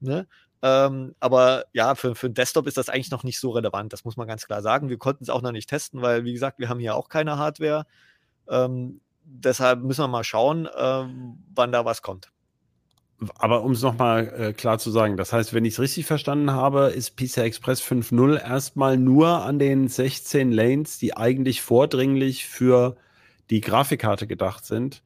Ne? 0.00 0.26
Ähm, 0.62 1.14
aber 1.20 1.64
ja, 1.72 1.94
für, 1.94 2.14
für 2.14 2.26
einen 2.26 2.34
Desktop 2.34 2.66
ist 2.66 2.76
das 2.76 2.88
eigentlich 2.88 3.10
noch 3.10 3.24
nicht 3.24 3.40
so 3.40 3.50
relevant. 3.50 3.92
Das 3.92 4.04
muss 4.04 4.16
man 4.16 4.28
ganz 4.28 4.46
klar 4.46 4.62
sagen. 4.62 4.88
Wir 4.88 4.98
konnten 4.98 5.24
es 5.24 5.30
auch 5.30 5.42
noch 5.42 5.52
nicht 5.52 5.68
testen, 5.68 6.02
weil, 6.02 6.24
wie 6.24 6.32
gesagt, 6.32 6.58
wir 6.58 6.68
haben 6.68 6.80
hier 6.80 6.94
auch 6.94 7.08
keine 7.08 7.38
Hardware. 7.38 7.86
Ähm, 8.48 9.00
deshalb 9.24 9.82
müssen 9.82 10.02
wir 10.02 10.08
mal 10.08 10.24
schauen, 10.24 10.68
ähm, 10.76 11.42
wann 11.54 11.72
da 11.72 11.84
was 11.84 12.02
kommt. 12.02 12.30
Aber 13.36 13.62
um 13.62 13.72
es 13.72 13.82
nochmal 13.82 14.32
äh, 14.36 14.52
klar 14.52 14.78
zu 14.78 14.90
sagen, 14.90 15.16
das 15.16 15.32
heißt, 15.32 15.52
wenn 15.52 15.64
ich 15.64 15.74
es 15.74 15.80
richtig 15.80 16.06
verstanden 16.06 16.52
habe, 16.52 16.86
ist 16.86 17.16
PCI 17.16 17.40
Express 17.40 17.82
5.0 17.82 18.40
erstmal 18.42 18.96
nur 18.96 19.44
an 19.44 19.58
den 19.58 19.88
16 19.88 20.50
Lanes, 20.50 20.98
die 20.98 21.16
eigentlich 21.16 21.60
vordringlich 21.60 22.46
für 22.46 22.96
die 23.50 23.60
Grafikkarte 23.60 24.26
gedacht 24.26 24.64
sind, 24.64 25.02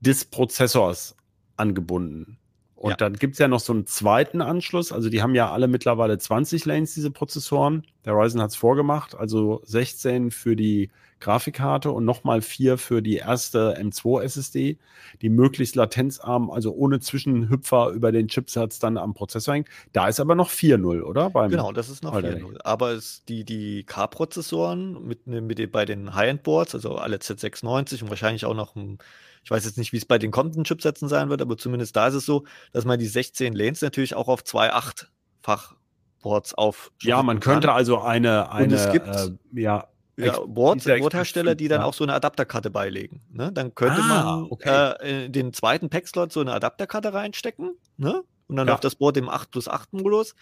des 0.00 0.24
Prozessors 0.24 1.16
angebunden. 1.56 2.39
Und 2.80 2.92
ja. 2.92 2.96
dann 2.96 3.12
gibt's 3.12 3.38
ja 3.38 3.46
noch 3.46 3.60
so 3.60 3.74
einen 3.74 3.86
zweiten 3.86 4.40
Anschluss. 4.40 4.90
Also 4.90 5.10
die 5.10 5.20
haben 5.20 5.34
ja 5.34 5.52
alle 5.52 5.68
mittlerweile 5.68 6.16
20 6.16 6.64
Lanes, 6.64 6.94
diese 6.94 7.10
Prozessoren. 7.10 7.82
Der 8.06 8.14
Ryzen 8.14 8.40
hat's 8.40 8.56
vorgemacht. 8.56 9.14
Also 9.14 9.60
16 9.66 10.30
für 10.30 10.56
die 10.56 10.90
Grafikkarte 11.20 11.90
und 11.90 12.06
nochmal 12.06 12.40
vier 12.40 12.78
für 12.78 13.02
die 13.02 13.16
erste 13.16 13.78
M2 13.78 14.22
SSD, 14.22 14.78
die 15.20 15.28
möglichst 15.28 15.76
latenzarm, 15.76 16.50
also 16.50 16.72
ohne 16.72 17.00
Zwischenhüpfer 17.00 17.90
über 17.90 18.12
den 18.12 18.28
Chipsatz 18.28 18.78
dann 18.78 18.96
am 18.96 19.12
Prozessor 19.12 19.56
hängt. 19.56 19.68
Da 19.92 20.08
ist 20.08 20.18
aber 20.18 20.34
noch 20.34 20.48
4.0, 20.48 21.02
oder? 21.02 21.28
Beim 21.28 21.50
genau, 21.50 21.72
das 21.72 21.90
ist 21.90 22.02
noch 22.02 22.16
4.0. 22.16 22.62
Aber 22.64 22.92
es, 22.92 23.26
die, 23.26 23.44
die 23.44 23.84
K-Prozessoren 23.84 25.06
mit, 25.06 25.26
mit, 25.26 25.70
bei 25.70 25.84
den 25.84 26.14
High-End-Boards, 26.14 26.74
also 26.74 26.96
alle 26.96 27.18
Z690 27.18 28.04
und 28.04 28.08
wahrscheinlich 28.08 28.46
auch 28.46 28.54
noch 28.54 28.74
ein 28.74 28.96
ich 29.42 29.50
weiß 29.50 29.64
jetzt 29.64 29.78
nicht, 29.78 29.92
wie 29.92 29.96
es 29.96 30.04
bei 30.04 30.18
den 30.18 30.30
kommenden 30.30 30.64
Chipsätzen 30.64 31.08
sein 31.08 31.30
wird, 31.30 31.42
aber 31.42 31.56
zumindest 31.56 31.96
da 31.96 32.08
ist 32.08 32.14
es 32.14 32.26
so, 32.26 32.44
dass 32.72 32.84
man 32.84 32.98
die 32.98 33.06
16 33.06 33.54
Lanes 33.54 33.82
natürlich 33.82 34.14
auch 34.14 34.28
auf 34.28 34.44
zwei 34.44 34.72
8-fach 34.72 35.74
Boards 36.22 36.54
auf. 36.54 36.92
Ja, 37.02 37.22
man 37.22 37.40
könnte 37.40 37.68
kann. 37.68 37.76
also 37.76 38.00
eine, 38.00 38.52
eine 38.52 38.64
und 38.64 38.72
es 38.72 38.92
gibt, 38.92 39.08
äh, 39.08 39.30
ja, 39.54 39.88
ja, 40.16 40.38
Board, 40.46 40.84
Boardhersteller, 40.84 41.54
die 41.54 41.68
dann 41.68 41.80
auch 41.80 41.94
so 41.94 42.04
eine 42.04 42.12
Adapterkarte 42.12 42.70
beilegen. 42.70 43.22
Ne? 43.30 43.52
Dann 43.52 43.74
könnte 43.74 44.02
ah, 44.02 44.06
man 44.08 44.46
okay. 44.50 44.94
äh, 45.00 45.24
in 45.26 45.32
den 45.32 45.52
zweiten 45.52 45.88
Packslot 45.88 46.32
so 46.32 46.40
eine 46.40 46.52
Adapterkarte 46.52 47.14
reinstecken 47.14 47.76
ne? 47.96 48.22
und 48.46 48.56
dann 48.56 48.66
ja. 48.66 48.74
läuft 48.74 48.84
das 48.84 48.96
Board 48.96 49.16
im 49.16 49.28
8 49.28 49.50
plus 49.50 49.68
8 49.68 49.94
Modus 49.94 50.34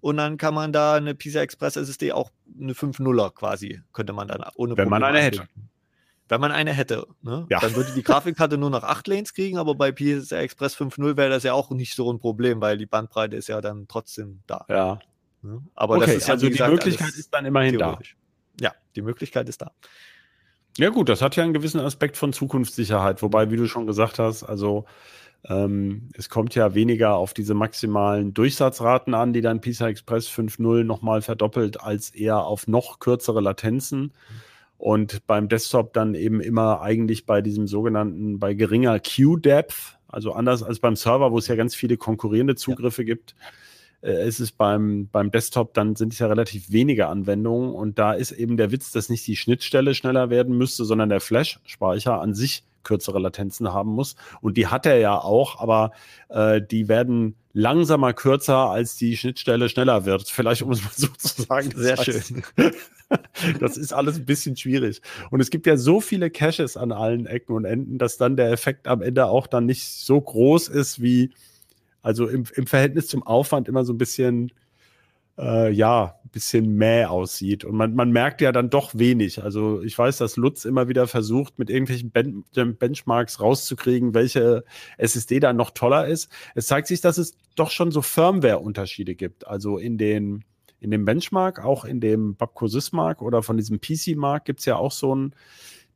und 0.00 0.16
dann 0.16 0.38
kann 0.38 0.54
man 0.54 0.72
da 0.72 0.94
eine 0.94 1.14
PCI 1.14 1.38
Express 1.38 1.76
SSD 1.76 2.12
auch 2.12 2.30
eine 2.58 2.72
5.0er 2.72 3.32
quasi, 3.32 3.82
könnte 3.92 4.12
man 4.12 4.28
dann 4.28 4.42
ohne 4.54 4.76
Wenn 4.76 4.88
Probleme 4.88 4.90
man 4.90 5.02
eine 5.04 5.20
hätte. 5.20 5.48
Wenn 6.28 6.40
man 6.40 6.52
eine 6.52 6.72
hätte, 6.72 7.06
ne? 7.22 7.46
ja. 7.48 7.58
dann 7.60 7.74
würde 7.74 7.92
die 7.94 8.02
Grafikkarte 8.02 8.58
nur 8.58 8.70
noch 8.70 8.82
8 8.82 9.06
Lanes 9.08 9.32
kriegen, 9.32 9.56
aber 9.56 9.74
bei 9.74 9.92
PCI 9.92 10.34
Express 10.34 10.76
5.0 10.76 11.16
wäre 11.16 11.30
das 11.30 11.42
ja 11.42 11.54
auch 11.54 11.70
nicht 11.70 11.94
so 11.94 12.12
ein 12.12 12.18
Problem, 12.18 12.60
weil 12.60 12.76
die 12.76 12.86
Bandbreite 12.86 13.36
ist 13.36 13.48
ja 13.48 13.60
dann 13.60 13.88
trotzdem 13.88 14.40
da. 14.46 14.66
Ja. 14.68 14.98
Ne? 15.42 15.62
Aber 15.74 15.96
okay, 15.96 16.06
das 16.06 16.14
ist 16.16 16.28
ja, 16.28 16.34
also 16.34 16.48
gesagt, 16.48 16.68
die 16.68 16.74
Möglichkeit 16.74 17.14
ist 17.14 17.32
dann 17.32 17.46
immerhin 17.46 17.78
da. 17.78 17.98
Ja, 18.60 18.72
die 18.94 19.02
Möglichkeit 19.02 19.48
ist 19.48 19.62
da. 19.62 19.72
Ja, 20.76 20.90
gut, 20.90 21.08
das 21.08 21.22
hat 21.22 21.34
ja 21.36 21.42
einen 21.42 21.54
gewissen 21.54 21.80
Aspekt 21.80 22.16
von 22.16 22.32
Zukunftssicherheit, 22.32 23.22
wobei, 23.22 23.50
wie 23.50 23.56
du 23.56 23.66
schon 23.66 23.86
gesagt 23.86 24.18
hast, 24.18 24.44
also 24.44 24.84
ähm, 25.44 26.10
es 26.14 26.28
kommt 26.28 26.54
ja 26.54 26.74
weniger 26.74 27.14
auf 27.14 27.32
diese 27.34 27.54
maximalen 27.54 28.34
Durchsatzraten 28.34 29.14
an, 29.14 29.32
die 29.32 29.40
dann 29.40 29.60
PISA 29.60 29.88
Express 29.88 30.28
5.0 30.28 30.84
nochmal 30.84 31.22
verdoppelt, 31.22 31.80
als 31.80 32.10
eher 32.10 32.44
auf 32.44 32.66
noch 32.66 32.98
kürzere 32.98 33.40
Latenzen. 33.40 34.12
Und 34.78 35.26
beim 35.26 35.48
Desktop 35.48 35.92
dann 35.92 36.14
eben 36.14 36.40
immer 36.40 36.80
eigentlich 36.80 37.26
bei 37.26 37.42
diesem 37.42 37.66
sogenannten, 37.66 38.38
bei 38.38 38.54
geringer 38.54 39.00
Queue-Depth, 39.00 39.98
also 40.06 40.32
anders 40.32 40.62
als 40.62 40.78
beim 40.78 40.96
Server, 40.96 41.32
wo 41.32 41.38
es 41.38 41.48
ja 41.48 41.56
ganz 41.56 41.74
viele 41.74 41.96
konkurrierende 41.96 42.54
Zugriffe 42.54 43.02
ja. 43.02 43.06
gibt, 43.14 43.34
äh, 44.02 44.26
ist 44.26 44.38
es 44.38 44.52
beim, 44.52 45.08
beim 45.10 45.30
Desktop, 45.32 45.74
dann 45.74 45.96
sind 45.96 46.12
es 46.12 46.20
ja 46.20 46.28
relativ 46.28 46.70
wenige 46.70 47.08
Anwendungen 47.08 47.74
und 47.74 47.98
da 47.98 48.12
ist 48.12 48.30
eben 48.30 48.56
der 48.56 48.70
Witz, 48.70 48.92
dass 48.92 49.08
nicht 49.08 49.26
die 49.26 49.36
Schnittstelle 49.36 49.94
schneller 49.94 50.30
werden 50.30 50.56
müsste, 50.56 50.84
sondern 50.84 51.08
der 51.08 51.20
Flash-Speicher 51.20 52.20
an 52.20 52.34
sich 52.34 52.62
kürzere 52.84 53.18
Latenzen 53.18 53.72
haben 53.72 53.90
muss. 53.90 54.16
Und 54.40 54.56
die 54.56 54.68
hat 54.68 54.86
er 54.86 54.98
ja 54.98 55.18
auch, 55.18 55.60
aber 55.60 55.92
äh, 56.28 56.62
die 56.62 56.88
werden 56.88 57.34
langsamer 57.52 58.12
kürzer, 58.12 58.70
als 58.70 58.96
die 58.96 59.16
Schnittstelle 59.16 59.68
schneller 59.68 60.04
wird. 60.04 60.28
Vielleicht, 60.28 60.62
um 60.62 60.70
es 60.70 60.82
mal 60.82 60.92
so 60.94 61.08
zu 61.08 61.42
sagen. 61.42 61.72
Sehr 61.74 61.96
schön. 61.96 62.42
das 63.60 63.76
ist 63.76 63.92
alles 63.92 64.16
ein 64.16 64.24
bisschen 64.24 64.56
schwierig. 64.56 65.00
Und 65.30 65.40
es 65.40 65.50
gibt 65.50 65.66
ja 65.66 65.76
so 65.76 66.00
viele 66.00 66.30
Caches 66.30 66.76
an 66.76 66.92
allen 66.92 67.26
Ecken 67.26 67.54
und 67.54 67.64
Enden, 67.64 67.98
dass 67.98 68.18
dann 68.18 68.36
der 68.36 68.50
Effekt 68.50 68.86
am 68.86 69.02
Ende 69.02 69.26
auch 69.26 69.46
dann 69.46 69.66
nicht 69.66 69.84
so 69.84 70.20
groß 70.20 70.68
ist, 70.68 71.00
wie, 71.00 71.30
also 72.02 72.28
im, 72.28 72.44
im 72.54 72.66
Verhältnis 72.66 73.08
zum 73.08 73.22
Aufwand 73.22 73.68
immer 73.68 73.84
so 73.84 73.92
ein 73.92 73.98
bisschen, 73.98 74.52
äh, 75.38 75.72
ja, 75.72 76.16
ein 76.24 76.30
bisschen 76.30 76.76
mäh 76.76 77.06
aussieht. 77.06 77.64
Und 77.64 77.76
man, 77.76 77.94
man 77.94 78.10
merkt 78.10 78.40
ja 78.40 78.52
dann 78.52 78.70
doch 78.70 78.94
wenig. 78.94 79.42
Also 79.42 79.82
ich 79.82 79.96
weiß, 79.96 80.18
dass 80.18 80.36
Lutz 80.36 80.64
immer 80.64 80.88
wieder 80.88 81.06
versucht, 81.06 81.58
mit 81.58 81.70
irgendwelchen 81.70 82.10
ben 82.10 82.44
Benchmarks 82.52 83.40
rauszukriegen, 83.40 84.14
welche 84.14 84.64
SSD 84.98 85.40
da 85.40 85.52
noch 85.52 85.70
toller 85.70 86.06
ist. 86.06 86.30
Es 86.54 86.66
zeigt 86.66 86.88
sich, 86.88 87.00
dass 87.00 87.16
es 87.16 87.36
doch 87.54 87.70
schon 87.70 87.90
so 87.90 88.02
Firmware-Unterschiede 88.02 89.14
gibt. 89.14 89.46
Also 89.46 89.78
in 89.78 89.96
den 89.96 90.44
in 90.80 90.90
dem 90.90 91.04
Benchmark, 91.04 91.64
auch 91.64 91.84
in 91.84 92.00
dem 92.00 92.36
Babco 92.36 92.68
Sysmark 92.68 93.22
oder 93.22 93.42
von 93.42 93.56
diesem 93.56 93.80
PC-Mark 93.80 94.44
gibt 94.44 94.60
es 94.60 94.66
ja 94.66 94.76
auch 94.76 94.92
so 94.92 95.14
ein, 95.14 95.34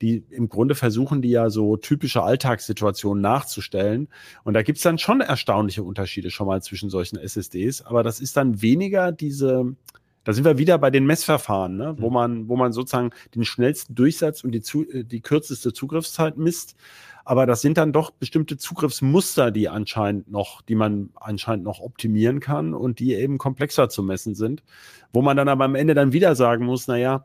die 0.00 0.24
im 0.30 0.48
Grunde 0.48 0.74
versuchen, 0.74 1.22
die 1.22 1.30
ja 1.30 1.48
so 1.48 1.76
typische 1.76 2.22
Alltagssituationen 2.22 3.22
nachzustellen. 3.22 4.08
Und 4.42 4.54
da 4.54 4.62
gibt 4.62 4.78
es 4.78 4.82
dann 4.82 4.98
schon 4.98 5.20
erstaunliche 5.20 5.84
Unterschiede 5.84 6.30
schon 6.30 6.48
mal 6.48 6.62
zwischen 6.62 6.90
solchen 6.90 7.18
SSDs, 7.18 7.82
aber 7.82 8.02
das 8.02 8.20
ist 8.20 8.36
dann 8.36 8.60
weniger 8.60 9.12
diese, 9.12 9.76
da 10.24 10.32
sind 10.32 10.44
wir 10.44 10.58
wieder 10.58 10.78
bei 10.78 10.90
den 10.90 11.06
Messverfahren, 11.06 11.76
ne? 11.76 11.96
wo, 11.98 12.08
mhm. 12.08 12.14
man, 12.14 12.48
wo 12.48 12.56
man 12.56 12.72
sozusagen 12.72 13.10
den 13.34 13.44
schnellsten 13.44 13.94
Durchsatz 13.94 14.44
und 14.44 14.52
die, 14.52 14.60
zu, 14.60 14.88
äh, 14.88 15.04
die 15.04 15.20
kürzeste 15.20 15.72
Zugriffszeit 15.72 16.36
misst. 16.36 16.76
Aber 17.24 17.46
das 17.46 17.60
sind 17.60 17.78
dann 17.78 17.92
doch 17.92 18.10
bestimmte 18.10 18.56
Zugriffsmuster, 18.58 19.52
die 19.52 19.68
anscheinend 19.68 20.30
noch, 20.30 20.60
die 20.60 20.74
man 20.74 21.10
anscheinend 21.14 21.64
noch 21.64 21.80
optimieren 21.80 22.40
kann 22.40 22.74
und 22.74 22.98
die 22.98 23.14
eben 23.14 23.38
komplexer 23.38 23.88
zu 23.88 24.02
messen 24.02 24.34
sind, 24.34 24.62
wo 25.12 25.22
man 25.22 25.36
dann 25.36 25.48
aber 25.48 25.64
am 25.64 25.76
Ende 25.76 25.94
dann 25.94 26.12
wieder 26.12 26.34
sagen 26.34 26.64
muss, 26.64 26.88
naja, 26.88 27.24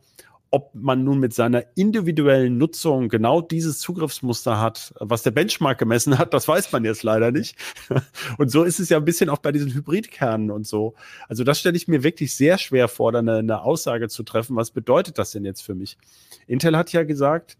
ob 0.51 0.73
man 0.73 1.03
nun 1.03 1.19
mit 1.19 1.33
seiner 1.33 1.63
individuellen 1.75 2.57
Nutzung 2.57 3.09
genau 3.09 3.41
dieses 3.41 3.79
Zugriffsmuster 3.79 4.59
hat, 4.59 4.93
was 4.99 5.23
der 5.23 5.31
Benchmark 5.31 5.77
gemessen 5.77 6.17
hat, 6.17 6.33
das 6.33 6.47
weiß 6.47 6.71
man 6.71 6.85
jetzt 6.85 7.03
leider 7.03 7.31
nicht. 7.31 7.55
Und 8.37 8.49
so 8.49 8.63
ist 8.63 8.79
es 8.79 8.89
ja 8.89 8.97
ein 8.97 9.05
bisschen 9.05 9.29
auch 9.29 9.39
bei 9.39 9.51
diesen 9.51 9.73
Hybridkernen 9.73 10.51
und 10.51 10.65
so. 10.65 10.93
Also 11.27 11.43
das 11.43 11.59
stelle 11.59 11.77
ich 11.77 11.87
mir 11.87 12.03
wirklich 12.03 12.35
sehr 12.35 12.57
schwer 12.57 12.87
vor, 12.87 13.11
da 13.11 13.19
eine, 13.19 13.37
eine 13.37 13.61
Aussage 13.61 14.09
zu 14.09 14.23
treffen. 14.23 14.55
Was 14.55 14.71
bedeutet 14.71 15.17
das 15.17 15.31
denn 15.31 15.45
jetzt 15.45 15.61
für 15.61 15.75
mich? 15.75 15.97
Intel 16.47 16.77
hat 16.77 16.91
ja 16.93 17.03
gesagt, 17.03 17.57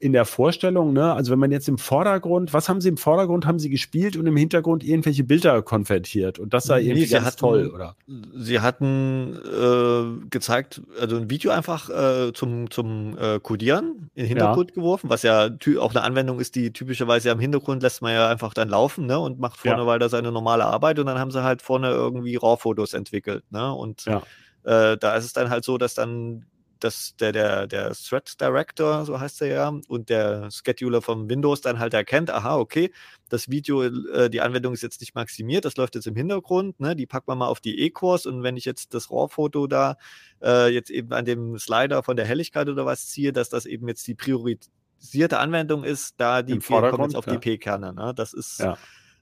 in 0.00 0.14
der 0.14 0.24
Vorstellung, 0.24 0.94
ne? 0.94 1.12
Also 1.12 1.30
wenn 1.30 1.38
man 1.38 1.52
jetzt 1.52 1.68
im 1.68 1.76
Vordergrund, 1.76 2.54
was 2.54 2.70
haben 2.70 2.80
sie 2.80 2.88
im 2.88 2.96
Vordergrund, 2.96 3.46
haben 3.46 3.58
sie 3.58 3.68
gespielt 3.68 4.16
und 4.16 4.26
im 4.26 4.36
Hintergrund 4.36 4.82
irgendwelche 4.82 5.24
Bilder 5.24 5.60
konvertiert 5.60 6.38
und 6.38 6.54
das 6.54 6.64
sei 6.64 6.80
irgendwie 6.80 7.06
ganz 7.06 7.26
hatten, 7.26 7.36
toll, 7.36 7.70
oder? 7.72 7.96
Sie 8.34 8.60
hatten 8.60 9.38
äh, 9.44 10.26
gezeigt, 10.30 10.80
also 10.98 11.16
ein 11.16 11.28
Video 11.28 11.50
einfach 11.50 11.90
äh, 11.90 12.32
zum, 12.32 12.70
zum 12.70 13.16
äh, 13.18 13.40
Codieren 13.40 14.10
in 14.14 14.22
den 14.24 14.26
Hintergrund 14.26 14.70
ja. 14.70 14.74
geworfen, 14.76 15.10
was 15.10 15.22
ja 15.22 15.50
auch 15.78 15.90
eine 15.90 16.02
Anwendung 16.02 16.40
ist, 16.40 16.54
die 16.54 16.72
typischerweise 16.72 17.28
ja 17.28 17.34
im 17.34 17.40
Hintergrund 17.40 17.82
lässt 17.82 18.00
man 18.00 18.14
ja 18.14 18.26
einfach 18.28 18.54
dann 18.54 18.70
laufen, 18.70 19.04
ne? 19.04 19.18
Und 19.20 19.38
macht 19.38 19.58
vorne 19.58 19.82
ja. 19.82 19.86
weiter 19.86 20.08
seine 20.08 20.32
normale 20.32 20.64
Arbeit 20.64 20.98
und 20.98 21.06
dann 21.06 21.18
haben 21.18 21.30
sie 21.30 21.44
halt 21.44 21.60
vorne 21.60 21.90
irgendwie 21.90 22.36
RAW-Fotos 22.36 22.94
entwickelt, 22.94 23.44
ne? 23.50 23.70
Und 23.74 24.06
ja. 24.06 24.22
Äh, 24.62 24.98
da 24.98 25.16
ist 25.16 25.24
es 25.24 25.32
dann 25.32 25.48
halt 25.48 25.64
so, 25.64 25.78
dass 25.78 25.94
dann 25.94 26.44
dass 26.80 27.14
der, 27.16 27.32
der, 27.32 27.66
der 27.66 27.92
Thread 27.92 28.40
Director, 28.40 29.04
so 29.04 29.20
heißt 29.20 29.42
er 29.42 29.48
ja, 29.48 29.72
und 29.88 30.08
der 30.08 30.50
Scheduler 30.50 31.02
von 31.02 31.28
Windows 31.28 31.60
dann 31.60 31.78
halt 31.78 31.94
erkennt, 31.94 32.30
aha, 32.30 32.56
okay, 32.56 32.90
das 33.28 33.48
Video, 33.48 33.82
äh, 33.82 34.28
die 34.30 34.40
Anwendung 34.40 34.72
ist 34.72 34.82
jetzt 34.82 35.00
nicht 35.00 35.14
maximiert, 35.14 35.64
das 35.64 35.76
läuft 35.76 35.94
jetzt 35.94 36.06
im 36.06 36.16
Hintergrund, 36.16 36.80
ne, 36.80 36.96
die 36.96 37.06
packt 37.06 37.28
man 37.28 37.38
mal 37.38 37.48
auf 37.48 37.60
die 37.60 37.78
E-Cores 37.80 38.26
und 38.26 38.42
wenn 38.42 38.56
ich 38.56 38.64
jetzt 38.64 38.94
das 38.94 39.10
RAW-Foto 39.10 39.66
da 39.66 39.96
äh, 40.42 40.72
jetzt 40.72 40.90
eben 40.90 41.12
an 41.12 41.24
dem 41.24 41.58
Slider 41.58 42.02
von 42.02 42.16
der 42.16 42.26
Helligkeit 42.26 42.68
oder 42.68 42.86
was 42.86 43.06
ziehe, 43.06 43.32
dass 43.32 43.48
das 43.48 43.66
eben 43.66 43.86
jetzt 43.88 44.06
die 44.06 44.14
priorisierte 44.14 45.38
Anwendung 45.38 45.84
ist, 45.84 46.14
da 46.18 46.42
die 46.42 46.58
kommen 46.58 47.02
jetzt 47.02 47.16
auf 47.16 47.26
ja. 47.26 47.32
die 47.32 47.38
P-Kerne. 47.38 47.92
Ne? 47.92 48.12
Das 48.14 48.32
ist 48.32 48.60
ja. 48.60 48.76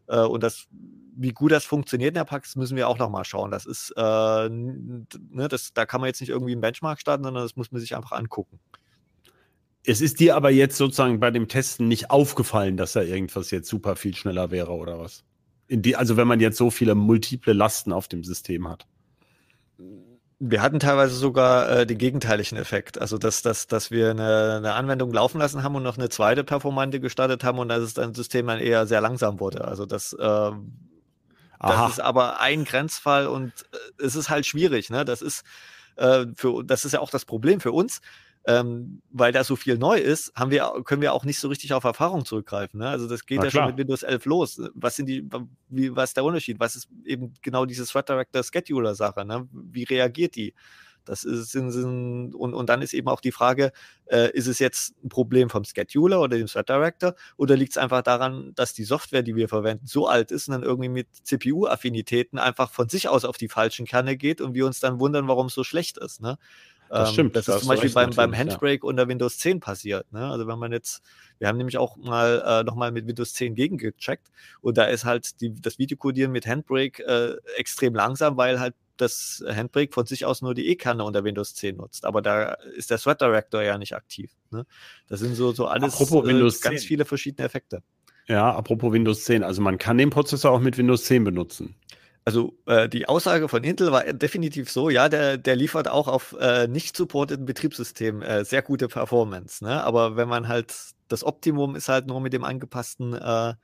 Äh, 0.09 0.21
und 0.21 0.43
das 0.43 0.69
wie 1.21 1.33
gut 1.33 1.51
das 1.51 1.65
funktioniert 1.65 2.11
in 2.11 2.15
der 2.15 2.25
Praxis, 2.25 2.55
müssen 2.55 2.77
wir 2.77 2.89
auch 2.89 2.99
nochmal 2.99 3.25
schauen. 3.25 3.51
Das 3.51 3.67
ist, 3.67 3.93
äh, 3.97 4.49
ne, 4.49 5.49
das, 5.49 5.73
da 5.75 5.85
kann 5.85 6.01
man 6.01 6.07
jetzt 6.07 6.21
nicht 6.21 6.31
irgendwie 6.31 6.53
einen 6.53 6.61
Benchmark 6.61 7.01
starten, 7.01 7.25
sondern 7.25 7.43
das 7.43 7.57
muss 7.57 7.73
man 7.73 7.81
sich 7.81 7.97
einfach 7.97 8.13
angucken. 8.13 8.61
Es 9.85 10.01
ist 10.01 10.21
dir 10.21 10.37
aber 10.37 10.51
jetzt 10.51 10.77
sozusagen 10.77 11.19
bei 11.19 11.33
dem 11.33 11.49
Testen 11.49 11.89
nicht 11.89 12.11
aufgefallen, 12.11 12.77
dass 12.77 12.93
da 12.93 13.03
irgendwas 13.03 13.51
jetzt 13.51 13.69
super 13.69 13.97
viel 13.97 14.15
schneller 14.15 14.53
wäre 14.53 14.73
oder 14.73 15.01
was? 15.01 15.25
Die, 15.69 15.97
also 15.97 16.17
wenn 16.17 16.29
man 16.29 16.39
jetzt 16.39 16.57
so 16.57 16.71
viele 16.71 16.95
multiple 16.95 17.53
Lasten 17.53 17.93
auf 17.93 18.07
dem 18.07 18.23
System 18.23 18.69
hat. 18.69 18.87
Wir 20.41 20.63
hatten 20.63 20.79
teilweise 20.79 21.17
sogar 21.17 21.69
äh, 21.69 21.87
den 21.87 21.99
gegenteiligen 21.99 22.57
Effekt. 22.59 23.01
Also, 23.01 23.19
dass, 23.19 23.43
dass, 23.43 23.67
dass 23.67 23.91
wir 23.91 24.11
eine, 24.11 24.57
eine 24.59 24.75
Anwendung 24.75 25.13
laufen 25.13 25.39
lassen 25.39 25.63
haben 25.63 25.75
und 25.75 25.83
noch 25.83 25.99
eine 25.99 26.09
zweite 26.09 26.45
Performante 26.45 27.01
gestartet 27.01 27.43
haben 27.43 27.59
und 27.59 27.69
dass 27.69 27.81
es 27.81 27.95
dann 27.95 28.15
System 28.15 28.47
dann 28.47 28.61
eher 28.61 28.87
sehr 28.87 29.01
langsam 29.01 29.41
wurde. 29.41 29.65
Also, 29.65 29.85
das 29.85 30.13
äh, 30.13 30.53
Aha. 31.61 31.83
Das 31.83 31.93
ist 31.93 32.01
aber 32.01 32.41
ein 32.41 32.65
Grenzfall 32.65 33.27
und 33.27 33.53
äh, 33.73 34.05
es 34.05 34.15
ist 34.15 34.31
halt 34.31 34.47
schwierig. 34.47 34.91
Ne? 34.91 35.05
Das 35.05 35.23
ist 35.23 35.45
äh, 35.97 36.27
für 36.35 36.63
das 36.65 36.85
ist 36.85 36.93
ja 36.93 37.01
auch 37.01 37.11
das 37.11 37.25
Problem 37.25 37.61
für 37.61 37.73
uns. 37.73 38.01
Ähm, 38.49 39.03
weil 39.11 39.31
da 39.31 39.45
so 39.45 39.57
viel 39.57 39.77
neu 39.77 39.99
ist, 39.99 40.33
haben 40.35 40.51
wir, 40.51 40.73
können 40.85 41.03
wir 41.03 41.13
auch 41.13 41.27
nicht 41.27 41.39
so 41.39 41.49
richtig 41.49 41.75
auf 41.75 41.85
Erfahrung 41.85 42.25
zurückgreifen. 42.25 42.81
Ne? 42.81 42.89
Also 42.89 43.07
das 43.07 43.27
geht 43.27 43.41
Na 43.41 43.45
ja 43.45 43.51
klar. 43.51 43.65
schon 43.65 43.73
mit 43.73 43.79
Windows 43.79 44.03
11 44.03 44.25
los. 44.25 44.63
Was 44.73 44.97
sind 44.97 45.05
die, 45.05 45.29
wie, 45.69 45.95
was 45.95 46.11
ist 46.11 46.17
der 46.17 46.25
Unterschied? 46.25 46.59
Was 46.59 46.75
ist 46.75 46.89
eben 47.05 47.35
genau 47.43 47.67
diese 47.67 47.85
Thread 47.85 48.09
Director 48.09 48.43
Scheduler 48.43 48.95
Sache? 48.95 49.27
Ne? 49.27 49.47
Wie 49.53 49.85
reagiert 49.85 50.35
die? 50.35 50.55
Das 51.05 51.25
ist, 51.25 51.53
sind, 51.53 51.73
sind, 51.73 52.35
und, 52.35 52.55
und 52.55 52.69
dann 52.71 52.81
ist 52.81 52.95
eben 52.95 53.09
auch 53.09 53.21
die 53.21 53.33
Frage, 53.33 53.73
äh, 54.07 54.31
ist 54.33 54.47
es 54.47 54.59
jetzt 54.59 54.95
ein 55.05 55.11
Problem 55.11 55.51
vom 55.51 55.65
Scheduler 55.65 56.21
oder 56.21 56.39
dem 56.39 56.47
Thread 56.47 56.71
Director 56.71 57.15
oder 57.37 57.55
liegt 57.55 57.73
es 57.73 57.79
einfach 57.79 58.01
daran, 58.01 58.53
dass 58.55 58.73
die 58.73 58.85
Software, 58.85 59.23
die 59.23 59.37
wir 59.37 59.49
verwenden, 59.49 59.87
so 59.87 60.07
alt 60.07 60.31
ist 60.31 60.49
und 60.49 60.53
dann 60.53 60.63
irgendwie 60.63 60.89
mit 60.89 61.09
CPU-Affinitäten 61.23 62.39
einfach 62.39 62.71
von 62.71 62.89
sich 62.89 63.09
aus 63.09 63.25
auf 63.27 63.37
die 63.37 63.49
falschen 63.49 63.87
Kerne 63.87 64.17
geht 64.17 64.41
und 64.41 64.55
wir 64.55 64.65
uns 64.65 64.81
dann 64.81 65.01
wundern, 65.01 65.29
warum 65.29 65.47
es 65.47 65.55
so 65.55 65.65
schlecht 65.65 65.99
ist. 65.99 66.21
Ne? 66.21 66.39
Das 66.89 67.09
ähm, 67.09 67.13
stimmt. 67.13 67.37
Das, 67.37 67.47
das 67.47 67.57
ist 67.57 67.61
zum 67.63 67.69
Beispiel 67.69 67.91
beim, 67.91 68.11
beim 68.11 68.37
Handbrake 68.37 68.85
ja. 68.85 68.89
unter 68.89 69.09
Windows 69.09 69.39
10 69.39 69.61
passiert. 69.61 70.11
Ne? 70.13 70.27
Also 70.27 70.47
wenn 70.47 70.59
man 70.59 70.73
jetzt, 70.73 71.03
wir 71.39 71.49
haben 71.49 71.59
nämlich 71.59 71.79
auch 71.79 71.97
mal 71.97 72.43
äh, 72.47 72.65
nochmal 72.65 72.93
mit 72.93 73.07
Windows 73.07 73.35
10 73.35 73.55
gegengecheckt 73.55 74.29
und 74.61 74.79
da 74.79 74.85
ist 74.85 75.05
halt 75.05 75.41
die, 75.41 75.55
das 75.61 75.79
Videocodieren 75.79 76.33
mit 76.33 76.47
Handbrake 76.47 77.03
äh, 77.05 77.37
extrem 77.57 77.95
langsam, 77.95 78.37
weil 78.37 78.61
halt 78.61 78.75
das 78.97 79.45
Handbrake 79.47 79.93
von 79.93 80.07
sich 80.07 80.25
aus 80.25 80.43
nur 80.43 80.55
die 80.55 80.69
E-Kerne 80.69 81.05
unter 81.05 81.25
Windows 81.25 81.55
10 81.55 81.77
nutzt. 81.77 82.05
Aber 82.05 82.21
da 82.21 82.55
ist 82.77 82.91
der 82.91 82.99
Thread 82.99 83.21
Director 83.21 83.63
ja 83.63 83.79
nicht 83.79 83.95
aktiv. 83.95 84.33
Ne? 84.51 84.67
Das 85.09 85.21
sind 85.21 85.35
so, 85.35 85.53
so 85.53 85.67
alles 85.67 85.95
apropos 85.95 86.25
äh, 86.25 86.29
Windows 86.29 86.61
ganz 86.61 86.81
10. 86.81 86.89
viele 86.89 87.05
verschiedene 87.05 87.47
Effekte. 87.47 87.83
Ja, 88.27 88.53
apropos 88.55 88.93
Windows 88.93 89.25
10. 89.25 89.43
Also 89.43 89.63
man 89.63 89.79
kann 89.79 89.99
den 89.99 90.11
Prozessor 90.11 90.51
auch 90.51 90.61
mit 90.61 90.77
Windows 90.77 91.05
10 91.05 91.25
benutzen. 91.25 91.75
Also 92.29 92.53
äh, 92.67 92.91
die 92.91 93.09
Aussage 93.09 93.49
von 93.49 93.65
Intel 93.65 93.91
war 93.91 94.05
definitiv 94.05 94.71
so, 94.71 94.91
ja, 94.91 95.09
der, 95.09 95.39
der 95.39 95.57
liefert 95.57 95.89
auch 95.89 96.09
auf 96.09 96.37
äh, 96.39 96.69
nicht 96.69 96.95
supporteten 96.95 97.47
Betriebssystemen 97.47 98.21
äh, 98.21 98.45
sehr 98.45 98.61
gute 98.61 98.87
Performance. 98.87 99.65
Ne? 99.65 99.83
Aber 99.83 100.17
wenn 100.17 100.29
man 100.29 100.47
halt, 100.47 100.75
das 101.09 101.25
Optimum 101.25 101.75
ist 101.75 101.89
halt 101.89 102.07
nur 102.07 102.21
mit 102.21 102.35
dem 102.35 102.45
angepassten 102.45 103.15
äh, 103.15 103.55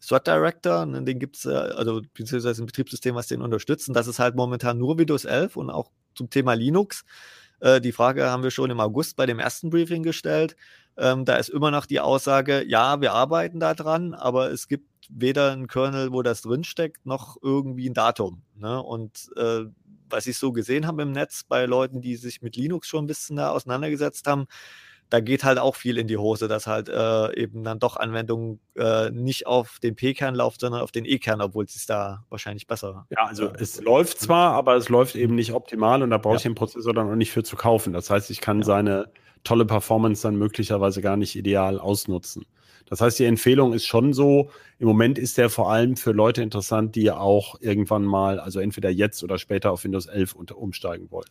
Thread 0.00 0.28
Director, 0.28 0.86
ne, 0.86 1.02
den 1.02 1.18
gibt 1.18 1.38
es, 1.38 1.44
äh, 1.44 1.54
also 1.54 2.02
beziehungsweise 2.14 2.62
ein 2.62 2.66
Betriebssystem, 2.66 3.16
was 3.16 3.26
den 3.26 3.42
unterstützt. 3.42 3.88
Und 3.88 3.94
das 3.94 4.06
ist 4.06 4.20
halt 4.20 4.36
momentan 4.36 4.78
nur 4.78 4.96
Windows 4.96 5.24
11 5.24 5.56
und 5.56 5.70
auch 5.70 5.90
zum 6.14 6.30
Thema 6.30 6.54
Linux. 6.54 7.04
Äh, 7.58 7.80
die 7.80 7.90
Frage 7.90 8.30
haben 8.30 8.44
wir 8.44 8.52
schon 8.52 8.70
im 8.70 8.78
August 8.78 9.16
bei 9.16 9.26
dem 9.26 9.40
ersten 9.40 9.70
Briefing 9.70 10.04
gestellt. 10.04 10.54
Ähm, 10.96 11.24
da 11.24 11.34
ist 11.34 11.48
immer 11.48 11.72
noch 11.72 11.86
die 11.86 11.98
Aussage, 11.98 12.64
ja, 12.64 13.00
wir 13.00 13.12
arbeiten 13.12 13.58
da 13.58 13.74
dran, 13.74 14.14
aber 14.14 14.52
es 14.52 14.68
gibt 14.68 14.93
weder 15.10 15.52
einen 15.52 15.66
Kernel, 15.66 16.12
wo 16.12 16.22
das 16.22 16.42
drinsteckt, 16.42 17.06
noch 17.06 17.36
irgendwie 17.42 17.88
ein 17.88 17.94
Datum. 17.94 18.42
Ne? 18.56 18.82
Und 18.82 19.30
äh, 19.36 19.64
was 20.10 20.26
ich 20.26 20.38
so 20.38 20.52
gesehen 20.52 20.86
habe 20.86 21.02
im 21.02 21.12
Netz 21.12 21.44
bei 21.44 21.66
Leuten, 21.66 22.00
die 22.00 22.16
sich 22.16 22.42
mit 22.42 22.56
Linux 22.56 22.88
schon 22.88 23.04
ein 23.04 23.06
bisschen 23.08 23.36
da 23.36 23.50
auseinandergesetzt 23.50 24.26
haben, 24.26 24.46
da 25.10 25.20
geht 25.20 25.44
halt 25.44 25.58
auch 25.58 25.76
viel 25.76 25.98
in 25.98 26.08
die 26.08 26.16
Hose, 26.16 26.48
dass 26.48 26.66
halt 26.66 26.88
äh, 26.88 27.40
eben 27.40 27.62
dann 27.62 27.78
doch 27.78 27.96
Anwendungen 27.96 28.60
äh, 28.74 29.10
nicht 29.10 29.46
auf 29.46 29.78
den 29.82 29.94
P-Kern 29.94 30.34
laufen, 30.34 30.56
sondern 30.58 30.80
auf 30.80 30.92
den 30.92 31.04
E-Kern, 31.04 31.40
obwohl 31.40 31.64
es 31.64 31.86
da 31.86 32.24
wahrscheinlich 32.30 32.66
besser. 32.66 33.06
Ja, 33.10 33.26
also 33.26 33.46
äh, 33.46 33.56
es 33.60 33.80
läuft 33.80 34.18
zwar, 34.18 34.52
aber 34.54 34.76
es 34.76 34.88
läuft 34.88 35.14
eben 35.14 35.34
nicht 35.34 35.52
optimal 35.52 36.02
und 36.02 36.10
da 36.10 36.18
brauche 36.18 36.34
ja. 36.34 36.38
ich 36.38 36.42
den 36.44 36.54
Prozessor 36.54 36.94
dann 36.94 37.10
auch 37.10 37.16
nicht 37.16 37.30
für 37.30 37.42
zu 37.42 37.56
kaufen. 37.56 37.92
Das 37.92 38.10
heißt, 38.10 38.30
ich 38.30 38.40
kann 38.40 38.58
ja. 38.58 38.64
seine 38.64 39.12
tolle 39.44 39.66
Performance 39.66 40.22
dann 40.22 40.36
möglicherweise 40.36 41.02
gar 41.02 41.16
nicht 41.16 41.36
ideal 41.36 41.78
ausnutzen. 41.78 42.44
Das 42.86 43.00
heißt, 43.00 43.18
die 43.18 43.24
Empfehlung 43.24 43.72
ist 43.72 43.86
schon 43.86 44.12
so, 44.12 44.50
im 44.78 44.86
Moment 44.86 45.18
ist 45.18 45.38
der 45.38 45.50
vor 45.50 45.72
allem 45.72 45.96
für 45.96 46.12
Leute 46.12 46.42
interessant, 46.42 46.94
die 46.94 47.10
auch 47.10 47.60
irgendwann 47.60 48.04
mal, 48.04 48.38
also 48.38 48.60
entweder 48.60 48.90
jetzt 48.90 49.22
oder 49.24 49.38
später 49.38 49.72
auf 49.72 49.84
Windows 49.84 50.06
11 50.06 50.34
umsteigen 50.34 51.10
wollen. 51.10 51.30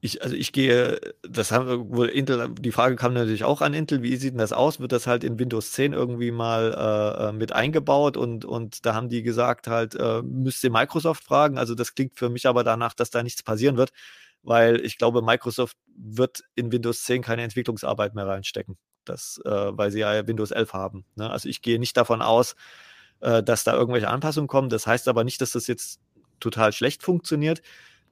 Ich, 0.00 0.22
also 0.22 0.36
ich 0.36 0.52
gehe, 0.52 1.00
das 1.22 1.52
haben 1.52 1.66
wir 1.68 1.90
wohl 1.90 2.08
Intel, 2.08 2.50
die 2.60 2.70
Frage 2.70 2.96
kam 2.96 3.14
natürlich 3.14 3.44
auch 3.44 3.62
an 3.62 3.72
Intel, 3.72 4.02
wie 4.02 4.16
sieht 4.16 4.32
denn 4.32 4.38
das 4.38 4.52
aus? 4.52 4.78
Wird 4.78 4.92
das 4.92 5.06
halt 5.06 5.24
in 5.24 5.38
Windows 5.38 5.72
10 5.72 5.94
irgendwie 5.94 6.30
mal 6.30 7.30
äh, 7.30 7.32
mit 7.32 7.52
eingebaut 7.52 8.16
und, 8.16 8.44
und 8.44 8.84
da 8.84 8.94
haben 8.94 9.08
die 9.08 9.22
gesagt 9.22 9.68
halt, 9.68 9.94
äh, 9.94 10.22
müsst 10.22 10.62
ihr 10.64 10.70
Microsoft 10.70 11.24
fragen. 11.24 11.56
Also 11.56 11.74
das 11.74 11.94
klingt 11.94 12.14
für 12.16 12.28
mich 12.28 12.46
aber 12.46 12.62
danach, 12.62 12.92
dass 12.92 13.10
da 13.10 13.22
nichts 13.22 13.42
passieren 13.42 13.78
wird, 13.78 13.90
weil 14.42 14.80
ich 14.84 14.98
glaube, 14.98 15.22
Microsoft 15.22 15.76
wird 15.96 16.42
in 16.54 16.70
Windows 16.70 17.02
10 17.04 17.22
keine 17.22 17.42
Entwicklungsarbeit 17.42 18.14
mehr 18.14 18.26
reinstecken, 18.26 18.76
das, 19.08 19.40
äh, 19.44 19.50
weil 19.50 19.90
sie 19.90 20.00
ja 20.00 20.26
Windows 20.26 20.50
11 20.50 20.72
haben. 20.72 21.04
Ne? 21.14 21.30
Also 21.30 21.48
ich 21.48 21.62
gehe 21.62 21.78
nicht 21.78 21.96
davon 21.96 22.22
aus, 22.22 22.56
äh, 23.20 23.42
dass 23.42 23.64
da 23.64 23.74
irgendwelche 23.74 24.08
Anpassungen 24.08 24.48
kommen. 24.48 24.68
Das 24.68 24.86
heißt 24.86 25.08
aber 25.08 25.24
nicht, 25.24 25.40
dass 25.40 25.52
das 25.52 25.66
jetzt 25.66 26.00
total 26.40 26.72
schlecht 26.72 27.02
funktioniert. 27.02 27.62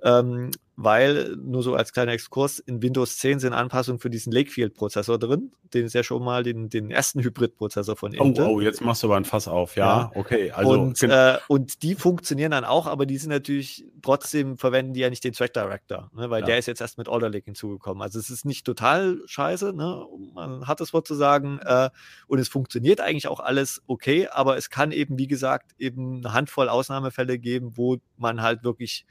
Ähm, 0.02 0.50
weil, 0.76 1.36
nur 1.36 1.62
so 1.62 1.74
als 1.74 1.92
kleiner 1.92 2.12
Exkurs, 2.12 2.58
in 2.58 2.82
Windows 2.82 3.18
10 3.18 3.38
sind 3.38 3.52
Anpassungen 3.52 4.00
für 4.00 4.10
diesen 4.10 4.32
Lakefield-Prozessor 4.32 5.18
drin. 5.18 5.52
Den 5.72 5.86
ist 5.86 5.94
ja 5.94 6.02
schon 6.02 6.24
mal 6.24 6.42
den, 6.42 6.68
den 6.68 6.90
ersten 6.90 7.20
Hybrid-Prozessor 7.22 7.96
von 7.96 8.12
oh, 8.18 8.24
Intel. 8.24 8.46
Oh, 8.46 8.54
oh, 8.54 8.60
jetzt 8.60 8.80
machst 8.80 9.02
du 9.02 9.06
aber 9.06 9.16
ein 9.16 9.24
Fass 9.24 9.46
auf. 9.46 9.76
Ja, 9.76 9.84
ja. 9.84 10.12
okay. 10.14 10.50
Also, 10.50 10.72
und, 10.72 11.02
äh, 11.02 11.38
und 11.48 11.82
die 11.82 11.94
funktionieren 11.94 12.50
dann 12.50 12.64
auch, 12.64 12.86
aber 12.86 13.06
die 13.06 13.18
sind 13.18 13.30
natürlich, 13.30 13.84
trotzdem 14.02 14.58
verwenden 14.58 14.94
die 14.94 15.00
ja 15.00 15.10
nicht 15.10 15.22
den 15.22 15.32
Track 15.32 15.52
Director, 15.52 16.10
ne, 16.14 16.30
weil 16.30 16.40
ja. 16.40 16.46
der 16.46 16.58
ist 16.58 16.66
jetzt 16.66 16.80
erst 16.80 16.98
mit 16.98 17.08
Order 17.08 17.30
Lake 17.30 17.44
hinzugekommen. 17.44 18.02
Also 18.02 18.18
es 18.18 18.30
ist 18.30 18.44
nicht 18.44 18.66
total 18.66 19.20
scheiße, 19.26 19.72
ne? 19.72 20.06
man 20.34 20.66
hat 20.66 20.80
das 20.80 20.92
Wort 20.92 21.06
zu 21.06 21.14
sagen, 21.14 21.60
äh, 21.64 21.90
und 22.26 22.38
es 22.38 22.48
funktioniert 22.48 23.00
eigentlich 23.00 23.28
auch 23.28 23.40
alles 23.40 23.82
okay, 23.86 24.28
aber 24.28 24.56
es 24.56 24.70
kann 24.70 24.90
eben, 24.90 25.18
wie 25.18 25.28
gesagt, 25.28 25.72
eben 25.78 26.18
eine 26.18 26.32
Handvoll 26.32 26.68
Ausnahmefälle 26.68 27.38
geben, 27.38 27.76
wo 27.76 27.98
man 28.16 28.42
halt 28.42 28.64
wirklich 28.64 29.06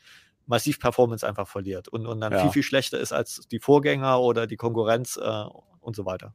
massiv 0.45 0.79
Performance 0.79 1.25
einfach 1.27 1.47
verliert 1.47 1.87
und, 1.87 2.05
und 2.05 2.21
dann 2.21 2.33
ja. 2.33 2.39
viel, 2.39 2.51
viel 2.51 2.63
schlechter 2.63 2.99
ist 2.99 3.13
als 3.13 3.47
die 3.51 3.59
Vorgänger 3.59 4.19
oder 4.19 4.47
die 4.47 4.57
Konkurrenz 4.57 5.17
äh, 5.17 5.43
und 5.81 5.95
so 5.95 6.05
weiter. 6.05 6.33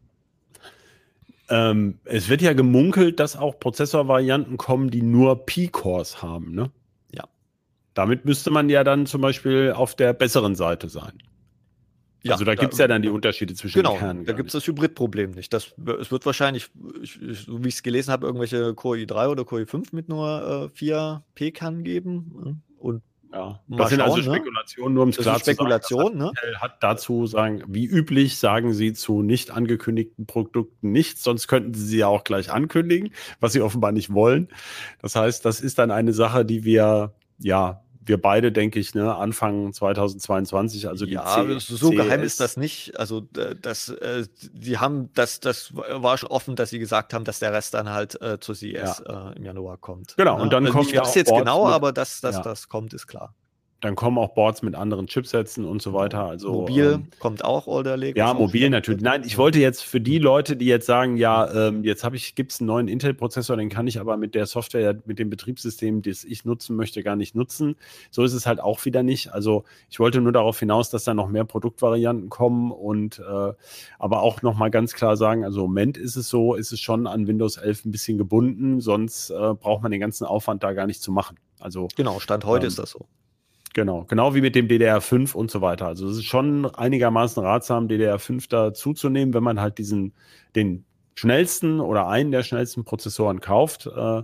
Ähm, 1.51 1.99
es 2.05 2.29
wird 2.29 2.43
ja 2.43 2.53
gemunkelt, 2.53 3.21
dass 3.21 3.37
auch 3.37 3.59
Prozessorvarianten 3.59 4.57
kommen, 4.59 4.91
die 4.91 5.03
nur 5.03 5.47
P-Cores 5.47 6.23
haben, 6.23 6.55
ne? 6.55 6.71
Ja. 7.11 7.25
Damit 7.95 8.27
müsste 8.27 8.51
man 8.51 8.69
ja 8.69 8.85
dann 8.85 9.07
zum 9.07 9.23
Beispiel 9.23 9.73
auf 9.75 9.95
der 9.95 10.13
besseren 10.13 10.55
Seite 10.55 10.89
sein. 10.89 11.23
Ja, 12.23 12.33
also 12.33 12.45
da, 12.45 12.55
da 12.55 12.61
gibt 12.61 12.73
es 12.73 12.79
ja 12.79 12.89
dann 12.89 13.01
die 13.01 13.09
Unterschiede 13.09 13.55
zwischen 13.55 13.79
genau, 13.79 13.93
den 13.93 13.99
Kernen. 13.99 14.25
Da 14.25 14.33
gibt 14.33 14.49
es 14.49 14.53
das 14.53 14.67
Hybridproblem 14.67 15.31
nicht. 15.31 15.53
Das, 15.53 15.75
es 16.01 16.11
wird 16.11 16.27
wahrscheinlich, 16.27 16.69
ich, 17.01 17.19
so 17.33 17.63
wie 17.65 17.69
ich 17.69 17.77
es 17.77 17.83
gelesen 17.83 18.11
habe, 18.13 18.27
irgendwelche 18.27 18.75
Core 18.75 18.99
i3 18.99 19.29
oder 19.29 19.45
Core 19.45 19.63
i5 19.63 19.89
mit 19.93 20.09
nur 20.09 20.67
äh, 20.67 20.77
4 20.77 21.25
P-Kernen 21.35 21.85
geben. 21.85 22.33
Ne? 22.45 22.61
Und 22.79 23.03
ja, 23.33 23.61
das 23.69 23.91
sind 23.91 24.01
also 24.01 24.17
schauen, 24.17 24.27
also 24.27 24.35
Spekulationen, 24.35 24.95
nur 24.95 25.03
um 25.03 25.09
es 25.11 25.17
klar 25.17 25.39
Spekulation, 25.39 26.13
zu 26.13 26.19
sagen. 26.19 26.33
Ne? 26.53 26.61
Hat 26.61 26.83
dazu 26.83 27.27
sagen, 27.27 27.63
wie 27.67 27.85
üblich 27.85 28.39
sagen 28.39 28.73
sie 28.73 28.93
zu 28.95 29.23
nicht 29.23 29.51
angekündigten 29.51 30.27
Produkten 30.27 30.93
nichts, 30.93 31.23
sonst 31.23 31.47
könnten 31.49 31.75
sie 31.75 31.85
sie 31.85 31.99
ja 31.99 32.07
auch 32.07 32.25
gleich 32.25 32.51
ankündigen, 32.51 33.11
was 33.41 33.53
sie 33.53 33.61
offenbar 33.61 33.93
nicht 33.93 34.13
wollen. 34.13 34.49
Das 35.03 35.15
heißt, 35.15 35.45
das 35.45 35.61
ist 35.61 35.79
dann 35.79 35.91
eine 35.91 36.13
Sache, 36.13 36.45
die 36.45 36.65
wir 36.65 37.15
ja 37.39 37.83
wir 38.09 38.21
beide, 38.21 38.53
denke 38.53 38.79
ich, 38.79 38.95
ne, 38.95 39.15
Anfang 39.15 39.73
2022, 39.73 40.89
also 40.89 41.07
die 41.07 41.13
Ja, 41.13 41.45
C 41.45 41.59
so 41.59 41.91
geheim 41.91 42.23
ist 42.23 42.41
das 42.41 42.57
nicht. 42.57 42.99
Also 42.99 43.21
das, 43.21 43.89
äh, 43.91 44.27
die 44.53 44.79
haben, 44.79 45.11
das, 45.15 45.41
das 45.41 45.75
war 45.75 46.19
schon 46.19 46.31
offen, 46.31 46.57
dass 46.57 46.71
sie 46.71 46.79
gesagt 46.79 47.15
haben, 47.15 47.25
dass 47.25 47.39
der 47.39 47.53
Rest 47.53 47.75
dann 47.75 47.91
halt 47.91 48.21
äh, 48.21 48.41
zur 48.41 48.55
CES 48.55 49.03
ja. 49.07 49.31
äh, 49.31 49.37
im 49.37 49.45
Januar 49.45 49.77
kommt. 49.77 50.17
Genau, 50.17 50.37
ne? 50.37 50.43
und 50.43 50.53
dann 50.53 50.67
also 50.67 50.79
kommt 50.79 50.93
ja 50.93 51.03
auch 51.03 51.15
jetzt 51.15 51.29
Boards 51.29 51.45
genau, 51.45 51.67
aber 51.67 51.93
dass, 51.93 52.21
dass 52.21 52.37
ja. 52.37 52.43
das 52.43 52.69
kommt, 52.69 52.95
ist 52.95 53.07
klar 53.07 53.35
dann 53.81 53.95
kommen 53.95 54.19
auch 54.19 54.31
Boards 54.31 54.63
mit 54.63 54.75
anderen 54.75 55.07
Chipsätzen 55.07 55.65
und 55.65 55.81
so 55.81 55.93
weiter. 55.93 56.25
Also, 56.25 56.53
mobil 56.53 56.93
ähm, 56.95 57.07
kommt 57.21 57.45
auch 57.45 57.69
Older 57.69 57.97
Lake. 57.97 58.19
Ja, 58.19 58.35
mobil 58.35 58.71
natürlich. 58.71 59.03
Nein, 59.03 59.23
ich 59.25 59.39
wollte 59.39 59.61
jetzt 59.61 59.85
für 59.85 60.01
die 60.01 60.19
Leute, 60.19 60.57
die 60.57 60.67
jetzt 60.67 60.87
sagen, 60.87 61.17
ja, 61.17 61.69
ähm, 61.69 61.85
jetzt 61.85 62.03
habe 62.03 62.17
ich, 62.17 62.35
gibt 62.35 62.51
es 62.51 62.61
einen 62.61 62.67
neuen 62.67 62.89
Intel-Prozessor, 62.89 63.57
den 63.57 63.69
kann 63.69 63.87
ich 63.87 64.01
aber 64.01 64.17
mit 64.17 64.35
der 64.35 64.47
Software, 64.47 64.99
mit 65.05 65.21
dem 65.21 65.31
Betriebssystem, 65.31 66.03
das 66.03 66.25
ich 66.25 66.45
nutzen 66.45 66.75
möchte, 66.75 67.05
gar 67.05 67.15
nicht 67.15 67.37
nutzen. 67.37 67.77
So 68.11 68.25
ist 68.25 68.33
es 68.33 68.47
halt 68.47 68.59
auch 68.61 68.85
wieder 68.85 69.05
nicht. 69.05 69.33
Also 69.33 69.63
ich 69.89 70.01
wollte 70.01 70.21
nur 70.21 70.33
darauf 70.33 70.59
hinaus, 70.59 70.91
dass 70.91 71.05
da 71.05 71.15
noch 71.15 71.29
mehr 71.29 71.45
Produktvarianten 71.45 72.31
kommen 72.31 72.73
und 72.73 73.21
äh, 73.21 73.53
aber 74.01 74.23
auch 74.23 74.43
nochmal 74.43 74.71
ganz 74.71 74.95
klar 74.95 75.17
sagen, 75.17 75.45
also 75.45 75.61
im 75.61 75.67
Moment 75.69 75.97
ist 75.97 76.17
es 76.17 76.29
so, 76.29 76.55
ist 76.55 76.73
es 76.73 76.81
schon 76.81 77.07
an 77.07 77.29
Windows 77.29 77.57
11 77.57 77.85
ein 77.85 77.91
bisschen 77.93 78.19
gebunden, 78.19 78.81
sonst 78.81 79.31
äh, 79.31 79.55
braucht 79.55 79.83
man 79.83 79.93
den 79.93 80.01
ganzen 80.01 80.25
Aufwand 80.25 80.65
da 80.65 80.73
gar 80.73 80.89
nicht 80.89 81.01
zu 81.01 81.13
machen. 81.13 81.37
Also 81.61 81.89
genau, 81.97 82.19
Stand 82.19 82.45
heute 82.45 82.67
ähm, 82.67 82.69
ist 82.69 82.79
das 82.79 82.91
so. 82.91 83.07
Genau, 83.79 84.03
genau 84.09 84.35
wie 84.35 84.41
mit 84.41 84.57
dem 84.57 84.67
DDR5 84.67 85.35
und 85.35 85.53
so 85.53 85.61
weiter. 85.61 85.87
Also 85.87 86.09
es 86.09 86.17
ist 86.17 86.25
schon 86.25 86.67
einigermaßen 86.67 87.41
ratsam, 87.41 87.87
DDR5 87.87 88.49
da 88.49 88.75
zuzunehmen, 88.75 89.33
wenn 89.35 89.45
man 89.45 89.61
halt 89.61 89.79
diesen, 89.79 90.15
den 90.57 90.85
schnellsten 91.15 91.79
oder 91.79 92.09
einen 92.09 92.33
der 92.33 92.43
schnellsten 92.43 92.83
Prozessoren 92.83 93.39
kauft. 93.41 93.87
Äh, 93.87 94.23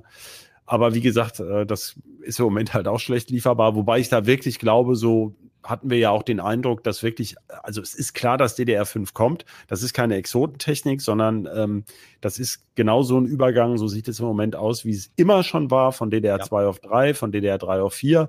aber 0.66 0.94
wie 0.94 1.02
gesagt, 1.02 1.38
äh, 1.38 1.64
das 1.66 1.94
ist 2.22 2.40
im 2.40 2.46
Moment 2.46 2.74
halt 2.74 2.88
auch 2.88 2.98
schlecht 2.98 3.30
lieferbar, 3.30 3.76
wobei 3.76 4.00
ich 4.00 4.08
da 4.08 4.26
wirklich 4.26 4.58
glaube, 4.58 4.96
so 4.96 5.36
hatten 5.62 5.88
wir 5.88 5.98
ja 5.98 6.10
auch 6.10 6.24
den 6.24 6.40
Eindruck, 6.40 6.82
dass 6.82 7.04
wirklich, 7.04 7.36
also 7.62 7.80
es 7.80 7.94
ist 7.94 8.12
klar, 8.12 8.36
dass 8.36 8.58
DDR5 8.58 9.14
kommt. 9.14 9.44
Das 9.68 9.84
ist 9.84 9.94
keine 9.94 10.16
Exotentechnik, 10.16 11.00
sondern 11.00 11.48
ähm, 11.54 11.84
das 12.20 12.40
ist 12.40 12.64
genau 12.74 13.04
so 13.04 13.20
ein 13.20 13.26
Übergang, 13.26 13.78
so 13.78 13.86
sieht 13.86 14.08
es 14.08 14.18
im 14.18 14.26
Moment 14.26 14.56
aus, 14.56 14.84
wie 14.84 14.94
es 14.94 15.12
immer 15.14 15.44
schon 15.44 15.70
war, 15.70 15.92
von 15.92 16.10
DDR2 16.10 16.62
ja. 16.62 16.68
auf 16.68 16.80
3, 16.80 17.14
von 17.14 17.32
DDR3 17.32 17.78
auf 17.82 17.94
4. 17.94 18.28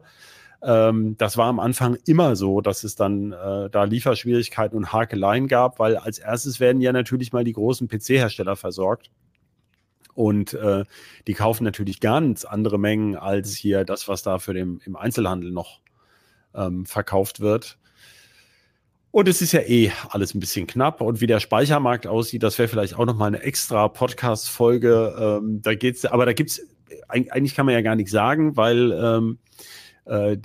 Ähm, 0.66 1.16
das 1.18 1.38
war 1.38 1.46
am 1.46 1.60
Anfang 1.60 1.96
immer 2.06 2.36
so, 2.36 2.60
dass 2.60 2.84
es 2.84 2.96
dann 2.96 3.32
äh, 3.32 3.70
da 3.70 3.84
Lieferschwierigkeiten 3.84 4.76
und 4.76 4.92
Hakeleien 4.92 5.48
gab, 5.48 5.78
weil 5.78 5.96
als 5.96 6.18
erstes 6.18 6.60
werden 6.60 6.82
ja 6.82 6.92
natürlich 6.92 7.32
mal 7.32 7.44
die 7.44 7.54
großen 7.54 7.88
PC-Hersteller 7.88 8.56
versorgt. 8.56 9.12
Und 10.16 10.54
äh, 10.54 10.86
die 11.28 11.34
kaufen 11.34 11.66
natürlich 11.66 12.00
ganz 12.00 12.46
andere 12.46 12.80
Mengen 12.80 13.16
als 13.16 13.54
hier 13.54 13.84
das, 13.84 14.08
was 14.08 14.24
da 14.24 14.40
für 14.40 14.54
den 14.54 14.82
im 14.86 14.96
Einzelhandel 14.96 15.52
noch 15.52 15.82
ähm, 16.56 16.86
verkauft 16.86 17.42
wird. 17.42 17.78
Und 19.12 19.28
es 19.28 19.42
ist 19.42 19.52
ja 19.52 19.62
eh 19.62 19.92
alles 20.10 20.34
ein 20.34 20.40
bisschen 20.40 20.68
knapp. 20.68 21.00
Und 21.02 21.22
wie 21.22 21.28
der 21.28 21.40
Speichermarkt 21.40 22.08
aussieht, 22.08 22.44
das 22.44 22.58
wäre 22.58 22.70
vielleicht 22.70 22.96
auch 22.96 23.06
nochmal 23.06 23.28
eine 23.28 23.44
extra 23.44 23.88
Podcast-Folge. 23.88 25.42
Ähm, 25.44 25.62
da 25.62 25.76
geht's, 25.76 26.06
aber 26.06 26.26
da 26.26 26.34
gibt's 26.34 26.62
eigentlich 27.08 27.56
kann 27.56 27.66
man 27.66 27.74
ja 27.74 27.82
gar 27.82 27.96
nichts 27.96 28.12
sagen, 28.12 28.58
weil 28.58 28.92
ähm, 28.92 29.40
äh, 30.06 30.38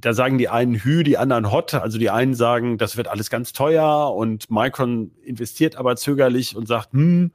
da 0.00 0.14
sagen 0.14 0.38
die 0.38 0.48
einen 0.48 0.74
Hü, 0.74 1.04
die 1.04 1.16
anderen 1.16 1.52
Hot. 1.52 1.74
Also 1.74 1.98
die 1.98 2.10
einen 2.10 2.34
sagen, 2.34 2.76
das 2.76 2.96
wird 2.96 3.08
alles 3.08 3.30
ganz 3.30 3.52
teuer 3.52 4.14
und 4.14 4.50
Micron 4.50 5.12
investiert 5.24 5.76
aber 5.76 5.96
zögerlich 5.96 6.56
und 6.56 6.66
sagt, 6.66 6.92
hm, 6.92 7.30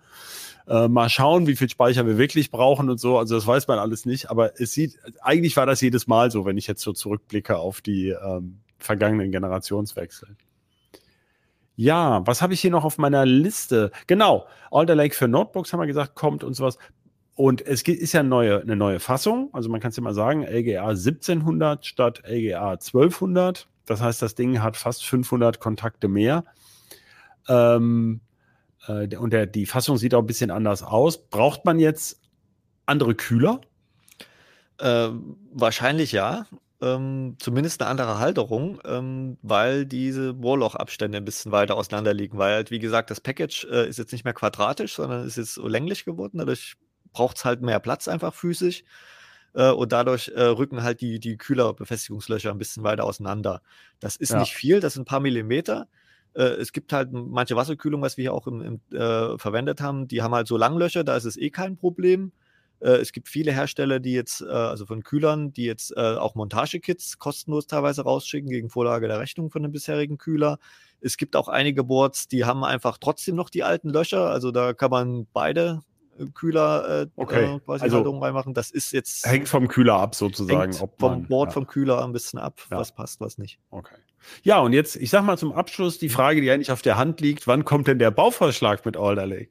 äh, 0.67 0.87
mal 0.87 1.09
schauen, 1.09 1.47
wie 1.47 1.55
viel 1.55 1.69
Speicher 1.69 2.05
wir 2.05 2.17
wirklich 2.17 2.51
brauchen 2.51 2.89
und 2.89 2.99
so. 2.99 3.17
Also 3.17 3.35
das 3.35 3.47
weiß 3.47 3.67
man 3.67 3.79
alles 3.79 4.05
nicht. 4.05 4.29
Aber 4.29 4.59
es 4.59 4.73
sieht, 4.73 4.97
eigentlich 5.21 5.55
war 5.55 5.65
das 5.65 5.81
jedes 5.81 6.07
Mal 6.07 6.29
so, 6.29 6.45
wenn 6.45 6.57
ich 6.57 6.67
jetzt 6.67 6.81
so 6.81 6.91
zurückblicke 6.93 7.57
auf 7.57 7.81
die 7.81 8.09
ähm, 8.09 8.59
vergangenen 8.77 9.31
Generationswechsel. 9.31 10.35
Ja, 11.79 12.25
was 12.25 12.41
habe 12.41 12.53
ich 12.53 12.59
hier 12.61 12.71
noch 12.71 12.83
auf 12.83 12.97
meiner 12.97 13.25
Liste? 13.25 13.91
Genau, 14.07 14.47
Alder 14.71 14.95
Lake 14.95 15.15
für 15.15 15.27
Notebooks 15.27 15.71
haben 15.71 15.79
wir 15.79 15.85
gesagt, 15.85 16.15
kommt 16.15 16.43
und 16.43 16.55
sowas. 16.55 16.79
Und 17.37 17.61
es 17.61 17.83
ist 17.83 18.13
ja 18.13 18.21
eine 18.21 18.29
neue, 18.29 18.61
eine 18.61 18.75
neue 18.75 18.99
Fassung. 18.99 19.51
Also 19.53 19.69
man 19.69 19.79
kann 19.79 19.91
es 19.91 19.95
ja 19.95 20.01
mal 20.01 20.15
sagen, 20.15 20.41
LGA 20.41 20.87
1700 20.87 21.85
statt 21.85 22.23
LGA 22.25 22.71
1200. 22.71 23.67
Das 23.85 24.01
heißt, 24.01 24.23
das 24.23 24.33
Ding 24.33 24.63
hat 24.63 24.75
fast 24.75 25.05
500 25.05 25.59
Kontakte 25.59 26.07
mehr. 26.07 26.45
Ähm, 27.47 28.21
äh, 28.87 29.15
und 29.15 29.33
der, 29.33 29.45
die 29.45 29.67
Fassung 29.67 29.97
sieht 29.97 30.15
auch 30.15 30.21
ein 30.21 30.25
bisschen 30.25 30.49
anders 30.49 30.81
aus. 30.81 31.29
Braucht 31.29 31.63
man 31.63 31.77
jetzt 31.77 32.19
andere 32.87 33.13
Kühler? 33.13 33.61
Ähm, 34.81 35.37
wahrscheinlich 35.53 36.13
ja. 36.13 36.47
Ähm, 36.81 37.35
zumindest 37.37 37.81
eine 37.81 37.91
andere 37.91 38.17
Halterung, 38.17 38.81
ähm, 38.83 39.37
weil 39.43 39.85
diese 39.85 40.33
Bohrlochabstände 40.33 41.19
ein 41.19 41.25
bisschen 41.25 41.51
weiter 41.51 41.75
auseinander 41.75 42.15
liegen. 42.15 42.39
Weil 42.39 42.55
halt, 42.55 42.71
wie 42.71 42.79
gesagt, 42.79 43.11
das 43.11 43.21
Package 43.21 43.67
äh, 43.71 43.87
ist 43.87 43.99
jetzt 43.99 44.11
nicht 44.11 44.25
mehr 44.25 44.33
quadratisch, 44.33 44.95
sondern 44.95 45.23
ist 45.27 45.37
jetzt 45.37 45.57
länglich 45.57 46.03
geworden. 46.03 46.39
Dadurch 46.39 46.77
braucht 47.17 47.37
es 47.37 47.45
halt 47.45 47.61
mehr 47.61 47.79
Platz 47.79 48.07
einfach 48.07 48.33
physisch. 48.33 48.83
Äh, 49.53 49.71
und 49.71 49.91
dadurch 49.91 50.29
äh, 50.29 50.43
rücken 50.43 50.83
halt 50.83 51.01
die, 51.01 51.19
die 51.19 51.37
Kühlerbefestigungslöcher 51.37 52.51
ein 52.51 52.59
bisschen 52.59 52.83
weiter 52.83 53.05
auseinander. 53.05 53.61
Das 53.99 54.15
ist 54.15 54.31
ja. 54.31 54.39
nicht 54.39 54.53
viel, 54.53 54.79
das 54.79 54.93
sind 54.93 55.01
ein 55.01 55.05
paar 55.05 55.19
Millimeter. 55.19 55.87
Äh, 56.35 56.43
es 56.43 56.71
gibt 56.71 56.93
halt 56.93 57.09
manche 57.11 57.55
Wasserkühlung, 57.55 58.03
was 58.03 58.17
wir 58.17 58.23
hier 58.23 58.33
auch 58.33 58.45
im, 58.45 58.61
im 58.61 58.97
äh, 58.97 59.37
verwendet 59.39 59.81
haben, 59.81 60.07
die 60.07 60.21
haben 60.21 60.35
halt 60.35 60.47
so 60.47 60.57
Langlöcher, 60.57 61.03
da 61.03 61.17
ist 61.17 61.25
es 61.25 61.37
eh 61.37 61.49
kein 61.49 61.75
Problem. 61.75 62.31
Äh, 62.81 62.97
es 62.97 63.11
gibt 63.11 63.29
viele 63.29 63.51
Hersteller, 63.51 63.99
die 63.99 64.13
jetzt, 64.13 64.41
äh, 64.41 64.45
also 64.45 64.85
von 64.85 65.01
Kühlern, 65.01 65.51
die 65.51 65.65
jetzt 65.65 65.97
auch 65.97 66.35
Montagekits 66.35 67.17
kostenlos 67.17 67.65
teilweise 67.65 68.03
rausschicken 68.03 68.51
gegen 68.51 68.69
Vorlage 68.69 69.07
der 69.07 69.19
Rechnung 69.19 69.49
von 69.49 69.63
dem 69.63 69.71
bisherigen 69.71 70.19
Kühler. 70.19 70.59
Es 71.01 71.17
gibt 71.17 71.35
auch 71.35 71.47
einige 71.47 71.83
Boards, 71.83 72.27
die 72.27 72.45
haben 72.45 72.63
einfach 72.63 72.99
trotzdem 72.99 73.35
noch 73.35 73.49
die 73.49 73.63
alten 73.63 73.89
Löcher. 73.89 74.29
Also 74.29 74.51
da 74.51 74.73
kann 74.73 74.91
man 74.91 75.25
beide 75.33 75.81
Kühler 76.33 77.01
äh, 77.01 77.07
okay. 77.15 77.55
äh, 77.55 77.59
quasi 77.59 77.83
also, 77.83 77.97
Halterung 77.97 78.23
reinmachen. 78.23 78.53
Das 78.53 78.71
ist 78.71 78.91
jetzt. 78.91 79.25
Hängt 79.25 79.47
vom 79.47 79.67
Kühler 79.67 79.95
ab, 79.95 80.15
sozusagen. 80.15 80.73
Hängt 80.73 80.75
vom 80.75 80.89
man, 80.99 81.27
Board, 81.27 81.49
ja. 81.49 81.53
vom 81.53 81.67
Kühler 81.67 82.03
ein 82.03 82.13
bisschen 82.13 82.39
ab, 82.39 82.59
ja. 82.71 82.77
was 82.77 82.93
passt, 82.93 83.19
was 83.21 83.37
nicht. 83.37 83.59
Okay. 83.69 83.95
Ja, 84.43 84.59
und 84.59 84.73
jetzt, 84.73 84.95
ich 84.95 85.09
sag 85.09 85.23
mal 85.23 85.37
zum 85.37 85.53
Abschluss 85.53 85.99
die 85.99 86.09
Frage, 86.09 86.41
die 86.41 86.51
eigentlich 86.51 86.71
auf 86.71 86.81
der 86.81 86.97
Hand 86.97 87.21
liegt: 87.21 87.47
Wann 87.47 87.65
kommt 87.65 87.87
denn 87.87 87.99
der 87.99 88.11
Bauvorschlag 88.11 88.85
mit 88.85 88.97
Alder 88.97 89.25
Lake? 89.25 89.49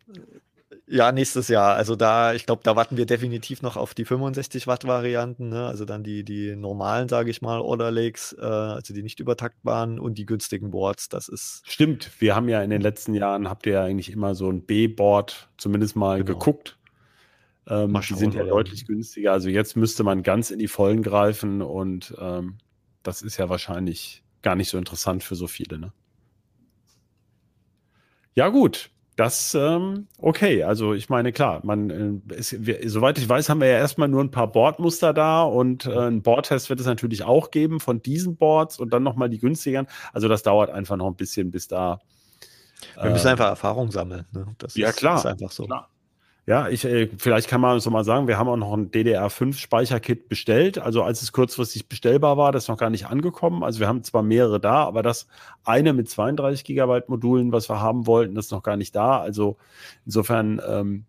Ja, 0.89 1.11
nächstes 1.11 1.49
Jahr. 1.49 1.75
Also 1.75 1.97
da, 1.97 2.33
ich 2.35 2.47
glaube, 2.47 2.63
da 2.63 2.77
warten 2.77 2.97
wir 2.97 3.07
definitiv 3.07 3.61
noch 3.61 3.77
auf 3.77 3.93
die 3.93 4.05
65 4.05 4.69
Watt 4.69 4.87
Varianten, 4.87 5.49
ne? 5.49 5.67
also 5.67 5.85
dann 5.85 6.05
die, 6.05 6.23
die 6.23 6.55
normalen, 6.55 7.09
sage 7.09 7.29
ich 7.31 7.43
mal, 7.43 7.59
Order 7.61 7.91
Lakes, 7.91 8.37
äh, 8.39 8.45
also 8.45 8.95
die 8.95 9.03
nicht 9.03 9.19
übertaktbaren 9.19 9.99
und 9.99 10.17
die 10.17 10.27
günstigen 10.27 10.71
Boards. 10.71 11.09
Das 11.09 11.29
ist. 11.29 11.63
Stimmt, 11.67 12.13
wir 12.21 12.37
haben 12.37 12.49
ja 12.49 12.63
in 12.63 12.71
den 12.71 12.81
letzten 12.81 13.15
Jahren, 13.15 13.51
habt 13.51 13.67
ihr 13.67 13.73
ja 13.73 13.85
eigentlich 13.85 14.13
immer 14.13 14.37
so 14.37 14.49
ein 14.49 14.63
B-Board 14.65 15.49
zumindest 15.57 15.97
mal 15.97 16.23
genau. 16.23 16.39
geguckt. 16.39 16.79
Ähm, 17.69 17.91
mal 17.91 18.03
schauen, 18.03 18.19
die 18.19 18.21
sind 18.21 18.35
ja 18.35 18.45
deutlich 18.45 18.87
günstiger. 18.87 19.33
Also 19.33 19.49
jetzt 19.49 19.77
müsste 19.77 20.05
man 20.05 20.23
ganz 20.23 20.53
in 20.53 20.61
die 20.61 20.69
Vollen 20.69 21.03
greifen 21.03 21.63
und 21.63 22.15
ähm, 22.21 22.59
das 23.03 23.23
ist 23.23 23.39
ja 23.39 23.49
wahrscheinlich 23.49 24.23
gar 24.43 24.55
nicht 24.55 24.69
so 24.69 24.79
interessant 24.79 25.25
für 25.25 25.35
so 25.35 25.49
viele. 25.49 25.81
Ne? 25.81 25.93
Ja, 28.37 28.51
gut. 28.51 28.91
Das, 29.17 29.55
ähm, 29.55 30.09
okay, 30.19 30.63
also 30.63 30.93
ich 30.93 31.09
meine, 31.09 31.33
klar, 31.33 31.61
man, 31.65 32.23
äh, 32.29 32.35
ist, 32.35 32.67
wir, 32.67 32.89
soweit 32.91 33.17
ich 33.17 33.27
weiß, 33.27 33.49
haben 33.49 33.61
wir 33.63 33.69
ja 33.69 33.79
erstmal 33.79 34.09
nur 34.09 34.23
ein 34.23 34.31
paar 34.31 34.53
Bordmuster 34.53 35.15
da 35.15 35.43
und 35.43 35.87
äh, 35.87 35.99
ein 35.99 36.21
Boardtest 36.21 36.69
wird 36.69 36.81
es 36.81 36.87
natürlich 36.87 37.25
auch 37.25 37.51
geben 37.51 37.81
von 37.81 38.03
diesen 38.03 38.37
Boards 38.37 38.79
und 38.79 38.93
dann 38.93 39.03
nochmal 39.03 39.31
die 39.31 39.39
günstigeren. 39.39 39.87
Also 40.13 40.29
das 40.29 40.43
dauert 40.43 40.69
einfach 40.69 40.97
noch 40.97 41.07
ein 41.07 41.17
bisschen, 41.17 41.51
bis 41.51 41.67
da. 41.67 42.01
Wir 43.01 43.11
müssen 43.11 43.29
äh, 43.29 43.31
einfach 43.31 43.47
Erfahrung 43.47 43.91
sammeln. 43.91 44.27
Ne? 44.33 44.55
Das 44.59 44.77
ja, 44.77 44.91
ist, 44.91 44.97
klar. 44.97 45.17
ist 45.17 45.25
einfach 45.27 45.51
so. 45.51 45.65
Klar. 45.65 45.89
Ja, 46.49 46.69
ich, 46.69 46.85
äh, 46.85 47.09
vielleicht 47.19 47.49
kann 47.49 47.61
man 47.61 47.81
so 47.81 47.91
mal 47.91 48.05
sagen, 48.05 48.29
wir 48.29 48.39
haben 48.39 48.49
auch 48.49 48.57
noch 48.57 48.73
ein 48.73 48.93
DDR5-Speicherkit 48.93 50.29
bestellt. 50.29 50.79
Also 50.79 51.03
als 51.03 51.21
es 51.23 51.33
kurzfristig 51.33 51.89
bestellbar 51.89 52.37
war, 52.37 52.53
das 52.53 52.65
ist 52.65 52.69
noch 52.69 52.79
gar 52.79 52.89
nicht 52.89 53.07
angekommen. 53.07 53.65
Also 53.65 53.81
wir 53.81 53.89
haben 53.89 54.05
zwar 54.05 54.23
mehrere 54.23 54.61
da, 54.61 54.85
aber 54.85 55.03
das 55.03 55.27
eine 55.65 55.93
mit 55.93 56.09
32 56.09 56.63
Gigabyte 56.65 57.09
Modulen, 57.09 57.51
was 57.51 57.69
wir 57.69 57.81
haben 57.81 58.07
wollten, 58.07 58.37
das 58.37 58.47
ist 58.47 58.53
noch 58.53 58.63
gar 58.63 58.77
nicht 58.77 58.95
da. 58.95 59.19
Also 59.21 59.57
insofern 60.05 60.63
ähm, 60.69 61.05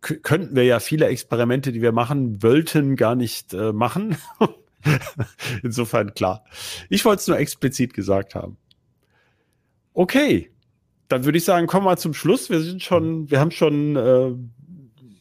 könnten 0.00 0.56
wir 0.56 0.64
ja 0.64 0.80
viele 0.80 1.08
Experimente, 1.08 1.72
die 1.72 1.82
wir 1.82 1.92
machen 1.92 2.42
wollten, 2.42 2.96
gar 2.96 3.16
nicht 3.16 3.52
äh, 3.52 3.74
machen. 3.74 4.16
insofern 5.62 6.14
klar. 6.14 6.42
Ich 6.88 7.04
wollte 7.04 7.20
es 7.20 7.28
nur 7.28 7.38
explizit 7.38 7.92
gesagt 7.92 8.34
haben. 8.34 8.56
Okay, 9.92 10.50
dann 11.08 11.24
würde 11.26 11.36
ich 11.36 11.44
sagen, 11.44 11.66
kommen 11.66 11.84
wir 11.84 11.98
zum 11.98 12.14
Schluss. 12.14 12.48
Wir 12.48 12.60
sind 12.60 12.82
schon, 12.82 13.30
wir 13.30 13.40
haben 13.40 13.50
schon 13.50 13.96
äh, 13.96 14.32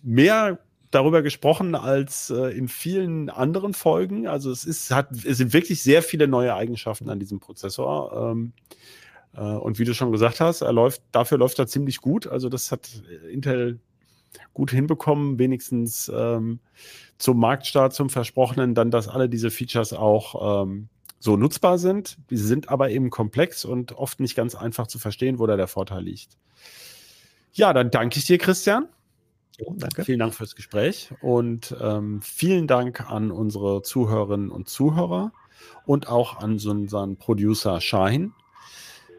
mehr 0.02 0.60
darüber 0.92 1.22
gesprochen 1.22 1.76
als 1.76 2.30
äh, 2.30 2.58
in 2.58 2.68
vielen 2.68 3.30
anderen 3.30 3.74
Folgen. 3.74 4.28
Also 4.28 4.52
es 4.52 4.66
ist, 4.66 4.92
hat, 4.92 5.12
es 5.12 5.38
sind 5.38 5.54
wirklich 5.54 5.84
sehr 5.84 6.02
viele 6.02 6.28
neue 6.28 6.56
Eigenschaften 6.56 7.10
an 7.10 7.20
diesem 7.20 7.40
Prozessor. 7.40 8.32
Ähm, 8.32 8.54
äh, 9.36 9.42
und 9.42 9.78
wie 9.78 9.86
du 9.86 9.94
schon 9.94 10.12
gesagt 10.12 10.40
hast, 10.40 10.62
er 10.62 10.74
läuft, 10.74 11.02
dafür 11.12 11.38
läuft 11.38 11.60
er 11.60 11.68
ziemlich 11.68 12.02
gut. 12.02 12.28
Also 12.28 12.50
das 12.50 12.72
hat 12.72 12.90
Intel 13.32 13.80
gut 14.54 14.72
hinbekommen, 14.72 15.40
wenigstens 15.40 16.12
ähm, 16.14 16.60
zum 17.18 17.40
Marktstart, 17.40 17.94
zum 17.94 18.10
Versprochenen, 18.10 18.76
dann, 18.76 18.92
dass 18.92 19.08
alle 19.08 19.30
diese 19.30 19.52
Features 19.52 19.94
auch 19.94 20.64
ähm, 20.64 20.90
so 21.20 21.36
nutzbar 21.38 21.78
sind. 21.78 22.18
Die 22.30 22.38
sind 22.38 22.70
aber 22.70 22.90
eben 22.90 23.10
komplex 23.10 23.66
und 23.66 23.94
oft 23.94 24.20
nicht 24.20 24.36
ganz 24.36 24.56
einfach 24.56 24.88
zu 24.88 25.00
verstehen, 25.00 25.40
wo 25.40 25.46
da 25.46 25.56
der 25.56 25.68
Vorteil 25.68 26.04
liegt. 26.04 26.38
Ja, 27.52 27.74
dann 27.74 27.92
danke 27.92 28.20
ich 28.20 28.26
dir, 28.26 28.38
Christian. 28.38 28.88
Jo, 29.60 29.76
danke. 29.78 30.06
Vielen 30.06 30.20
Dank 30.20 30.34
fürs 30.34 30.56
Gespräch 30.56 31.12
und 31.22 31.76
ähm, 31.82 32.22
vielen 32.22 32.68
Dank 32.68 33.10
an 33.10 33.32
unsere 33.32 33.82
Zuhörerinnen 33.82 34.52
und 34.52 34.70
Zuhörer 34.70 35.34
und 35.86 36.08
auch 36.08 36.38
an 36.38 36.54
unseren 36.54 37.18
Producer 37.18 37.82
Shahin. 37.82 38.32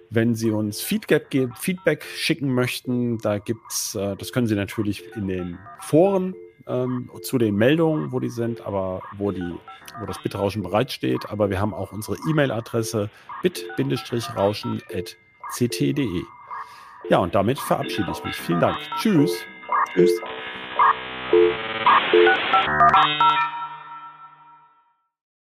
Wenn 0.09 0.35
Sie 0.35 0.51
uns 0.51 0.81
Feedback, 0.81 1.51
Feedback 1.57 2.05
schicken 2.05 2.53
möchten, 2.53 3.19
da 3.19 3.39
gibt's, 3.39 3.95
äh, 3.95 4.17
das 4.17 4.33
können 4.33 4.49
Sie 4.49 4.57
natürlich 4.57 5.05
in 5.15 5.29
den 5.29 5.59
Foren 5.81 6.35
ähm, 6.67 7.11
zu 7.23 7.39
den 7.39 7.55
Meldungen, 7.55 8.11
wo 8.13 8.19
die 8.19 8.31
sind, 8.31 8.63
aber 8.63 9.03
wo 9.19 9.31
die, 9.31 9.55
wo 10.01 10.07
das 10.07 10.21
Bitrauschen 10.23 10.63
bereitsteht. 10.63 11.31
Aber 11.31 11.51
wir 11.51 11.61
haben 11.61 11.75
auch 11.75 11.93
unsere 11.93 12.17
E-Mail-Adresse 12.29 13.11
bit-rauschen.ct.de. 13.43 16.23
Ja, 17.09 17.19
und 17.19 17.35
damit 17.35 17.59
verabschiede 17.59 18.11
ich 18.11 18.23
mich. 18.25 18.37
Vielen 18.37 18.61
Dank. 18.61 18.77
Tschüss. 19.01 19.47
Tschüss. 19.93 20.21